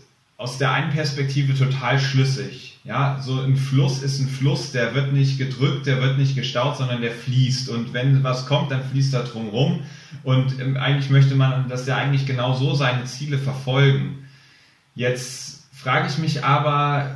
aus 0.43 0.59
der 0.59 0.73
einen 0.73 0.91
Perspektive 0.91 1.55
total 1.55 2.01
schlüssig. 2.01 2.81
Ja, 2.83 3.21
so 3.23 3.41
ein 3.41 3.57
Fluss 3.57 4.03
ist 4.03 4.19
ein 4.19 4.29
Fluss, 4.29 4.73
der 4.73 4.93
wird 4.93 5.13
nicht 5.13 5.39
gedrückt, 5.39 5.87
der 5.87 6.03
wird 6.03 6.19
nicht 6.19 6.35
gestaut, 6.35 6.77
sondern 6.77 7.01
der 7.01 7.13
fließt. 7.13 7.69
Und 7.69 7.93
wenn 7.93 8.25
was 8.25 8.47
kommt, 8.47 8.73
dann 8.73 8.83
fließt 8.83 9.15
er 9.15 9.23
drum 9.23 9.51
rum. 9.51 9.85
Und 10.25 10.59
ähm, 10.61 10.77
eigentlich 10.77 11.09
möchte 11.09 11.37
man, 11.37 11.69
dass 11.69 11.85
der 11.85 11.97
eigentlich 11.97 12.27
genau 12.27 12.55
so 12.55 12.75
seine 12.75 13.05
Ziele 13.05 13.39
verfolgen. 13.39 14.27
Jetzt 14.97 15.69
frage 15.73 16.09
ich 16.09 16.19
mich 16.19 16.45
aber, 16.45 17.15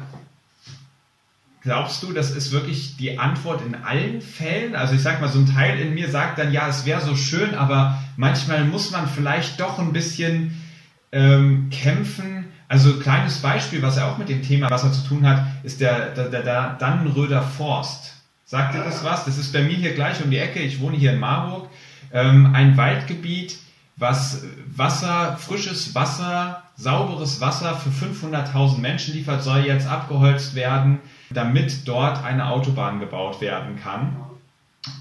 glaubst 1.62 2.04
du, 2.04 2.12
das 2.12 2.30
ist 2.30 2.52
wirklich 2.52 2.96
die 2.96 3.18
Antwort 3.18 3.60
in 3.66 3.74
allen 3.74 4.20
Fällen? 4.20 4.76
Also 4.76 4.94
ich 4.94 5.02
sag 5.02 5.20
mal, 5.20 5.28
so 5.28 5.40
ein 5.40 5.52
Teil 5.52 5.80
in 5.80 5.94
mir 5.94 6.08
sagt 6.08 6.38
dann, 6.38 6.52
ja, 6.52 6.68
es 6.68 6.86
wäre 6.86 7.00
so 7.00 7.16
schön, 7.16 7.56
aber 7.56 8.00
manchmal 8.16 8.64
muss 8.64 8.92
man 8.92 9.08
vielleicht 9.08 9.58
doch 9.58 9.80
ein 9.80 9.92
bisschen 9.92 10.62
ähm, 11.10 11.70
kämpfen, 11.70 12.45
also 12.68 12.98
kleines 12.98 13.38
Beispiel, 13.38 13.82
was 13.82 13.96
ja 13.96 14.10
auch 14.10 14.18
mit 14.18 14.28
dem 14.28 14.42
Thema 14.42 14.70
Wasser 14.70 14.92
zu 14.92 15.06
tun 15.06 15.26
hat, 15.26 15.46
ist 15.62 15.80
der, 15.80 16.10
der, 16.10 16.28
der, 16.28 16.42
der 16.42 16.76
Dannenröder 16.78 17.42
Forst. 17.42 18.14
Sagt 18.44 18.74
ihr 18.74 18.82
das 18.82 19.04
was? 19.04 19.24
Das 19.24 19.38
ist 19.38 19.52
bei 19.52 19.62
mir 19.62 19.74
hier 19.74 19.94
gleich 19.94 20.22
um 20.22 20.30
die 20.30 20.38
Ecke. 20.38 20.60
Ich 20.60 20.80
wohne 20.80 20.96
hier 20.96 21.12
in 21.12 21.20
Marburg. 21.20 21.68
Ähm, 22.12 22.54
ein 22.54 22.76
Waldgebiet, 22.76 23.58
was 23.96 24.44
Wasser, 24.74 25.36
frisches 25.38 25.94
Wasser, 25.94 26.62
sauberes 26.76 27.40
Wasser 27.40 27.74
für 27.74 27.90
500.000 27.90 28.78
Menschen 28.78 29.14
liefert, 29.14 29.42
soll 29.42 29.64
jetzt 29.66 29.88
abgeholzt 29.88 30.54
werden, 30.54 31.00
damit 31.30 31.88
dort 31.88 32.22
eine 32.22 32.48
Autobahn 32.48 33.00
gebaut 33.00 33.40
werden 33.40 33.80
kann. 33.80 34.16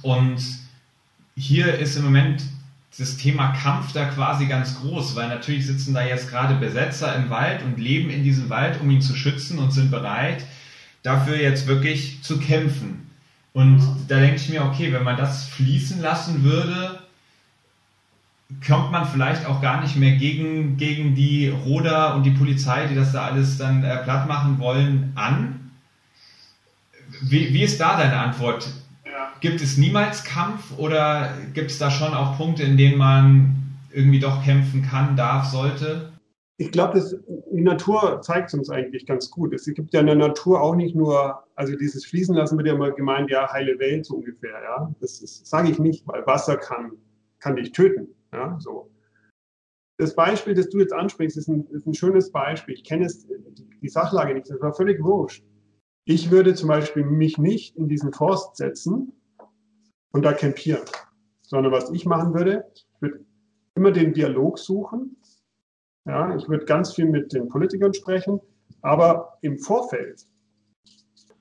Und 0.02 0.44
hier 1.36 1.78
ist 1.78 1.98
im 1.98 2.06
Moment 2.06 2.42
das 2.98 3.18
Thema 3.18 3.52
Kampf 3.52 3.92
da 3.92 4.06
quasi 4.06 4.46
ganz 4.46 4.80
groß, 4.80 5.16
weil 5.16 5.28
natürlich 5.28 5.66
sitzen 5.66 5.94
da 5.94 6.06
jetzt 6.06 6.30
gerade 6.30 6.56
Besetzer 6.56 7.16
im 7.16 7.30
Wald 7.30 7.62
und 7.64 7.78
leben 7.78 8.10
in 8.10 8.24
diesem 8.24 8.50
Wald, 8.50 8.80
um 8.80 8.90
ihn 8.90 9.02
zu 9.02 9.16
schützen 9.16 9.60
und 9.60 9.72
sind 9.72 9.92
bereit, 9.92 10.46
dafür 11.04 11.38
jetzt 11.38 11.68
wirklich 11.68 12.24
zu 12.24 12.40
kämpfen. 12.40 13.10
Und 13.54 13.82
da 14.08 14.20
denke 14.20 14.38
ich 14.38 14.50
mir, 14.50 14.64
okay, 14.64 14.94
wenn 14.94 15.04
man 15.04 15.18
das 15.18 15.46
fließen 15.50 16.02
lassen 16.02 16.44
würde, 16.44 17.00
kommt 18.66 18.92
man 18.92 19.08
vielleicht 19.08 19.46
auch 19.46 19.62
gar 19.62 19.82
nicht 19.82 19.96
mehr 19.96 20.16
gegen, 20.16 20.78
gegen 20.78 21.16
die 21.16 21.50
Roder 21.50 22.16
und 22.16 22.24
die 22.24 22.32
Polizei, 22.32 22.88
die 22.88 22.96
das 22.96 23.12
da 23.12 23.26
alles 23.26 23.58
dann 23.58 23.84
äh, 23.84 23.98
platt 24.04 24.28
machen 24.28 24.60
wollen, 24.60 25.12
an. 25.16 25.72
Wie, 27.22 27.54
wie 27.54 27.64
ist 27.64 27.80
da 27.80 27.98
deine 27.98 28.18
Antwort? 28.18 28.68
Gibt 29.42 29.62
es 29.62 29.78
niemals 29.78 30.24
Kampf 30.24 30.78
oder 30.78 31.34
gibt 31.54 31.72
es 31.72 31.78
da 31.78 31.92
schon 31.92 32.14
auch 32.14 32.38
Punkte, 32.38 32.64
in 32.64 32.78
denen 32.78 32.98
man 32.98 33.56
irgendwie 33.92 34.20
doch 34.20 34.44
kämpfen 34.44 34.82
kann, 34.82 35.16
darf, 35.16 35.46
sollte? 35.46 36.12
Ich 36.58 36.72
glaube, 36.72 37.04
die 37.52 37.62
Natur 37.62 38.22
zeigt 38.22 38.48
es 38.48 38.54
uns 38.54 38.70
eigentlich 38.70 39.06
ganz 39.06 39.30
gut. 39.30 39.54
Es 39.54 39.66
gibt 39.66 39.94
ja 39.94 40.00
in 40.00 40.06
der 40.06 40.16
Natur 40.16 40.62
auch 40.62 40.76
nicht 40.76 40.96
nur, 40.96 41.44
also 41.56 41.76
dieses 41.76 42.06
Fließen 42.06 42.34
lassen 42.34 42.58
wird 42.58 42.68
ja 42.68 42.76
immer 42.76 42.92
gemeint, 42.92 43.30
ja, 43.30 43.52
heile 43.52 43.78
Welt 43.80 44.06
so 44.06 44.16
ungefähr. 44.16 44.62
Ja? 44.64 44.94
Das 45.02 45.20
sage 45.20 45.70
ich 45.70 45.80
nicht, 45.80 46.08
weil 46.08 46.26
Wasser 46.26 46.56
kann, 46.56 46.94
kann 47.40 47.58
dich 47.58 47.74
töten. 47.74 48.08
Ja? 48.32 48.58
So. 48.60 48.90
Das 49.98 50.16
Beispiel, 50.16 50.54
das 50.54 50.70
du 50.70 50.80
jetzt 50.80 50.94
ansprichst, 50.94 51.38
ist 51.38 51.50
ein, 51.50 51.68
ist 51.72 51.88
ein 51.88 51.94
schönes 51.94 52.32
Beispiel. 52.32 52.74
Ich 52.74 52.84
kenne 52.84 53.08
die 53.82 53.90
Sachlage 53.90 54.34
nicht, 54.34 54.50
das 54.50 54.62
war 54.62 54.74
völlig 54.74 55.02
wurscht. 55.04 55.44
Ich 56.06 56.32
würde 56.32 56.54
zum 56.54 56.70
Beispiel 56.70 57.04
mich 57.04 57.38
nicht 57.38 57.76
in 57.76 57.90
diesen 57.90 58.14
Forst 58.14 58.58
setzen 58.58 59.12
und 60.16 60.24
da 60.24 60.32
campieren. 60.32 60.84
Sondern 61.42 61.74
was 61.74 61.92
ich 61.92 62.06
machen 62.06 62.34
würde, 62.34 62.66
ich 62.74 62.86
würde 63.02 63.20
immer 63.76 63.92
den 63.92 64.14
Dialog 64.14 64.58
suchen. 64.58 65.18
Ja, 66.06 66.34
ich 66.36 66.48
würde 66.48 66.64
ganz 66.64 66.94
viel 66.94 67.06
mit 67.06 67.34
den 67.34 67.50
Politikern 67.50 67.94
sprechen, 67.94 68.40
aber 68.82 69.38
im 69.42 69.58
Vorfeld. 69.60 70.26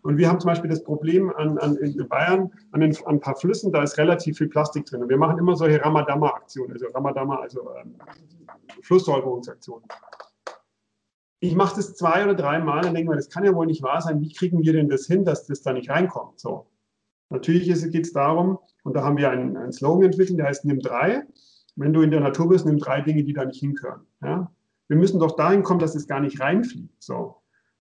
Und 0.02 0.18
wir 0.18 0.28
haben 0.28 0.40
zum 0.40 0.48
Beispiel 0.48 0.68
das 0.68 0.82
Problem 0.82 1.30
an, 1.36 1.56
an, 1.58 1.76
in 1.76 2.08
Bayern, 2.08 2.50
an, 2.72 2.80
den, 2.80 2.96
an 3.06 3.16
ein 3.16 3.20
paar 3.20 3.36
Flüssen, 3.36 3.72
da 3.72 3.82
ist 3.82 3.96
relativ 3.96 4.38
viel 4.38 4.48
Plastik 4.48 4.86
drin. 4.86 5.02
Und 5.02 5.08
wir 5.08 5.18
machen 5.18 5.38
immer 5.38 5.54
solche 5.54 5.80
Ramadama-Aktionen, 5.80 6.72
also 6.72 6.86
Ramadama, 6.88 7.36
also 7.36 7.70
ähm, 7.76 7.94
Flusssäuberungsaktionen. 8.82 9.88
Ich 11.38 11.54
mache 11.54 11.76
das 11.76 11.94
zwei 11.94 12.24
oder 12.24 12.34
drei 12.34 12.58
Mal 12.58 12.86
und 12.86 12.94
denke 12.94 13.10
mir, 13.10 13.16
das 13.16 13.30
kann 13.30 13.44
ja 13.44 13.54
wohl 13.54 13.66
nicht 13.66 13.82
wahr 13.82 14.00
sein. 14.00 14.20
Wie 14.20 14.32
kriegen 14.32 14.62
wir 14.62 14.72
denn 14.72 14.88
das 14.88 15.06
hin, 15.06 15.24
dass 15.24 15.46
das 15.46 15.62
da 15.62 15.72
nicht 15.72 15.90
reinkommt? 15.90 16.40
So. 16.40 16.66
Natürlich 17.34 17.66
geht 17.90 18.06
es 18.06 18.12
darum, 18.12 18.58
und 18.84 18.94
da 18.94 19.02
haben 19.02 19.16
wir 19.16 19.28
einen, 19.28 19.56
einen, 19.56 19.72
Slogan 19.72 20.04
entwickelt, 20.04 20.38
der 20.38 20.46
heißt 20.46 20.64
Nimm 20.64 20.78
drei. 20.78 21.22
Wenn 21.74 21.92
du 21.92 22.02
in 22.02 22.12
der 22.12 22.20
Natur 22.20 22.48
bist, 22.48 22.64
nimm 22.64 22.78
drei 22.78 23.00
Dinge, 23.00 23.24
die 23.24 23.32
da 23.32 23.44
nicht 23.44 23.58
hinkören. 23.58 24.02
Ja? 24.22 24.52
Wir 24.86 24.96
müssen 24.96 25.18
doch 25.18 25.34
dahin 25.34 25.64
kommen, 25.64 25.80
dass 25.80 25.96
es 25.96 26.06
gar 26.06 26.20
nicht 26.20 26.40
reinfliegt. 26.40 27.02
So. 27.02 27.34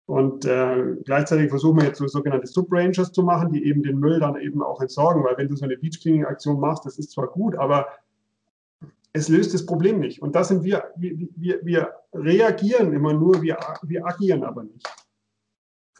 Und 0.07 0.45
äh, 0.45 0.95
gleichzeitig 1.05 1.49
versuchen 1.49 1.77
wir 1.77 1.85
jetzt 1.85 1.99
so 1.99 2.07
sogenannte 2.07 2.47
Subrangers 2.47 3.11
zu 3.11 3.21
machen, 3.21 3.51
die 3.53 3.63
eben 3.65 3.83
den 3.83 3.99
Müll 3.99 4.19
dann 4.19 4.35
eben 4.37 4.63
auch 4.63 4.81
entsorgen, 4.81 5.23
weil 5.23 5.37
wenn 5.37 5.47
du 5.47 5.55
so 5.55 5.65
eine 5.65 5.77
Beach 5.77 5.99
Cleaning 6.01 6.25
Aktion 6.25 6.59
machst, 6.59 6.85
das 6.85 6.97
ist 6.97 7.11
zwar 7.11 7.27
gut, 7.27 7.55
aber 7.55 7.87
es 9.13 9.29
löst 9.29 9.53
das 9.53 9.67
Problem 9.67 9.99
nicht. 9.99 10.21
Und 10.21 10.35
das 10.35 10.47
sind 10.47 10.63
wir, 10.63 10.85
wir, 10.95 11.15
wir, 11.35 11.63
wir 11.63 11.93
reagieren 12.13 12.91
immer 12.93 13.13
nur, 13.13 13.43
wir, 13.43 13.59
wir 13.83 14.05
agieren 14.07 14.43
aber 14.43 14.63
nicht. 14.63 14.87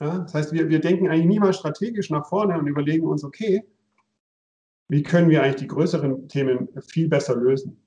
Ja, 0.04 0.20
das 0.20 0.34
heißt, 0.34 0.51
wir, 0.51 0.68
wir 0.68 0.82
denken 0.82 1.08
eigentlich 1.08 1.28
nie 1.28 1.39
mal 1.39 1.54
strategisch 1.54 2.10
nach 2.10 2.28
vorne 2.28 2.60
und 2.60 2.68
überlegen 2.68 3.08
uns, 3.08 3.24
okay, 3.24 3.66
wie 4.89 5.01
können 5.01 5.30
wir 5.30 5.41
eigentlich 5.41 5.62
die 5.62 5.68
größeren 5.68 6.28
Themen 6.28 6.68
viel 6.86 7.08
besser 7.08 7.38
lösen. 7.38 7.82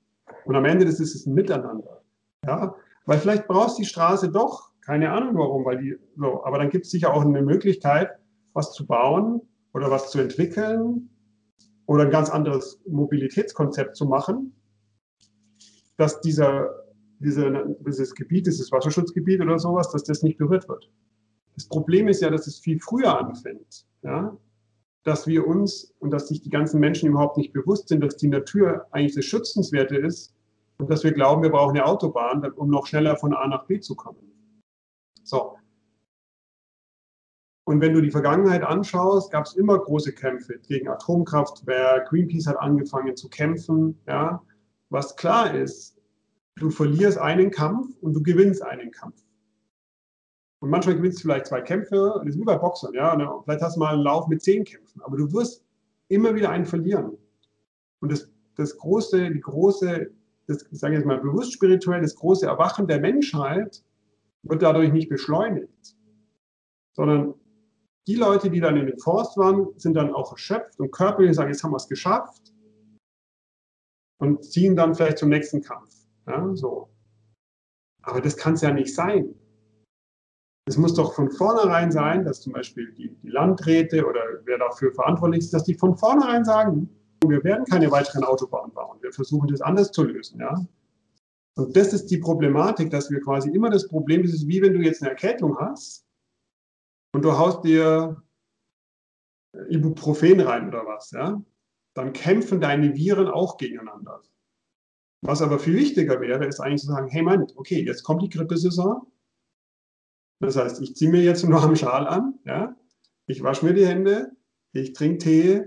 Und 0.45 0.55
am 0.55 0.65
Ende 0.65 0.85
ist 0.85 0.99
es 0.99 1.27
ein 1.27 1.35
Miteinander. 1.35 2.01
Ja, 2.43 2.73
weil 3.05 3.19
vielleicht 3.19 3.47
brauchst 3.47 3.77
du 3.77 3.83
die 3.83 3.87
Straße 3.87 4.31
doch, 4.31 4.71
keine 4.81 5.11
Ahnung 5.11 5.35
warum, 5.37 5.63
weil 5.63 5.77
die 5.77 5.95
so, 6.15 6.43
aber 6.43 6.57
dann 6.57 6.71
gibt 6.71 6.85
es 6.85 6.91
sicher 6.91 7.13
auch 7.13 7.21
eine 7.21 7.43
Möglichkeit, 7.43 8.09
was 8.53 8.73
zu 8.73 8.87
bauen 8.87 9.41
oder 9.75 9.91
was 9.91 10.09
zu 10.09 10.19
entwickeln 10.19 11.11
oder 11.85 12.05
ein 12.05 12.09
ganz 12.09 12.31
anderes 12.31 12.81
Mobilitätskonzept 12.87 13.95
zu 13.95 14.05
machen, 14.05 14.55
dass 15.97 16.19
dieser, 16.21 16.67
diese, 17.19 17.77
dieses 17.85 18.15
Gebiet, 18.15 18.47
dieses 18.47 18.71
Wasserschutzgebiet 18.71 19.39
oder 19.39 19.59
sowas, 19.59 19.91
dass 19.91 20.03
das 20.03 20.23
nicht 20.23 20.39
berührt 20.39 20.67
wird. 20.67 20.89
Das 21.57 21.67
Problem 21.67 22.07
ist 22.07 22.21
ja, 22.21 22.29
dass 22.29 22.45
es 22.45 22.59
viel 22.59 22.79
früher 22.79 23.19
anfängt. 23.19 23.85
Ja? 24.03 24.37
Dass 25.03 25.25
wir 25.25 25.47
uns 25.47 25.95
und 25.99 26.11
dass 26.11 26.27
sich 26.27 26.41
die 26.41 26.51
ganzen 26.51 26.79
Menschen 26.79 27.09
überhaupt 27.09 27.35
nicht 27.37 27.51
bewusst 27.51 27.87
sind, 27.87 28.01
dass 28.01 28.15
die 28.15 28.27
Natur 28.27 28.85
eigentlich 28.91 29.15
das 29.15 29.25
Schützenswerte 29.25 29.97
ist 29.97 30.35
und 30.77 30.89
dass 30.91 31.03
wir 31.03 31.11
glauben, 31.11 31.41
wir 31.41 31.49
brauchen 31.49 31.75
eine 31.75 31.85
Autobahn, 31.85 32.45
um 32.51 32.69
noch 32.69 32.85
schneller 32.85 33.17
von 33.17 33.33
A 33.33 33.47
nach 33.47 33.65
B 33.65 33.79
zu 33.79 33.95
kommen. 33.95 34.19
So. 35.23 35.57
Und 37.63 37.81
wenn 37.81 37.93
du 37.93 38.01
die 38.01 38.11
Vergangenheit 38.11 38.61
anschaust, 38.61 39.31
gab 39.31 39.45
es 39.45 39.55
immer 39.55 39.79
große 39.79 40.13
Kämpfe 40.13 40.59
gegen 40.59 40.87
Atomkraftwerk. 40.87 42.07
Greenpeace 42.09 42.45
hat 42.45 42.57
angefangen 42.57 43.17
zu 43.17 43.29
kämpfen. 43.29 43.99
Ja. 44.07 44.43
Was 44.89 45.15
klar 45.15 45.55
ist, 45.55 45.97
du 46.55 46.69
verlierst 46.69 47.17
einen 47.17 47.49
Kampf 47.49 47.97
und 48.01 48.13
du 48.13 48.21
gewinnst 48.21 48.61
einen 48.61 48.91
Kampf. 48.91 49.26
Und 50.59 50.69
manchmal 50.69 50.95
gewinnst 50.95 51.19
du 51.19 51.23
vielleicht 51.23 51.47
zwei 51.47 51.61
Kämpfe, 51.61 52.21
das 52.23 52.33
ist 52.33 52.39
wie 52.39 52.45
bei 52.45 52.57
Boxern, 52.57 52.93
ja. 52.93 53.13
Und 53.13 53.43
vielleicht 53.43 53.61
hast 53.61 53.75
du 53.75 53.79
mal 53.79 53.93
einen 53.93 54.03
Lauf 54.03 54.27
mit 54.27 54.41
zehn 54.41 54.63
Kämpfen, 54.63 55.01
aber 55.01 55.17
du 55.17 55.31
wirst 55.31 55.63
immer 56.07 56.33
wieder 56.33 56.49
einen 56.49 56.65
verlieren. 56.65 57.17
Und 57.99 58.11
das, 58.11 58.29
das 58.55 58.77
große, 58.77 59.31
die 59.31 59.41
große 59.41 60.11
das, 60.47 60.65
ich 60.71 60.79
sage 60.79 60.95
jetzt 60.95 61.05
mal 61.05 61.19
bewusst 61.19 61.53
spirituell, 61.53 62.01
das 62.01 62.15
große 62.15 62.45
Erwachen 62.45 62.87
der 62.87 62.99
Menschheit 62.99 63.83
wird 64.43 64.61
dadurch 64.61 64.91
nicht 64.91 65.09
beschleunigt, 65.09 65.95
sondern 66.93 67.33
die 68.07 68.15
Leute, 68.15 68.49
die 68.49 68.61
dann 68.61 68.77
in 68.77 68.87
den 68.87 68.97
Forst 68.97 69.37
waren, 69.37 69.67
sind 69.75 69.95
dann 69.95 70.13
auch 70.13 70.31
erschöpft 70.31 70.79
und 70.79 70.91
körperlich 70.91 71.35
sagen, 71.35 71.51
jetzt 71.51 71.63
haben 71.63 71.71
wir 71.71 71.77
es 71.77 71.89
geschafft 71.89 72.53
und 74.19 74.43
ziehen 74.45 74.77
dann 74.77 74.95
vielleicht 74.95 75.17
zum 75.17 75.29
nächsten 75.29 75.61
Kampf. 75.61 75.93
Ja, 76.25 76.55
so. 76.55 76.89
Aber 78.01 78.21
das 78.21 78.37
kann 78.37 78.53
es 78.53 78.61
ja 78.61 78.71
nicht 78.71 78.95
sein. 78.95 79.35
Es 80.67 80.75
muss 80.75 80.93
doch 80.93 81.13
von 81.13 81.31
vornherein 81.31 81.93
sein, 81.93 82.25
dass 82.25 82.41
zum 82.41 82.51
Beispiel 82.51 82.91
die, 82.91 83.15
die 83.23 83.29
Landräte 83.29 84.05
oder 84.05 84.19
wer 84.43 84.57
dafür 84.57 84.91
verantwortlich 84.91 85.45
ist, 85.45 85.53
dass 85.53 85.63
die 85.63 85.75
von 85.75 85.95
vornherein 85.95 86.43
sagen, 86.43 86.89
wir 87.25 87.41
werden 87.45 87.63
keine 87.63 87.89
weiteren 87.89 88.25
Autobahnen 88.25 88.73
bauen. 88.73 88.97
Wir 89.01 89.13
versuchen 89.13 89.47
das 89.47 89.61
anders 89.61 89.91
zu 89.91 90.03
lösen. 90.03 90.41
Ja? 90.41 90.65
Und 91.55 91.77
das 91.77 91.93
ist 91.93 92.07
die 92.07 92.17
Problematik, 92.17 92.89
dass 92.89 93.09
wir 93.09 93.21
quasi 93.21 93.49
immer 93.49 93.69
das 93.69 93.87
Problem, 93.87 94.23
das 94.23 94.33
ist 94.33 94.47
wie 94.49 94.61
wenn 94.61 94.73
du 94.73 94.81
jetzt 94.81 95.01
eine 95.01 95.11
Erkältung 95.11 95.57
hast 95.57 96.05
und 97.13 97.23
du 97.23 97.37
haust 97.37 97.63
dir 97.63 98.21
Ibuprofen 99.69 100.41
rein 100.41 100.67
oder 100.67 100.85
was, 100.85 101.11
ja? 101.11 101.41
dann 101.93 102.11
kämpfen 102.11 102.59
deine 102.59 102.93
Viren 102.93 103.29
auch 103.29 103.55
gegeneinander. 103.55 104.21
Was 105.21 105.41
aber 105.41 105.59
viel 105.59 105.75
wichtiger 105.75 106.19
wäre, 106.19 106.45
ist 106.45 106.59
eigentlich 106.59 106.81
zu 106.81 106.87
sagen, 106.87 107.07
hey 107.07 107.21
Mann, 107.21 107.47
okay, 107.55 107.81
jetzt 107.83 108.03
kommt 108.03 108.21
die 108.21 108.29
Grippesaison. 108.29 109.07
Das 110.39 110.55
heißt, 110.55 110.81
ich 110.81 110.95
ziehe 110.95 111.09
mir 111.09 111.21
jetzt 111.21 111.43
einen 111.43 111.53
warmen 111.53 111.75
Schal 111.75 112.07
an, 112.07 112.35
ja? 112.45 112.75
ich 113.25 113.43
wasche 113.43 113.65
mir 113.65 113.73
die 113.73 113.85
Hände, 113.85 114.31
ich 114.73 114.93
trinke 114.93 115.17
Tee, 115.19 115.65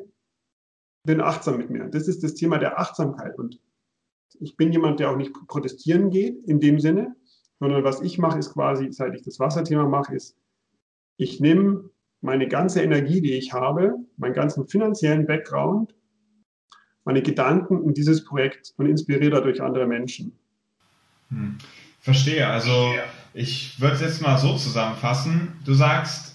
bin 1.05 1.21
achtsam 1.21 1.57
mit 1.57 1.71
mir. 1.71 1.87
Das 1.87 2.09
ist 2.09 2.23
das 2.23 2.35
Thema 2.35 2.59
der 2.59 2.79
Achtsamkeit. 2.79 3.39
Und 3.39 3.61
ich 4.39 4.57
bin 4.57 4.73
jemand, 4.73 5.01
der 5.01 5.11
auch 5.11 5.17
nicht 5.17 5.33
protestieren 5.49 6.11
geht 6.11 6.45
in 6.47 6.61
dem 6.61 6.79
Sinne, 6.79 7.17
sondern 7.59 7.85
was 7.85 8.01
ich 8.01 8.19
mache, 8.19 8.39
ist 8.39 8.53
quasi, 8.53 8.93
seit 8.93 9.15
ich 9.15 9.23
das 9.23 9.39
Wasserthema 9.39 9.87
mache, 9.87 10.15
ist, 10.15 10.37
ich 11.17 11.41
nehme 11.41 11.91
meine 12.23 12.49
ganze 12.49 12.83
Energie, 12.83 13.21
die 13.21 13.33
ich 13.33 13.53
habe, 13.53 13.95
meinen 14.17 14.35
ganzen 14.35 14.67
finanziellen 14.67 15.27
Background, 15.27 15.95
meine 17.05 17.23
Gedanken 17.23 17.83
in 17.85 17.95
dieses 17.95 18.25
Projekt 18.25 18.75
und 18.77 18.87
inspiriere 18.87 19.31
dadurch 19.31 19.61
andere 19.61 19.87
Menschen. 19.87 20.39
Hm. 21.29 21.59
Verstehe. 22.01 22.47
Also 22.47 22.95
ich 23.35 23.81
würde 23.81 23.97
es 23.97 24.01
jetzt 24.01 24.23
mal 24.23 24.39
so 24.39 24.57
zusammenfassen. 24.57 25.53
Du 25.65 25.75
sagst, 25.75 26.31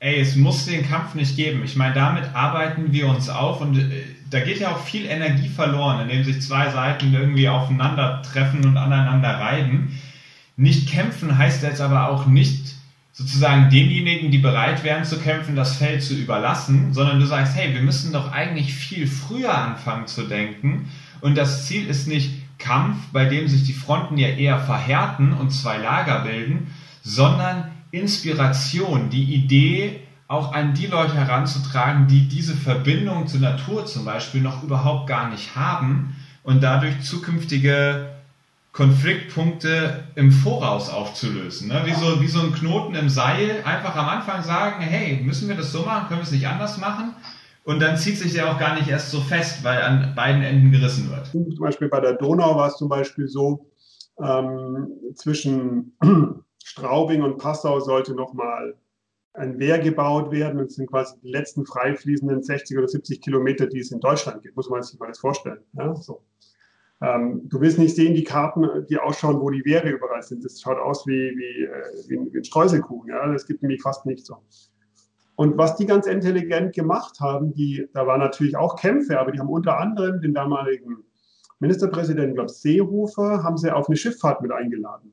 ey, 0.00 0.20
es 0.20 0.36
muss 0.36 0.66
den 0.66 0.88
Kampf 0.88 1.14
nicht 1.14 1.36
geben. 1.36 1.62
Ich 1.64 1.76
meine, 1.76 1.94
damit 1.94 2.34
arbeiten 2.34 2.92
wir 2.92 3.08
uns 3.08 3.28
auf 3.28 3.60
und 3.60 3.78
äh, 3.78 4.04
da 4.30 4.40
geht 4.40 4.60
ja 4.60 4.70
auch 4.70 4.84
viel 4.84 5.06
Energie 5.06 5.48
verloren, 5.48 6.02
indem 6.02 6.24
sich 6.24 6.40
zwei 6.42 6.70
Seiten 6.70 7.12
irgendwie 7.12 7.48
aufeinandertreffen 7.48 8.64
und 8.64 8.76
aneinander 8.76 9.30
reiben. 9.40 9.98
Nicht 10.56 10.88
kämpfen 10.88 11.36
heißt 11.36 11.62
jetzt 11.62 11.80
aber 11.80 12.10
auch 12.10 12.26
nicht 12.26 12.74
sozusagen 13.12 13.70
denjenigen, 13.70 14.30
die 14.30 14.38
bereit 14.38 14.84
wären 14.84 15.04
zu 15.04 15.18
kämpfen, 15.18 15.56
das 15.56 15.76
Feld 15.76 16.02
zu 16.02 16.14
überlassen, 16.14 16.92
sondern 16.92 17.18
du 17.18 17.26
sagst, 17.26 17.56
hey, 17.56 17.74
wir 17.74 17.82
müssen 17.82 18.12
doch 18.12 18.30
eigentlich 18.30 18.72
viel 18.74 19.08
früher 19.08 19.56
anfangen 19.56 20.06
zu 20.06 20.22
denken 20.22 20.88
und 21.20 21.36
das 21.36 21.66
Ziel 21.66 21.88
ist 21.88 22.06
nicht 22.06 22.30
Kampf, 22.58 22.96
bei 23.12 23.24
dem 23.26 23.48
sich 23.48 23.64
die 23.64 23.72
Fronten 23.72 24.18
ja 24.18 24.28
eher 24.28 24.58
verhärten 24.58 25.32
und 25.32 25.50
zwei 25.50 25.78
Lager 25.78 26.20
bilden, 26.20 26.74
sondern 27.02 27.70
Inspiration, 27.90 29.10
die 29.10 29.34
Idee, 29.34 30.00
auch 30.26 30.52
an 30.52 30.74
die 30.74 30.86
Leute 30.86 31.14
heranzutragen, 31.14 32.06
die 32.06 32.28
diese 32.28 32.54
Verbindung 32.54 33.26
zur 33.26 33.40
Natur 33.40 33.86
zum 33.86 34.04
Beispiel 34.04 34.42
noch 34.42 34.62
überhaupt 34.62 35.06
gar 35.06 35.30
nicht 35.30 35.56
haben 35.56 36.16
und 36.42 36.62
dadurch 36.62 37.00
zukünftige 37.00 38.10
Konfliktpunkte 38.72 40.04
im 40.14 40.30
Voraus 40.30 40.90
aufzulösen. 40.90 41.68
Ne? 41.68 41.82
Wie, 41.86 41.94
so, 41.94 42.20
wie 42.20 42.28
so 42.28 42.40
ein 42.40 42.52
Knoten 42.52 42.94
im 42.94 43.08
Seil, 43.08 43.62
einfach 43.64 43.96
am 43.96 44.08
Anfang 44.08 44.42
sagen, 44.42 44.82
hey, 44.82 45.20
müssen 45.22 45.48
wir 45.48 45.56
das 45.56 45.72
so 45.72 45.82
machen, 45.82 46.08
können 46.08 46.20
wir 46.20 46.24
es 46.24 46.30
nicht 46.30 46.46
anders 46.46 46.76
machen? 46.76 47.14
Und 47.68 47.80
dann 47.80 47.98
zieht 47.98 48.16
sich 48.16 48.32
der 48.32 48.50
auch 48.50 48.58
gar 48.58 48.76
nicht 48.76 48.88
erst 48.88 49.10
so 49.10 49.20
fest, 49.20 49.62
weil 49.62 49.82
an 49.82 50.14
beiden 50.16 50.40
Enden 50.40 50.72
gerissen 50.72 51.10
wird. 51.10 51.26
Zum 51.26 51.54
Beispiel 51.58 51.90
bei 51.90 52.00
der 52.00 52.14
Donau 52.14 52.56
war 52.56 52.68
es 52.68 52.78
zum 52.78 52.88
Beispiel 52.88 53.28
so, 53.28 53.70
ähm, 54.24 54.88
zwischen 55.14 55.94
Straubing 56.64 57.20
und 57.20 57.36
Passau 57.36 57.78
sollte 57.80 58.14
nochmal 58.14 58.74
ein 59.34 59.58
Wehr 59.58 59.78
gebaut 59.80 60.30
werden. 60.30 60.60
Es 60.60 60.76
sind 60.76 60.88
quasi 60.88 61.20
die 61.22 61.30
letzten 61.30 61.66
frei 61.66 61.94
fließenden 61.94 62.42
60 62.42 62.78
oder 62.78 62.88
70 62.88 63.20
Kilometer, 63.20 63.66
die 63.66 63.80
es 63.80 63.92
in 63.92 64.00
Deutschland 64.00 64.42
gibt. 64.42 64.56
Muss 64.56 64.70
man 64.70 64.82
sich 64.82 64.98
mal 64.98 65.08
das 65.08 65.18
vorstellen. 65.18 65.60
Ja, 65.74 65.94
so. 65.94 66.22
ähm, 67.02 67.50
du 67.50 67.60
willst 67.60 67.78
nicht 67.78 67.94
sehen, 67.94 68.14
die 68.14 68.24
Karten, 68.24 68.86
die 68.88 68.96
ausschauen, 68.96 69.42
wo 69.42 69.50
die 69.50 69.66
Wehre 69.66 69.90
überall 69.90 70.22
sind. 70.22 70.42
Das 70.42 70.58
schaut 70.58 70.78
aus 70.78 71.06
wie, 71.06 71.36
wie, 71.36 71.64
äh, 71.64 72.08
wie, 72.08 72.32
wie 72.32 72.38
ein 72.38 72.44
Streuselkuchen. 72.44 73.10
Ja? 73.10 73.30
Das 73.30 73.46
gibt 73.46 73.60
nämlich 73.60 73.82
fast 73.82 74.06
nicht 74.06 74.24
so. 74.24 74.38
Und 75.38 75.56
was 75.56 75.76
die 75.76 75.86
ganz 75.86 76.06
intelligent 76.06 76.74
gemacht 76.74 77.20
haben, 77.20 77.54
die, 77.54 77.88
da 77.92 78.06
waren 78.06 78.20
natürlich 78.20 78.56
auch 78.56 78.74
Kämpfe, 78.76 79.20
aber 79.20 79.30
die 79.30 79.38
haben 79.38 79.48
unter 79.48 79.78
anderem 79.78 80.20
den 80.20 80.34
damaligen 80.34 81.04
Ministerpräsidenten, 81.60 82.34
glaube 82.34 82.50
Seehofer, 82.50 83.42
haben 83.42 83.56
sie 83.56 83.70
auf 83.70 83.88
eine 83.88 83.96
Schifffahrt 83.96 84.42
mit 84.42 84.50
eingeladen 84.52 85.12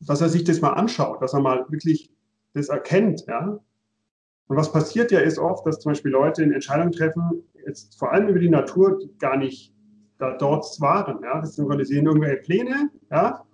dass 0.00 0.20
er 0.20 0.28
sich 0.28 0.44
das 0.44 0.60
mal 0.60 0.72
anschaut, 0.72 1.22
dass 1.22 1.34
er 1.34 1.40
mal 1.40 1.66
wirklich 1.70 2.12
das 2.54 2.68
erkennt, 2.68 3.24
ja. 3.26 3.58
Und 4.46 4.56
was 4.56 4.72
passiert 4.72 5.12
ja 5.12 5.20
ist 5.20 5.38
oft, 5.38 5.66
dass 5.66 5.80
zum 5.80 5.90
Beispiel 5.90 6.10
Leute 6.10 6.42
in 6.42 6.52
Entscheidungen 6.52 6.92
treffen, 6.92 7.42
jetzt 7.66 7.98
vor 7.98 8.12
allem 8.12 8.28
über 8.28 8.38
die 8.38 8.48
Natur, 8.48 8.98
die 8.98 9.14
gar 9.18 9.36
nicht 9.36 9.74
da 10.18 10.36
dort 10.36 10.64
waren, 10.80 11.22
ja. 11.22 11.40
Das 11.40 11.54
sehen 11.54 12.06
irgendwelche 12.06 12.42
Pläne, 12.42 12.90
ja. 13.10 13.44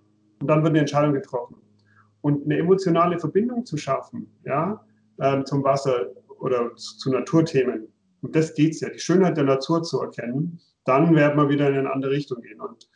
Und 0.41 0.49
dann 0.49 0.63
wird 0.63 0.71
eine 0.71 0.81
Entscheidung 0.81 1.15
getroffen. 1.15 1.57
Und 2.21 2.45
eine 2.45 2.59
emotionale 2.59 3.19
Verbindung 3.19 3.67
zu 3.67 3.77
schaffen, 3.77 4.31
ja, 4.45 4.85
ähm, 5.21 5.45
zum 5.47 5.65
Wasser 5.65 6.07
oder 6.39 6.75
zu, 6.77 6.99
zu 6.99 7.11
Naturthemen. 7.11 7.93
Und 8.21 8.35
das 8.35 8.55
geht's 8.55 8.81
ja, 8.81 8.89
die 8.89 8.99
Schönheit 8.99 9.37
der 9.37 9.45
Natur 9.45 9.83
zu 9.83 10.01
erkennen, 10.01 10.61
dann 10.85 11.15
werden 11.15 11.37
wir 11.37 11.49
wieder 11.49 11.69
in 11.69 11.77
eine 11.77 11.93
andere 11.93 12.13
Richtung 12.13 12.41
gehen. 12.43 12.61
Und 12.61 12.89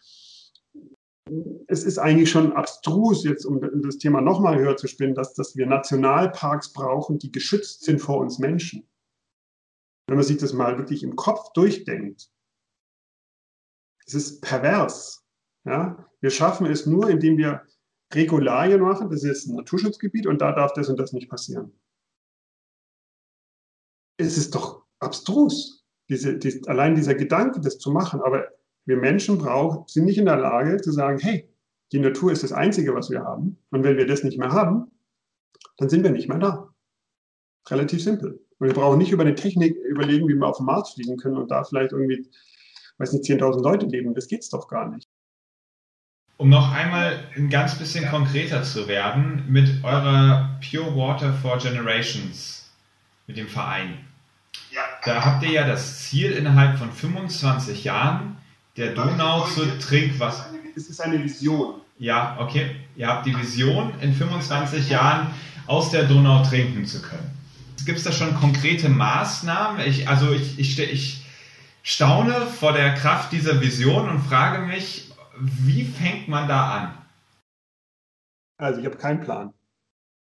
es 1.67 1.85
ist 1.85 1.99
eigentlich 1.99 2.31
schon 2.31 2.53
abstrus, 2.53 3.25
jetzt 3.25 3.45
um 3.45 3.61
das 3.83 3.99
Thema 3.99 4.21
nochmal 4.21 4.59
höher 4.59 4.77
zu 4.77 4.87
spinnen, 4.87 5.15
dass, 5.15 5.35
dass 5.35 5.57
wir 5.57 5.67
Nationalparks 5.67 6.73
brauchen, 6.73 7.19
die 7.19 7.33
geschützt 7.33 7.85
sind 7.85 8.01
vor 8.01 8.19
uns 8.19 8.39
Menschen. 8.39 8.89
Wenn 10.07 10.17
man 10.17 10.25
sich 10.25 10.39
das 10.39 10.53
mal 10.53 10.79
wirklich 10.79 11.03
im 11.03 11.17
Kopf 11.17 11.53
durchdenkt, 11.53 12.31
es 14.07 14.15
ist 14.15 14.41
pervers. 14.41 15.27
Ja? 15.65 16.09
Wir 16.21 16.31
schaffen 16.31 16.67
es 16.67 16.87
nur, 16.87 17.11
indem 17.11 17.37
wir 17.37 17.63
Regularien 18.15 18.81
machen, 18.81 19.11
das 19.11 19.23
ist 19.23 19.47
ein 19.47 19.57
Naturschutzgebiet 19.57 20.27
und 20.27 20.41
da 20.41 20.53
darf 20.53 20.73
das 20.73 20.89
und 20.89 20.99
das 20.99 21.13
nicht 21.13 21.29
passieren. 21.29 21.79
Es 24.19 24.37
ist 24.37 24.55
doch 24.55 24.83
abstrus, 24.99 25.87
diese, 26.09 26.37
die, 26.39 26.63
allein 26.67 26.95
dieser 26.95 27.15
Gedanke, 27.15 27.61
das 27.61 27.79
zu 27.79 27.91
machen, 27.91 28.21
aber 28.21 28.49
wir 28.85 28.97
Menschen 28.97 29.39
brauchen, 29.39 29.85
sind 29.87 30.05
nicht 30.05 30.19
in 30.19 30.27
der 30.27 30.39
Lage 30.39 30.81
zu 30.81 30.93
sagen, 30.93 31.19
hey, 31.19 31.49
die 31.93 31.99
Natur 31.99 32.33
ist 32.33 32.43
das 32.43 32.53
Einzige, 32.53 32.95
was 32.95 33.11
wir 33.11 33.23
haben. 33.23 33.59
Und 33.71 33.85
wenn 33.85 33.97
wir 33.97 34.07
das 34.07 34.25
nicht 34.25 34.39
mehr 34.39 34.51
haben, 34.51 34.91
dann 35.77 35.89
sind 35.89 36.03
wir 36.03 36.11
nicht 36.11 36.29
mehr 36.29 36.39
da. 36.39 36.69
Relativ 37.69 38.03
simpel. 38.03 38.41
Und 38.59 38.67
wir 38.67 38.75
brauchen 38.75 38.99
nicht 38.99 39.13
über 39.13 39.23
eine 39.23 39.35
Technik 39.35 39.77
überlegen, 39.77 40.27
wie 40.29 40.35
wir 40.35 40.47
auf 40.47 40.57
den 40.57 40.67
Mars 40.67 40.95
fliegen 40.95 41.17
können 41.17 41.37
und 41.37 41.51
da 41.51 41.65
vielleicht 41.65 41.93
irgendwie, 41.93 42.29
weiß 42.99 43.13
nicht, 43.13 43.25
10.000 43.25 43.63
Leute 43.63 43.87
leben. 43.87 44.15
Das 44.15 44.27
geht's 44.27 44.51
doch 44.51 44.69
gar 44.69 44.89
nicht. 44.89 45.09
Um 46.39 46.49
noch 46.49 46.73
einmal 46.73 47.19
ein 47.37 47.51
ganz 47.51 47.79
bisschen 47.79 48.09
konkreter 48.09 48.63
zu 48.63 48.87
werden, 48.87 49.45
mit 49.49 49.83
eurer 49.83 50.59
Pure 50.61 50.97
Water 50.97 51.33
for 51.33 51.59
Generations, 51.59 52.73
mit 53.27 53.37
dem 53.37 53.49
Verein. 53.49 54.08
Ja. 54.71 54.83
Da 55.05 55.25
habt 55.25 55.43
ihr 55.43 55.51
ja 55.51 55.67
das 55.67 56.03
Ziel, 56.05 56.33
innerhalb 56.33 56.79
von 56.79 56.93
25 56.93 57.85
Jahren 57.85 58.37
der 58.77 58.95
Donau 58.95 59.47
zu 59.47 59.79
Trinkwasser. 59.79 60.47
Es 60.77 60.89
ist 60.89 61.01
eine 61.01 61.23
Vision. 61.23 61.81
Ja, 61.99 62.37
okay. 62.41 62.77
Ihr 62.97 63.09
habt 63.09 63.27
die 63.27 63.37
Vision, 63.37 63.93
in 64.01 64.15
25 64.15 64.89
Jahren 64.89 65.29
aus 65.67 65.91
der 65.91 66.05
Donau 66.05 66.45
trinken 66.45 66.87
zu 66.87 67.03
können. 67.03 67.31
Gibt 67.85 67.99
es 67.99 68.05
da 68.05 68.13
schon 68.13 68.35
konkrete 68.35 68.89
Maßnahmen? 68.89 69.81
Ich, 69.87 70.09
also 70.09 70.33
ich, 70.33 70.59
ich, 70.59 70.79
ich 70.79 71.27
staune 71.83 72.47
vor 72.47 72.73
der 72.73 72.95
Kraft 72.95 73.33
dieser 73.33 73.61
Vision 73.61 74.09
und 74.09 74.21
frage 74.21 74.65
mich, 74.65 75.11
wie 75.41 75.85
fängt 75.85 76.29
man 76.29 76.49
da 76.49 76.71
an? 76.73 76.99
Also 78.59 78.81
ich 78.81 78.87
habe 78.87 78.97
keinen 78.97 79.21
Plan. 79.21 79.55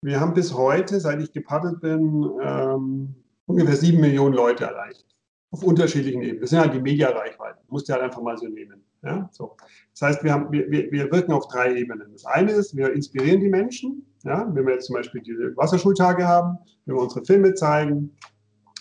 Wir 0.02 0.20
haben 0.20 0.34
bis 0.34 0.54
heute, 0.54 1.00
seit 1.00 1.20
ich 1.20 1.32
gepaddelt 1.32 1.80
bin, 1.80 2.30
ähm, 2.42 3.14
ungefähr 3.50 3.76
sieben 3.76 4.00
Millionen 4.00 4.34
Leute 4.34 4.64
erreicht. 4.64 5.04
Auf 5.52 5.64
unterschiedlichen 5.64 6.22
Ebenen. 6.22 6.40
Das 6.40 6.50
sind 6.50 6.60
halt 6.60 6.74
die 6.74 6.80
Mediareichweiten. 6.80 7.60
Musst 7.68 7.88
du 7.88 7.92
halt 7.92 8.02
einfach 8.02 8.22
mal 8.22 8.36
so 8.36 8.46
nehmen. 8.46 8.84
Ja, 9.02 9.28
so. 9.32 9.56
Das 9.92 10.02
heißt, 10.02 10.24
wir, 10.24 10.32
haben, 10.32 10.52
wir, 10.52 10.70
wir 10.70 11.10
wirken 11.10 11.32
auf 11.32 11.48
drei 11.48 11.74
Ebenen. 11.74 12.12
Das 12.12 12.24
eine 12.24 12.52
ist, 12.52 12.76
wir 12.76 12.92
inspirieren 12.92 13.40
die 13.40 13.48
Menschen. 13.48 14.06
Ja, 14.22 14.48
wenn 14.54 14.66
wir 14.66 14.74
jetzt 14.74 14.86
zum 14.86 14.94
Beispiel 14.94 15.22
diese 15.22 15.56
Wasserschultage 15.56 16.26
haben, 16.26 16.58
wenn 16.84 16.96
wir 16.96 17.02
unsere 17.02 17.24
Filme 17.24 17.54
zeigen, 17.54 18.14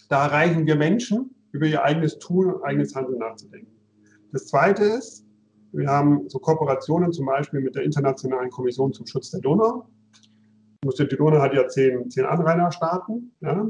da 0.09 0.25
erreichen 0.25 0.65
wir 0.67 0.75
Menschen, 0.75 1.33
über 1.51 1.65
ihr 1.65 1.83
eigenes 1.83 2.19
Tun, 2.19 2.61
eigenes 2.63 2.93
Handeln 2.95 3.19
nachzudenken. 3.19 3.71
Das 4.31 4.47
zweite 4.47 4.83
ist, 4.83 5.25
wir 5.71 5.87
haben 5.87 6.27
so 6.29 6.39
Kooperationen 6.39 7.11
zum 7.11 7.25
Beispiel 7.25 7.61
mit 7.61 7.75
der 7.75 7.83
Internationalen 7.83 8.49
Kommission 8.49 8.91
zum 8.91 9.07
Schutz 9.07 9.31
der 9.31 9.39
Donau. 9.39 9.87
Die 10.83 11.15
Donau 11.15 11.39
hat 11.39 11.53
ja 11.53 11.67
zehn, 11.67 12.09
zehn 12.09 12.25
Anrainerstaaten. 12.25 13.31
Ja 13.41 13.67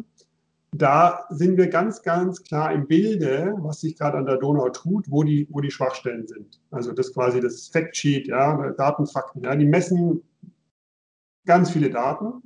da 0.71 1.25
sind 1.29 1.57
wir 1.57 1.67
ganz, 1.67 2.03
ganz 2.03 2.43
klar 2.43 2.71
im 2.71 2.87
Bilde, 2.87 3.55
was 3.59 3.81
sich 3.81 3.97
gerade 3.97 4.17
an 4.17 4.25
der 4.25 4.37
Donau 4.37 4.69
tut, 4.69 5.09
wo 5.09 5.23
die, 5.23 5.47
wo 5.49 5.61
die 5.61 5.71
Schwachstellen 5.71 6.27
sind. 6.27 6.61
Also 6.69 6.91
das 6.91 7.13
quasi 7.13 7.39
das 7.39 7.67
Factsheet, 7.67 8.27
ja, 8.27 8.71
Datenfakten. 8.71 9.43
Ja, 9.43 9.55
die 9.55 9.65
messen 9.65 10.21
ganz 11.45 11.71
viele 11.71 11.89
Daten 11.89 12.43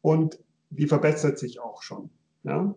und 0.00 0.38
die 0.70 0.86
verbessert 0.86 1.38
sich 1.38 1.60
auch 1.60 1.82
schon. 1.82 2.10
Ja. 2.44 2.74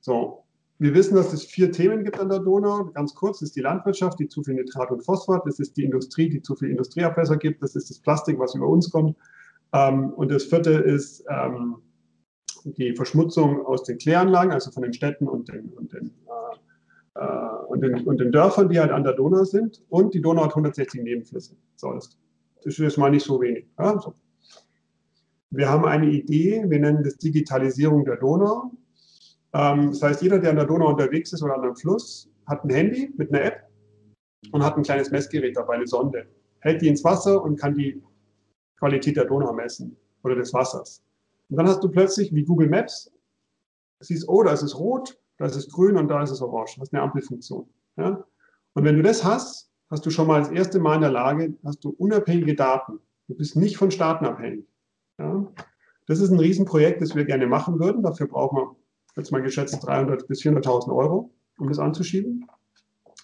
So, 0.00 0.44
wir 0.78 0.94
wissen, 0.94 1.16
dass 1.16 1.32
es 1.32 1.44
vier 1.44 1.72
Themen 1.72 2.04
gibt 2.04 2.20
an 2.20 2.28
der 2.28 2.40
Donau. 2.40 2.84
Ganz 2.92 3.14
kurz, 3.14 3.40
das 3.40 3.48
ist 3.48 3.56
die 3.56 3.62
Landwirtschaft, 3.62 4.20
die 4.20 4.28
zu 4.28 4.42
viel 4.44 4.54
Nitrat 4.54 4.90
und 4.90 5.04
Phosphat. 5.04 5.42
Das 5.46 5.58
ist 5.58 5.76
die 5.76 5.84
Industrie, 5.84 6.28
die 6.28 6.42
zu 6.42 6.54
viel 6.54 6.70
Industrieabwässer 6.70 7.38
gibt. 7.38 7.62
Das 7.62 7.74
ist 7.74 7.90
das 7.90 7.98
Plastik, 7.98 8.38
was 8.38 8.54
über 8.54 8.68
uns 8.68 8.90
kommt. 8.90 9.16
Ähm, 9.72 10.10
und 10.10 10.30
das 10.30 10.44
vierte 10.44 10.70
ist 10.70 11.24
ähm, 11.28 11.76
die 12.74 12.94
Verschmutzung 12.94 13.64
aus 13.64 13.84
den 13.84 13.98
Kläranlagen, 13.98 14.52
also 14.52 14.70
von 14.70 14.82
den 14.82 14.92
Städten 14.92 15.28
und 15.28 15.48
den, 15.48 15.68
und 15.70 15.92
den, 15.92 16.10
äh, 17.14 17.20
äh, 17.20 17.64
und 17.68 17.80
den, 17.80 18.06
und 18.06 18.18
den 18.18 18.32
Dörfern, 18.32 18.68
die 18.68 18.80
halt 18.80 18.90
an 18.90 19.04
der 19.04 19.12
Donau 19.12 19.44
sind. 19.44 19.82
Und 19.88 20.14
die 20.14 20.20
Donau 20.20 20.44
hat 20.44 20.50
160 20.50 21.02
Nebenflüsse. 21.02 21.56
So, 21.76 21.92
das, 21.92 22.18
ist 22.64 22.78
jetzt 22.78 22.98
mal 22.98 23.10
nicht 23.10 23.24
so 23.24 23.40
wenig. 23.40 23.66
Ja, 23.78 23.98
so. 24.00 24.14
Wir 25.50 25.68
haben 25.68 25.84
eine 25.84 26.10
Idee, 26.10 26.64
wir 26.66 26.80
nennen 26.80 27.04
das 27.04 27.16
Digitalisierung 27.18 28.04
der 28.04 28.16
Donau. 28.16 28.72
Ähm, 29.54 29.90
das 29.90 30.02
heißt, 30.02 30.22
jeder, 30.22 30.40
der 30.40 30.50
an 30.50 30.56
der 30.56 30.66
Donau 30.66 30.88
unterwegs 30.88 31.32
ist 31.32 31.42
oder 31.42 31.54
an 31.54 31.62
einem 31.62 31.76
Fluss, 31.76 32.28
hat 32.46 32.64
ein 32.64 32.70
Handy 32.70 33.14
mit 33.16 33.32
einer 33.32 33.44
App 33.44 33.70
und 34.50 34.64
hat 34.64 34.76
ein 34.76 34.82
kleines 34.82 35.10
Messgerät 35.10 35.56
dabei, 35.56 35.74
eine 35.74 35.86
Sonde. 35.86 36.26
Hält 36.60 36.82
die 36.82 36.88
ins 36.88 37.04
Wasser 37.04 37.42
und 37.42 37.60
kann 37.60 37.76
die 37.76 38.02
Qualität 38.78 39.16
der 39.16 39.24
Donau 39.24 39.52
messen 39.52 39.96
oder 40.24 40.34
des 40.34 40.52
Wassers. 40.52 41.05
Und 41.48 41.56
dann 41.56 41.68
hast 41.68 41.82
du 41.82 41.88
plötzlich 41.88 42.34
wie 42.34 42.44
Google 42.44 42.68
Maps, 42.68 43.12
siehst, 44.00 44.28
oh, 44.28 44.42
da 44.42 44.52
ist 44.52 44.62
es 44.62 44.78
rot, 44.78 45.18
da 45.38 45.46
ist 45.46 45.56
es 45.56 45.68
grün 45.68 45.96
und 45.96 46.08
da 46.08 46.22
ist 46.22 46.30
es 46.30 46.40
orange. 46.40 46.76
Das 46.78 46.88
ist 46.88 46.94
eine 46.94 47.02
Ampelfunktion. 47.02 47.68
Ja? 47.96 48.24
Und 48.74 48.84
wenn 48.84 48.96
du 48.96 49.02
das 49.02 49.24
hast, 49.24 49.70
hast 49.90 50.04
du 50.04 50.10
schon 50.10 50.26
mal 50.26 50.40
das 50.40 50.50
erste 50.50 50.80
Mal 50.80 50.96
in 50.96 51.02
der 51.02 51.10
Lage, 51.10 51.54
hast 51.64 51.84
du 51.84 51.90
unabhängige 51.90 52.54
Daten. 52.54 52.98
Du 53.28 53.34
bist 53.34 53.56
nicht 53.56 53.76
von 53.76 53.90
Staaten 53.90 54.24
abhängig. 54.24 54.66
Ja? 55.18 55.46
Das 56.06 56.20
ist 56.20 56.30
ein 56.30 56.38
Riesenprojekt, 56.38 57.00
das 57.02 57.14
wir 57.14 57.24
gerne 57.24 57.46
machen 57.46 57.78
würden. 57.80 58.02
Dafür 58.02 58.28
brauchen 58.28 58.58
wir 58.58 58.76
jetzt 59.16 59.32
mal 59.32 59.42
geschätzt 59.42 59.78
300 59.82 60.26
bis 60.28 60.42
400.000 60.42 60.94
Euro, 60.94 61.34
um 61.58 61.68
das 61.68 61.78
anzuschieben. 61.78 62.46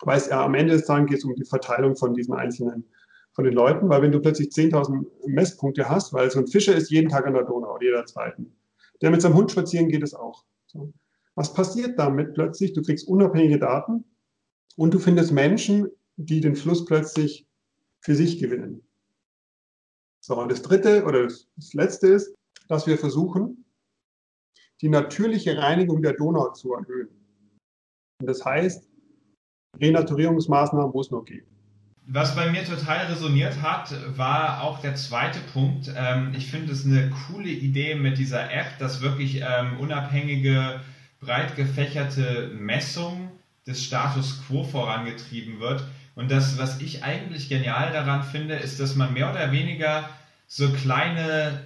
Weil 0.00 0.16
es 0.16 0.28
ja 0.28 0.44
am 0.44 0.54
Ende 0.54 0.72
des 0.72 0.86
Tages 0.86 1.08
geht 1.08 1.18
es 1.18 1.24
um 1.24 1.34
die 1.34 1.44
Verteilung 1.44 1.96
von 1.96 2.14
diesen 2.14 2.34
einzelnen 2.34 2.86
von 3.32 3.44
den 3.44 3.54
Leuten, 3.54 3.88
weil 3.88 4.02
wenn 4.02 4.12
du 4.12 4.20
plötzlich 4.20 4.48
10.000 4.48 5.06
Messpunkte 5.26 5.88
hast, 5.88 6.12
weil 6.12 6.30
so 6.30 6.38
ein 6.38 6.46
Fischer 6.46 6.74
ist 6.74 6.90
jeden 6.90 7.08
Tag 7.08 7.26
an 7.26 7.34
der 7.34 7.44
Donau 7.44 7.78
jeder 7.80 8.04
zweiten, 8.04 8.54
der 9.00 9.10
mit 9.10 9.22
seinem 9.22 9.34
Hund 9.34 9.50
spazieren 9.50 9.88
geht 9.88 10.02
es 10.02 10.14
auch. 10.14 10.44
So. 10.66 10.92
Was 11.34 11.54
passiert 11.54 11.98
damit 11.98 12.34
plötzlich? 12.34 12.74
Du 12.74 12.82
kriegst 12.82 13.08
unabhängige 13.08 13.58
Daten 13.58 14.04
und 14.76 14.92
du 14.92 14.98
findest 14.98 15.32
Menschen, 15.32 15.88
die 16.16 16.40
den 16.40 16.56
Fluss 16.56 16.84
plötzlich 16.84 17.46
für 18.00 18.14
sich 18.14 18.38
gewinnen. 18.38 18.82
So, 20.20 20.38
und 20.38 20.52
das 20.52 20.62
dritte 20.62 21.04
oder 21.04 21.24
das 21.24 21.48
letzte 21.72 22.08
ist, 22.08 22.34
dass 22.68 22.86
wir 22.86 22.98
versuchen, 22.98 23.64
die 24.80 24.88
natürliche 24.88 25.56
Reinigung 25.56 26.02
der 26.02 26.12
Donau 26.12 26.52
zu 26.52 26.74
erhöhen. 26.74 27.08
Und 28.20 28.26
das 28.26 28.44
heißt, 28.44 28.88
Renaturierungsmaßnahmen, 29.80 30.92
wo 30.92 31.00
es 31.00 31.10
noch 31.10 31.24
geht. 31.24 31.46
Was 32.14 32.36
bei 32.36 32.50
mir 32.50 32.62
total 32.62 33.06
resoniert 33.06 33.62
hat, 33.62 33.94
war 34.18 34.62
auch 34.62 34.82
der 34.82 34.96
zweite 34.96 35.38
Punkt. 35.54 35.90
Ähm, 35.96 36.34
ich 36.36 36.50
finde 36.50 36.70
es 36.74 36.84
eine 36.84 37.08
coole 37.08 37.48
Idee 37.48 37.94
mit 37.94 38.18
dieser 38.18 38.52
App, 38.52 38.78
dass 38.78 39.00
wirklich 39.00 39.40
ähm, 39.40 39.78
unabhängige, 39.78 40.80
breit 41.20 41.56
gefächerte 41.56 42.50
Messung 42.54 43.30
des 43.66 43.82
Status 43.82 44.42
quo 44.46 44.62
vorangetrieben 44.62 45.58
wird. 45.58 45.84
Und 46.14 46.30
das, 46.30 46.58
was 46.58 46.82
ich 46.82 47.02
eigentlich 47.02 47.48
genial 47.48 47.92
daran 47.94 48.22
finde, 48.22 48.56
ist, 48.56 48.78
dass 48.78 48.94
man 48.94 49.14
mehr 49.14 49.30
oder 49.30 49.50
weniger 49.50 50.10
so 50.46 50.70
kleine 50.70 51.60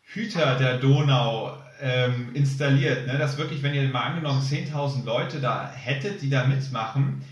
Hüter 0.00 0.56
der 0.56 0.78
Donau 0.78 1.54
ähm, 1.82 2.30
installiert. 2.32 3.06
Ne? 3.06 3.18
Dass 3.18 3.36
wirklich, 3.36 3.62
wenn 3.62 3.74
ihr 3.74 3.86
mal 3.90 4.04
angenommen 4.04 4.40
10.000 4.40 5.04
Leute 5.04 5.38
da 5.38 5.70
hättet, 5.70 6.22
die 6.22 6.30
da 6.30 6.46
mitmachen, 6.46 7.22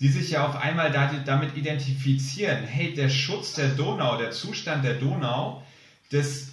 die 0.00 0.08
sich 0.08 0.30
ja 0.30 0.46
auf 0.46 0.56
einmal 0.56 0.92
damit 0.92 1.56
identifizieren, 1.56 2.64
hey, 2.64 2.94
der 2.94 3.08
Schutz 3.08 3.54
der 3.54 3.68
Donau, 3.68 4.16
der 4.16 4.30
Zustand 4.30 4.84
der 4.84 4.94
Donau, 4.94 5.64
das 6.10 6.52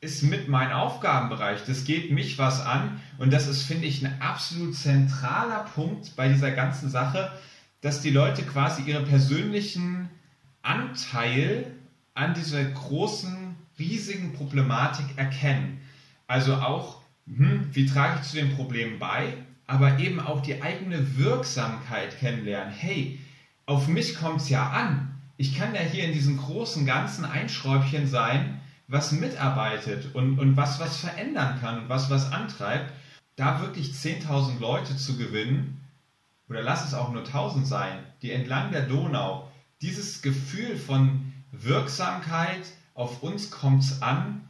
ist 0.00 0.22
mit 0.22 0.48
mein 0.48 0.70
Aufgabenbereich, 0.70 1.64
das 1.66 1.84
geht 1.84 2.12
mich 2.12 2.38
was 2.38 2.60
an 2.60 3.00
und 3.18 3.32
das 3.32 3.48
ist, 3.48 3.62
finde 3.62 3.86
ich, 3.86 4.04
ein 4.04 4.20
absolut 4.20 4.76
zentraler 4.76 5.64
Punkt 5.74 6.14
bei 6.14 6.28
dieser 6.28 6.52
ganzen 6.52 6.90
Sache, 6.90 7.32
dass 7.80 8.00
die 8.00 8.10
Leute 8.10 8.42
quasi 8.42 8.82
ihren 8.82 9.06
persönlichen 9.06 10.08
Anteil 10.62 11.72
an 12.14 12.34
dieser 12.34 12.64
großen, 12.64 13.56
riesigen 13.78 14.34
Problematik 14.34 15.06
erkennen. 15.16 15.80
Also 16.26 16.54
auch, 16.54 17.02
hm, 17.26 17.68
wie 17.72 17.86
trage 17.86 18.20
ich 18.20 18.28
zu 18.28 18.36
dem 18.36 18.54
Problem 18.54 18.98
bei? 18.98 19.34
Aber 19.66 19.98
eben 19.98 20.20
auch 20.20 20.40
die 20.42 20.62
eigene 20.62 21.16
Wirksamkeit 21.16 22.18
kennenlernen. 22.18 22.72
Hey, 22.72 23.18
auf 23.66 23.88
mich 23.88 24.16
kommt 24.16 24.42
es 24.42 24.48
ja 24.48 24.70
an. 24.70 25.20
Ich 25.36 25.56
kann 25.56 25.74
ja 25.74 25.80
hier 25.80 26.04
in 26.04 26.12
diesem 26.12 26.36
großen 26.36 26.86
Ganzen 26.86 27.24
ein 27.24 27.48
Schräubchen 27.48 28.06
sein, 28.06 28.60
was 28.86 29.12
mitarbeitet 29.12 30.14
und, 30.14 30.38
und 30.38 30.56
was 30.56 30.78
was 30.80 30.98
verändern 30.98 31.58
kann 31.60 31.82
und 31.82 31.88
was 31.88 32.10
was 32.10 32.30
antreibt. 32.30 32.92
Da 33.36 33.60
wirklich 33.60 33.92
10.000 33.92 34.60
Leute 34.60 34.96
zu 34.96 35.16
gewinnen, 35.16 35.80
oder 36.48 36.62
lass 36.62 36.86
es 36.86 36.94
auch 36.94 37.10
nur 37.10 37.24
1.000 37.24 37.64
sein, 37.64 37.98
die 38.22 38.30
entlang 38.30 38.70
der 38.70 38.82
Donau 38.82 39.50
dieses 39.80 40.22
Gefühl 40.22 40.76
von 40.76 41.32
Wirksamkeit, 41.50 42.62
auf 42.94 43.22
uns 43.22 43.50
kommt 43.50 43.82
es 43.82 44.02
an, 44.02 44.48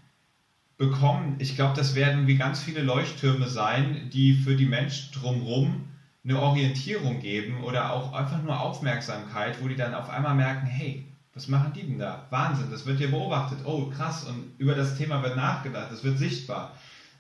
bekommen. 0.77 1.37
Ich 1.39 1.57
glaube, 1.57 1.77
das 1.77 1.95
werden 1.95 2.27
wie 2.27 2.37
ganz 2.37 2.63
viele 2.63 2.83
Leuchttürme 2.83 3.49
sein, 3.49 4.11
die 4.13 4.35
für 4.35 4.57
die 4.57 4.67
Menschen 4.67 5.13
drumherum 5.13 5.89
eine 6.25 6.41
Orientierung 6.41 7.21
geben 7.21 7.63
oder 7.65 7.93
auch 7.93 8.13
einfach 8.13 8.43
nur 8.43 8.61
Aufmerksamkeit, 8.61 9.63
wo 9.63 9.69
die 9.69 9.77
dann 9.77 9.95
auf 9.95 10.09
einmal 10.09 10.35
merken, 10.35 10.67
hey, 10.67 11.07
was 11.35 11.49
machen 11.49 11.73
die 11.75 11.83
denn 11.83 11.99
da? 11.99 12.27
Wahnsinn, 12.31 12.71
das 12.71 12.87
wird 12.87 12.99
hier 12.99 13.11
beobachtet. 13.11 13.59
Oh, 13.65 13.91
krass. 13.91 14.25
Und 14.25 14.55
über 14.59 14.75
das 14.75 14.97
Thema 14.97 15.23
wird 15.23 15.37
nachgedacht, 15.37 15.91
das 15.91 16.05
wird 16.05 16.19
sichtbar. 16.19 16.75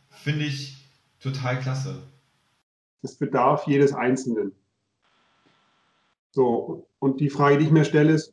Finde 0.09 0.44
ich 0.44 0.76
total 1.20 1.59
klasse. 1.59 2.02
Das 3.02 3.16
bedarf 3.16 3.66
jedes 3.66 3.92
Einzelnen. 3.92 4.52
So, 6.30 6.88
und 7.00 7.20
die 7.20 7.28
Frage, 7.28 7.59
die 7.59 7.66
ich 7.66 7.70
mir 7.70 7.84
stelle, 7.84 8.12
ist, 8.12 8.32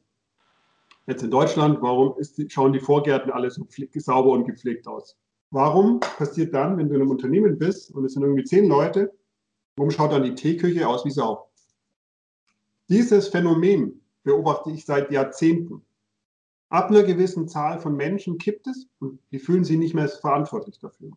Jetzt 1.12 1.24
in 1.24 1.30
Deutschland, 1.30 1.82
warum 1.82 2.18
ist, 2.20 2.41
schauen 2.49 2.72
die 2.72 2.80
Vorgärten 2.80 3.32
alle 3.32 3.51
so 3.51 3.68
sauber 3.95 4.32
und 4.32 4.45
gepflegt 4.45 4.88
aus? 4.88 5.18
Warum 5.49 5.99
passiert 5.99 6.53
dann, 6.53 6.78
wenn 6.78 6.88
du 6.88 6.95
in 6.95 7.01
einem 7.01 7.12
Unternehmen 7.12 7.59
bist 7.59 7.91
und 7.93 8.05
es 8.05 8.14
sind 8.14 8.24
irgendwie 8.24 8.45
zehn 8.45 8.70
Leute, 8.70 9.12
warum 9.76 9.91
schaut 9.91 10.14
dann 10.14 10.24
die 10.24 10.36
Teeküche 10.36 10.88
aus 10.88 11.03
wie 11.03 11.12
Sau? 11.12 11.49
Dieses 12.88 13.28
Phänomen 13.28 13.99
beobachte 14.24 14.72
ich 14.72 14.86
seit 14.86 15.12
Jahrzehnten. 15.12 15.82
Ab 16.70 16.89
einer 16.89 17.03
gewissen 17.03 17.49
Zahl 17.49 17.82
von 17.82 17.97
Menschen 17.97 18.38
kippt 18.38 18.68
es 18.68 18.88
und 18.99 19.20
die 19.34 19.39
fühlen 19.39 19.66
sich 19.66 19.78
nicht 19.78 19.93
mehr 19.93 20.07
verantwortlich 20.07 20.80
dafür. 20.80 21.12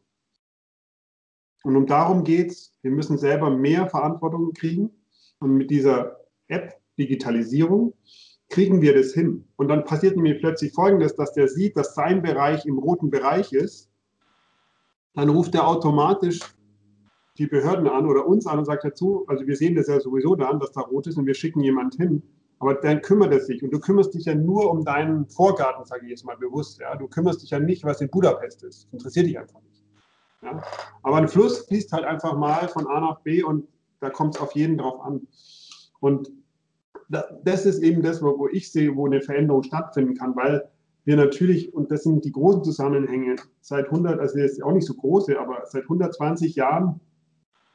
Und 1.62 1.76
um 1.76 1.86
darum 1.86 2.24
geht 2.24 2.50
es, 2.50 2.72
wir 2.82 2.90
müssen 2.90 3.16
selber 3.16 3.48
mehr 3.48 3.86
Verantwortung 3.86 4.54
kriegen 4.54 4.90
und 5.38 5.54
mit 5.54 5.70
dieser 5.70 6.16
App 6.48 6.80
Digitalisierung 6.98 7.94
kriegen 8.48 8.80
wir 8.82 8.94
das 8.94 9.12
hin. 9.12 9.44
Und 9.56 9.68
dann 9.68 9.84
passiert 9.84 10.16
nämlich 10.16 10.40
plötzlich 10.40 10.72
Folgendes, 10.72 11.14
dass 11.16 11.32
der 11.32 11.48
sieht, 11.48 11.76
dass 11.76 11.94
sein 11.94 12.22
Bereich 12.22 12.66
im 12.66 12.78
roten 12.78 13.10
Bereich 13.10 13.52
ist. 13.52 13.90
Dann 15.14 15.28
ruft 15.28 15.54
er 15.54 15.66
automatisch 15.66 16.40
die 17.38 17.46
Behörden 17.46 17.88
an 17.88 18.06
oder 18.06 18.26
uns 18.26 18.46
an 18.46 18.58
und 18.58 18.64
sagt 18.64 18.84
dazu, 18.84 19.24
also 19.26 19.46
wir 19.46 19.56
sehen 19.56 19.74
das 19.74 19.88
ja 19.88 19.98
sowieso 20.00 20.36
dann, 20.36 20.60
dass 20.60 20.72
da 20.72 20.82
rot 20.82 21.06
ist 21.06 21.16
und 21.16 21.26
wir 21.26 21.34
schicken 21.34 21.60
jemand 21.60 21.96
hin. 21.96 22.22
Aber 22.60 22.74
dann 22.74 23.02
kümmert 23.02 23.32
es 23.34 23.46
sich. 23.46 23.62
Und 23.62 23.72
du 23.72 23.80
kümmerst 23.80 24.14
dich 24.14 24.26
ja 24.26 24.34
nur 24.34 24.70
um 24.70 24.84
deinen 24.84 25.26
Vorgarten, 25.26 25.84
sage 25.84 26.04
ich 26.04 26.10
jetzt 26.10 26.24
mal 26.24 26.36
bewusst. 26.36 26.80
Ja? 26.80 26.94
Du 26.96 27.08
kümmerst 27.08 27.42
dich 27.42 27.50
ja 27.50 27.58
nicht, 27.58 27.84
was 27.84 28.00
in 28.00 28.08
Budapest 28.08 28.62
ist. 28.62 28.88
Interessiert 28.92 29.26
dich 29.26 29.38
einfach 29.38 29.60
nicht. 29.62 29.82
Ja? 30.42 30.62
Aber 31.02 31.16
ein 31.16 31.28
Fluss 31.28 31.66
fließt 31.66 31.92
halt 31.92 32.04
einfach 32.04 32.36
mal 32.36 32.68
von 32.68 32.86
A 32.86 33.00
nach 33.00 33.20
B 33.20 33.42
und 33.42 33.66
da 34.00 34.10
kommt 34.10 34.36
es 34.36 34.40
auf 34.40 34.52
jeden 34.52 34.78
drauf 34.78 35.00
an. 35.00 35.26
Und 36.00 36.30
das 37.08 37.66
ist 37.66 37.82
eben 37.82 38.02
das, 38.02 38.22
wo 38.22 38.48
ich 38.48 38.70
sehe, 38.70 38.94
wo 38.96 39.06
eine 39.06 39.20
Veränderung 39.20 39.62
stattfinden 39.62 40.14
kann, 40.14 40.34
weil 40.36 40.68
wir 41.04 41.16
natürlich, 41.16 41.74
und 41.74 41.90
das 41.90 42.02
sind 42.02 42.24
die 42.24 42.32
großen 42.32 42.64
Zusammenhänge, 42.64 43.36
seit 43.60 43.86
100, 43.86 44.18
also 44.18 44.38
jetzt 44.38 44.62
auch 44.62 44.72
nicht 44.72 44.86
so 44.86 44.94
große, 44.94 45.38
aber 45.38 45.64
seit 45.66 45.82
120 45.82 46.54
Jahren 46.54 47.00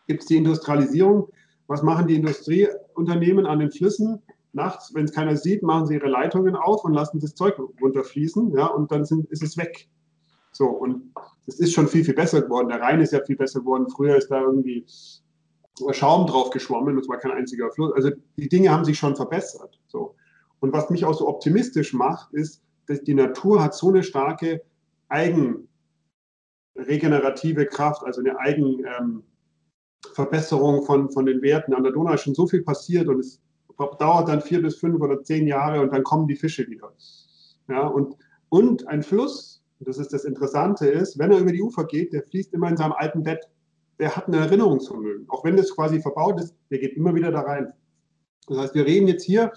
gibt 0.08 0.22
es 0.22 0.28
die 0.28 0.38
Industrialisierung. 0.38 1.30
Was 1.68 1.84
machen 1.84 2.08
die 2.08 2.16
Industrieunternehmen 2.16 3.46
an 3.46 3.60
den 3.60 3.72
Flüssen? 3.72 4.20
Nachts, 4.54 4.96
wenn 4.96 5.06
es 5.06 5.14
keiner 5.14 5.38
sieht, 5.38 5.62
machen 5.62 5.86
sie 5.86 5.94
ihre 5.96 6.10
Leitungen 6.10 6.56
auf 6.56 6.84
und 6.84 6.94
lassen 6.94 7.20
das 7.20 7.36
Zeug 7.36 7.60
runterfließen, 7.80 8.52
ja, 8.58 8.66
und 8.66 8.92
dann 8.92 9.06
sind, 9.06 9.30
ist 9.30 9.44
es 9.44 9.56
weg. 9.58 9.88
So, 10.52 10.66
und 10.66 11.14
es 11.46 11.60
ist 11.60 11.74
schon 11.74 11.88
viel, 11.88 12.04
viel 12.04 12.16
besser 12.16 12.42
geworden. 12.42 12.70
Der 12.70 12.82
Rhein 12.82 13.00
ist 13.00 13.14
ja 13.14 13.24
viel 13.24 13.36
besser 13.36 13.60
geworden. 13.60 13.88
Früher 13.90 14.16
ist 14.16 14.30
da 14.30 14.42
irgendwie 14.42 14.84
Schaum 15.92 16.28
drauf 16.28 16.50
geschwommen 16.50 16.96
und 16.96 17.02
es 17.02 17.10
war 17.10 17.18
kein 17.18 17.32
einziger 17.32 17.72
Fluss. 17.72 17.94
Also 17.94 18.12
die 18.38 18.50
Dinge 18.50 18.72
haben 18.72 18.86
sich 18.86 18.98
schon 18.98 19.16
verbessert. 19.16 19.80
So. 19.88 20.16
Und 20.60 20.74
was 20.74 20.90
mich 20.90 21.06
auch 21.06 21.14
so 21.14 21.28
optimistisch 21.28 21.94
macht, 21.94 22.34
ist, 22.34 22.64
dass 22.88 23.04
die 23.04 23.14
Natur 23.14 23.64
hat 23.64 23.76
so 23.76 23.90
eine 23.90 24.02
starke 24.04 24.64
eigenregenerative 25.10 27.68
Kraft, 27.68 28.04
also 28.04 28.22
eine 28.22 28.40
Eigenverbesserung 28.40 30.78
ähm, 30.78 30.84
von, 30.84 31.12
von 31.12 31.26
den 31.26 31.42
Werten. 31.42 31.74
An 31.74 31.84
der 31.84 31.94
Donau 31.94 32.14
ist 32.14 32.24
schon 32.24 32.36
so 32.36 32.48
viel 32.48 32.64
passiert 32.64 33.08
und 33.08 33.20
es 33.20 33.42
dauert 34.00 34.28
dann 34.28 34.42
vier 34.42 34.62
bis 34.62 34.78
fünf 34.78 35.02
oder 35.02 35.24
zehn 35.24 35.48
Jahre 35.48 35.82
und 35.82 35.94
dann 35.94 36.04
kommen 36.04 36.28
die 36.28 36.36
Fische 36.36 36.68
wieder. 36.68 36.92
Ja, 37.70 37.88
und, 37.88 38.16
und 38.50 38.88
ein 38.88 39.04
Fluss, 39.04 39.64
das 39.80 39.98
ist 39.98 40.12
das 40.12 40.26
Interessante, 40.26 40.88
ist, 40.88 41.18
wenn 41.18 41.32
er 41.32 41.40
über 41.40 41.52
die 41.52 41.62
Ufer 41.62 41.86
geht, 41.86 42.12
der 42.12 42.24
fließt 42.24 42.54
immer 42.54 42.68
in 42.68 42.78
seinem 42.78 42.94
alten 42.94 43.24
Bett 43.24 43.48
der 44.00 44.16
hat 44.16 44.28
ein 44.28 44.34
Erinnerungsvermögen. 44.34 45.26
Auch 45.30 45.44
wenn 45.44 45.58
das 45.58 45.76
quasi 45.76 46.02
verbaut 46.02 46.40
ist, 46.40 46.56
der 46.72 46.80
geht 46.80 46.96
immer 46.96 47.14
wieder 47.14 47.32
da 47.32 47.42
rein. 47.42 47.74
Das 48.48 48.58
heißt, 48.58 48.76
wir 48.76 48.86
reden 48.86 49.08
jetzt 49.08 49.24
hier, 49.24 49.52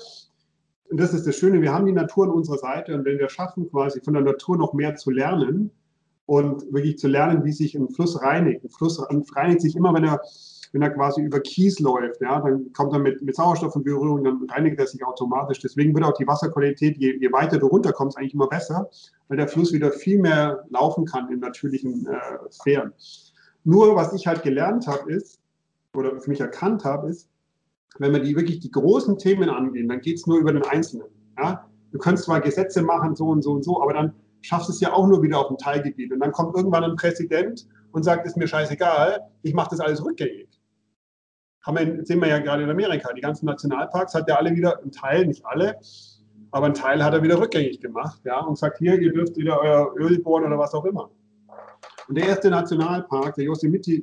und 0.91 1.01
das 1.01 1.15
ist 1.15 1.27
das 1.27 1.37
Schöne, 1.37 1.63
wir 1.63 1.73
haben 1.73 1.87
die 1.87 1.93
Natur 1.93 2.25
an 2.25 2.33
unserer 2.33 2.59
Seite 2.59 2.95
und 2.95 3.05
wenn 3.05 3.19
wir 3.19 3.29
schaffen, 3.31 3.71
quasi 3.71 4.01
von 4.01 4.15
der 4.15 4.23
Natur 4.23 4.59
noch 4.59 4.75
mehr 4.75 4.97
zu 4.97 5.11
lernen 5.11 5.71
und 6.27 6.71
wirklich 6.73 6.99
zu 6.99 7.09
lernen, 7.09 7.45
wie 7.45 7.53
sich 7.53 7.75
ein 7.75 7.89
Fluss 7.89 8.21
reinigt. 8.21 8.65
Ein 8.65 8.71
Fluss 8.71 9.03
reinigt 9.35 9.63
sich 9.63 9.77
immer, 9.77 9.95
wenn 9.95 10.05
er, 10.05 10.21
wenn 10.73 10.83
er 10.83 10.91
quasi 10.91 11.23
über 11.23 11.41
Kies 11.41 11.81
läuft, 11.81 12.21
ja, 12.21 12.41
dann 12.41 12.73
kommt 12.73 12.93
er 12.93 12.99
mit, 12.99 13.23
mit 13.23 13.35
Sauerstoff 13.35 13.75
in 13.77 13.85
Berührung, 13.85 14.25
dann 14.25 14.47
reinigt 14.51 14.79
er 14.79 14.87
sich 14.87 15.03
automatisch. 15.05 15.61
Deswegen 15.61 15.95
wird 15.95 16.05
auch 16.05 16.17
die 16.17 16.27
Wasserqualität, 16.27 16.99
je, 16.99 17.17
je 17.19 17.33
weiter 17.33 17.59
du 17.59 17.69
runterkommst, 17.69 18.19
eigentlich 18.19 18.35
immer 18.35 18.49
besser, 18.49 18.91
weil 19.29 19.39
der 19.39 19.49
Fluss 19.49 19.73
wieder 19.73 19.93
viel 19.93 20.19
mehr 20.19 20.65
laufen 20.71 21.07
kann 21.07 21.31
in 21.33 21.41
natürlichen 21.41 22.07
äh, 22.07 22.51
Sphären. 22.51 22.93
Nur 23.65 23.97
was 23.97 24.13
ich 24.13 24.27
halt 24.27 24.43
gelernt 24.43 24.87
habe 24.87 25.13
ist, 25.13 25.39
oder 25.95 26.21
für 26.21 26.31
mich 26.31 26.41
erkannt 26.41 26.85
habe, 26.85 27.09
ist, 27.09 27.29
wenn 27.99 28.13
wir 28.13 28.21
die 28.21 28.35
wirklich 28.35 28.61
die 28.61 28.71
großen 28.71 29.19
Themen 29.19 29.51
angehen, 29.51 29.89
dann 29.89 30.01
geht 30.01 30.17
es 30.17 30.27
nur 30.27 30.39
über 30.39 30.53
den 30.53 30.65
Einzelnen. 30.65 31.09
Ja? 31.39 31.69
Du 31.93 31.99
kannst 31.99 32.25
zwar 32.25 32.41
Gesetze 32.41 32.83
machen, 32.83 33.15
so 33.15 33.29
und 33.29 33.43
so 33.43 33.53
und 33.53 33.65
so, 33.65 33.83
aber 33.83 33.93
dann 33.93 34.15
schaffst 34.41 34.69
du 34.69 34.73
es 34.73 34.81
ja 34.81 34.93
auch 34.93 35.07
nur 35.07 35.23
wieder 35.23 35.39
auf 35.39 35.51
ein 35.51 35.59
Teilgebiet. 35.59 36.13
Und 36.13 36.21
dann 36.21 36.33
kommt 36.33 36.57
irgendwann 36.57 36.85
ein 36.85 36.97
Präsident 36.97 37.67
und 37.93 38.03
sagt, 38.03 38.27
ist 38.27 38.37
mir 38.37 38.49
scheißegal, 38.49 39.21
ich 39.43 39.55
mache 39.55 39.71
das 39.71 39.81
alles 39.81 40.05
rückgängig. 40.05 40.49
Wir, 41.67 42.05
sehen 42.05 42.21
wir 42.21 42.29
ja 42.29 42.39
gerade 42.39 42.65
in 42.65 42.71
Amerika. 42.71 43.13
Die 43.13 43.21
ganzen 43.21 43.47
Nationalparks 43.47 44.15
hat 44.15 44.29
er 44.29 44.39
alle 44.39 44.55
wieder, 44.57 44.83
ein 44.83 44.91
Teil, 44.91 45.27
nicht 45.27 45.45
alle, 45.47 45.79
aber 46.51 46.67
ein 46.67 46.75
Teil 46.75 47.05
hat 47.05 47.15
er 47.15 47.23
wieder 47.23 47.39
rückgängig 47.39 47.81
gemacht 47.81 48.21
ja, 48.25 48.41
und 48.41 48.59
sagt, 48.59 48.79
hier, 48.79 48.99
ihr 48.99 49.13
dürft 49.13 49.37
wieder 49.37 49.61
euer 49.61 49.95
Öl 49.97 50.19
bohren 50.21 50.45
oder 50.45 50.59
was 50.59 50.75
auch 50.75 50.85
immer. 50.85 51.11
Und 52.13 52.19
der 52.19 52.29
erste 52.29 52.51
Nationalpark, 52.51 53.37
der 53.37 53.45
Yosemite 53.45 53.91
äh, 53.91 54.03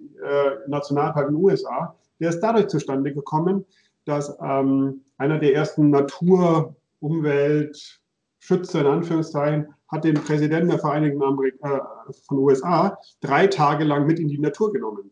in 0.65 0.71
den 0.71 1.35
USA, 1.35 1.95
der 2.19 2.29
ist 2.29 2.39
dadurch 2.39 2.67
zustande 2.67 3.13
gekommen, 3.13 3.63
dass 4.05 4.35
ähm, 4.41 5.01
einer 5.19 5.37
der 5.37 5.53
ersten 5.53 5.91
Natur-, 5.91 6.75
Umwelt-, 7.01 8.01
Schützer 8.39 8.81
in 8.81 8.87
Anführungszeichen 8.87 9.67
hat 9.89 10.05
den 10.05 10.15
Präsidenten 10.15 10.69
der 10.69 10.79
Vereinigten 10.79 11.21
Amerika 11.21 12.07
äh, 12.09 12.13
von 12.25 12.39
USA 12.39 12.97
drei 13.21 13.45
Tage 13.45 13.83
lang 13.83 14.07
mit 14.07 14.19
in 14.19 14.27
die 14.27 14.39
Natur 14.39 14.73
genommen. 14.73 15.11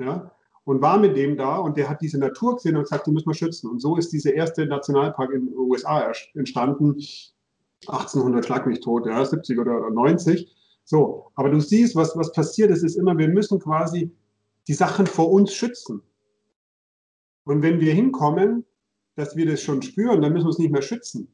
Ja? 0.00 0.32
Und 0.64 0.82
war 0.82 0.98
mit 0.98 1.16
dem 1.16 1.36
da 1.36 1.58
und 1.58 1.76
der 1.76 1.88
hat 1.88 2.00
diese 2.00 2.18
Natur 2.18 2.56
gesehen 2.56 2.76
und 2.76 2.82
gesagt, 2.82 3.06
die 3.06 3.12
müssen 3.12 3.30
wir 3.30 3.34
schützen. 3.34 3.70
Und 3.70 3.80
so 3.80 3.96
ist 3.96 4.12
dieser 4.12 4.34
erste 4.34 4.66
Nationalpark 4.66 5.32
in 5.32 5.46
den 5.46 5.56
USA 5.56 6.12
entstanden. 6.34 6.96
1800 7.86 8.44
schlag 8.44 8.66
mich 8.66 8.80
tot, 8.80 9.06
ja, 9.06 9.24
70 9.24 9.56
oder 9.56 9.88
90. 9.88 10.52
So, 10.84 11.30
aber 11.34 11.50
du 11.50 11.60
siehst, 11.60 11.96
was, 11.96 12.16
was 12.16 12.32
passiert 12.32 12.70
ist, 12.70 12.82
ist 12.82 12.96
immer, 12.96 13.16
wir 13.16 13.28
müssen 13.28 13.58
quasi 13.58 14.14
die 14.68 14.74
Sachen 14.74 15.06
vor 15.06 15.30
uns 15.30 15.54
schützen. 15.54 16.02
Und 17.44 17.62
wenn 17.62 17.80
wir 17.80 17.94
hinkommen, 17.94 18.64
dass 19.16 19.36
wir 19.36 19.46
das 19.46 19.62
schon 19.62 19.82
spüren, 19.82 20.22
dann 20.22 20.32
müssen 20.32 20.46
wir 20.46 20.50
es 20.50 20.58
nicht 20.58 20.72
mehr 20.72 20.82
schützen. 20.82 21.28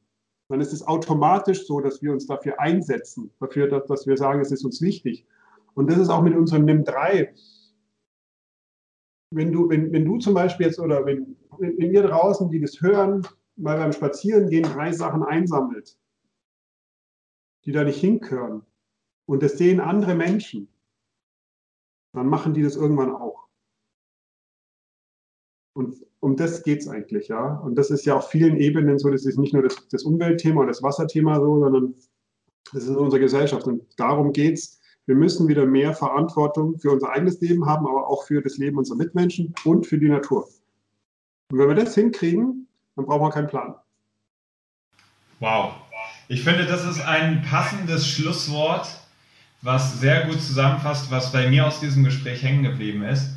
Dann 0.49 0.61
ist 0.61 0.73
es 0.73 0.87
automatisch 0.87 1.67
so, 1.67 1.81
dass 1.81 2.03
wir 2.03 2.13
uns 2.13 2.27
dafür 2.27 2.61
einsetzen, 2.61 3.31
dafür, 3.41 3.69
dass, 3.69 3.87
dass 3.87 4.07
wir 4.07 4.17
sagen, 4.17 4.41
es 4.41 4.51
ist 4.51 4.65
uns 4.65 4.81
wichtig. 4.81 5.27
Und 5.75 5.91
das 5.91 5.99
ist 5.99 6.09
auch 6.09 6.23
mit 6.23 6.37
unserem 6.37 6.65
NIM 6.65 6.85
3. 6.85 7.33
Wenn 9.33 9.53
du, 9.53 9.69
wenn, 9.69 9.93
wenn 9.93 10.05
du 10.05 10.19
zum 10.19 10.35
Beispiel 10.35 10.67
jetzt 10.67 10.81
oder 10.81 11.07
wenn, 11.07 11.37
wenn 11.59 11.93
ihr 11.93 12.03
draußen, 12.03 12.51
die 12.51 12.61
das 12.61 12.81
hören, 12.81 13.27
mal 13.57 13.77
beim 13.77 13.93
Spazierengehen 13.93 14.65
drei 14.65 14.93
Sachen 14.93 15.23
einsammelt, 15.23 15.97
die 17.65 17.73
da 17.73 17.85
nicht 17.85 18.01
hinkören, 18.01 18.63
und 19.31 19.45
das 19.45 19.59
sehen 19.59 19.79
andere 19.79 20.17
Menschen, 20.17 20.67
dann 22.13 22.27
machen 22.27 22.53
die 22.53 22.65
das 22.65 22.75
irgendwann 22.75 23.15
auch. 23.15 23.47
Und 25.73 26.05
um 26.19 26.35
das 26.35 26.65
geht 26.65 26.81
es 26.81 26.89
eigentlich, 26.89 27.29
ja. 27.29 27.55
Und 27.59 27.77
das 27.77 27.91
ist 27.91 28.05
ja 28.07 28.17
auf 28.17 28.29
vielen 28.29 28.57
Ebenen 28.57 28.99
so, 28.99 29.09
das 29.09 29.25
ist 29.25 29.39
nicht 29.39 29.55
nur 29.55 29.63
das, 29.63 29.87
das 29.89 30.03
Umweltthema 30.03 30.63
oder 30.63 30.71
das 30.71 30.83
Wasserthema 30.83 31.37
so, 31.39 31.61
sondern 31.61 31.95
das 32.73 32.83
ist 32.83 32.97
unsere 32.97 33.21
Gesellschaft. 33.21 33.69
Und 33.69 33.85
darum 33.97 34.33
geht 34.33 34.55
es. 34.55 34.81
Wir 35.07 35.15
müssen 35.15 35.47
wieder 35.47 35.65
mehr 35.65 35.95
Verantwortung 35.95 36.81
für 36.81 36.91
unser 36.91 37.11
eigenes 37.11 37.41
Leben 37.41 37.67
haben, 37.67 37.87
aber 37.87 38.09
auch 38.09 38.25
für 38.25 38.43
das 38.43 38.59
Leben 38.59 38.79
unserer 38.79 38.99
Mitmenschen 38.99 39.55
und 39.65 39.87
für 39.87 39.99
die 39.99 40.09
Natur. 40.09 40.49
Und 41.53 41.59
wenn 41.59 41.69
wir 41.69 41.77
das 41.77 41.95
hinkriegen, 41.95 42.67
dann 42.97 43.07
brauchen 43.07 43.23
wir 43.23 43.31
keinen 43.31 43.47
Plan. 43.47 43.77
Wow. 45.39 45.75
Ich 46.27 46.43
finde, 46.43 46.67
das 46.67 46.85
ist 46.85 47.01
ein 47.01 47.43
passendes 47.43 48.09
Schlusswort 48.09 49.01
was 49.63 50.01
sehr 50.01 50.27
gut 50.27 50.41
zusammenfasst, 50.41 51.11
was 51.11 51.33
bei 51.33 51.49
mir 51.49 51.67
aus 51.67 51.81
diesem 51.81 52.05
Gespräch 52.05 52.43
hängen 52.43 52.63
geblieben 52.63 53.03
ist. 53.03 53.31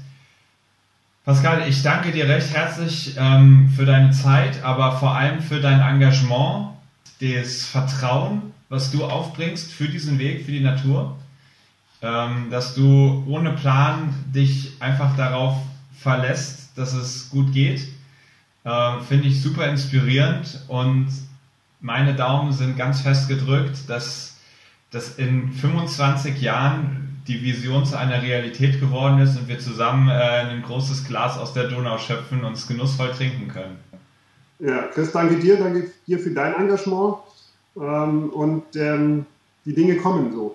Pascal, 1.25 1.67
ich 1.67 1.83
danke 1.83 2.11
dir 2.11 2.27
recht 2.27 2.53
herzlich 2.53 3.15
ähm, 3.17 3.69
für 3.75 3.85
deine 3.85 4.11
Zeit, 4.11 4.63
aber 4.63 4.99
vor 4.99 5.15
allem 5.15 5.41
für 5.41 5.61
dein 5.61 5.79
Engagement, 5.79 6.69
das 7.21 7.65
Vertrauen, 7.65 8.53
was 8.67 8.91
du 8.91 9.05
aufbringst 9.05 9.71
für 9.71 9.87
diesen 9.87 10.19
Weg, 10.19 10.45
für 10.45 10.51
die 10.51 10.59
Natur, 10.59 11.17
ähm, 12.01 12.49
dass 12.51 12.75
du 12.75 13.23
ohne 13.27 13.51
Plan 13.51 14.13
dich 14.33 14.73
einfach 14.81 15.15
darauf 15.15 15.57
verlässt, 15.97 16.77
dass 16.77 16.93
es 16.93 17.29
gut 17.29 17.53
geht. 17.53 17.87
Äh, 18.65 18.99
Finde 19.07 19.27
ich 19.27 19.41
super 19.41 19.67
inspirierend 19.67 20.59
und 20.67 21.07
meine 21.79 22.15
Daumen 22.15 22.51
sind 22.51 22.77
ganz 22.77 23.01
fest 23.01 23.29
gedrückt, 23.29 23.77
dass 23.87 24.32
dass 24.93 25.17
in 25.17 25.51
25 25.51 26.39
Jahren 26.41 27.21
die 27.27 27.41
Vision 27.41 27.85
zu 27.85 27.97
einer 27.97 28.21
Realität 28.21 28.79
geworden 28.79 29.19
ist 29.19 29.37
und 29.37 29.47
wir 29.47 29.59
zusammen 29.59 30.09
äh, 30.09 30.13
ein 30.13 30.61
großes 30.61 31.05
Glas 31.07 31.37
aus 31.37 31.53
der 31.53 31.67
Donau 31.67 31.97
schöpfen 31.97 32.43
und 32.43 32.53
es 32.53 32.67
genussvoll 32.67 33.11
trinken 33.11 33.47
können. 33.47 33.77
Ja, 34.59 34.83
Chris, 34.93 35.11
danke 35.11 35.37
dir, 35.37 35.57
danke 35.57 35.89
dir 36.05 36.19
für 36.19 36.31
dein 36.31 36.53
Engagement 36.55 37.15
ähm, 37.75 38.29
und 38.29 38.63
ähm, 38.75 39.25
die 39.65 39.73
Dinge 39.73 39.97
kommen 39.97 40.31
so. 40.31 40.51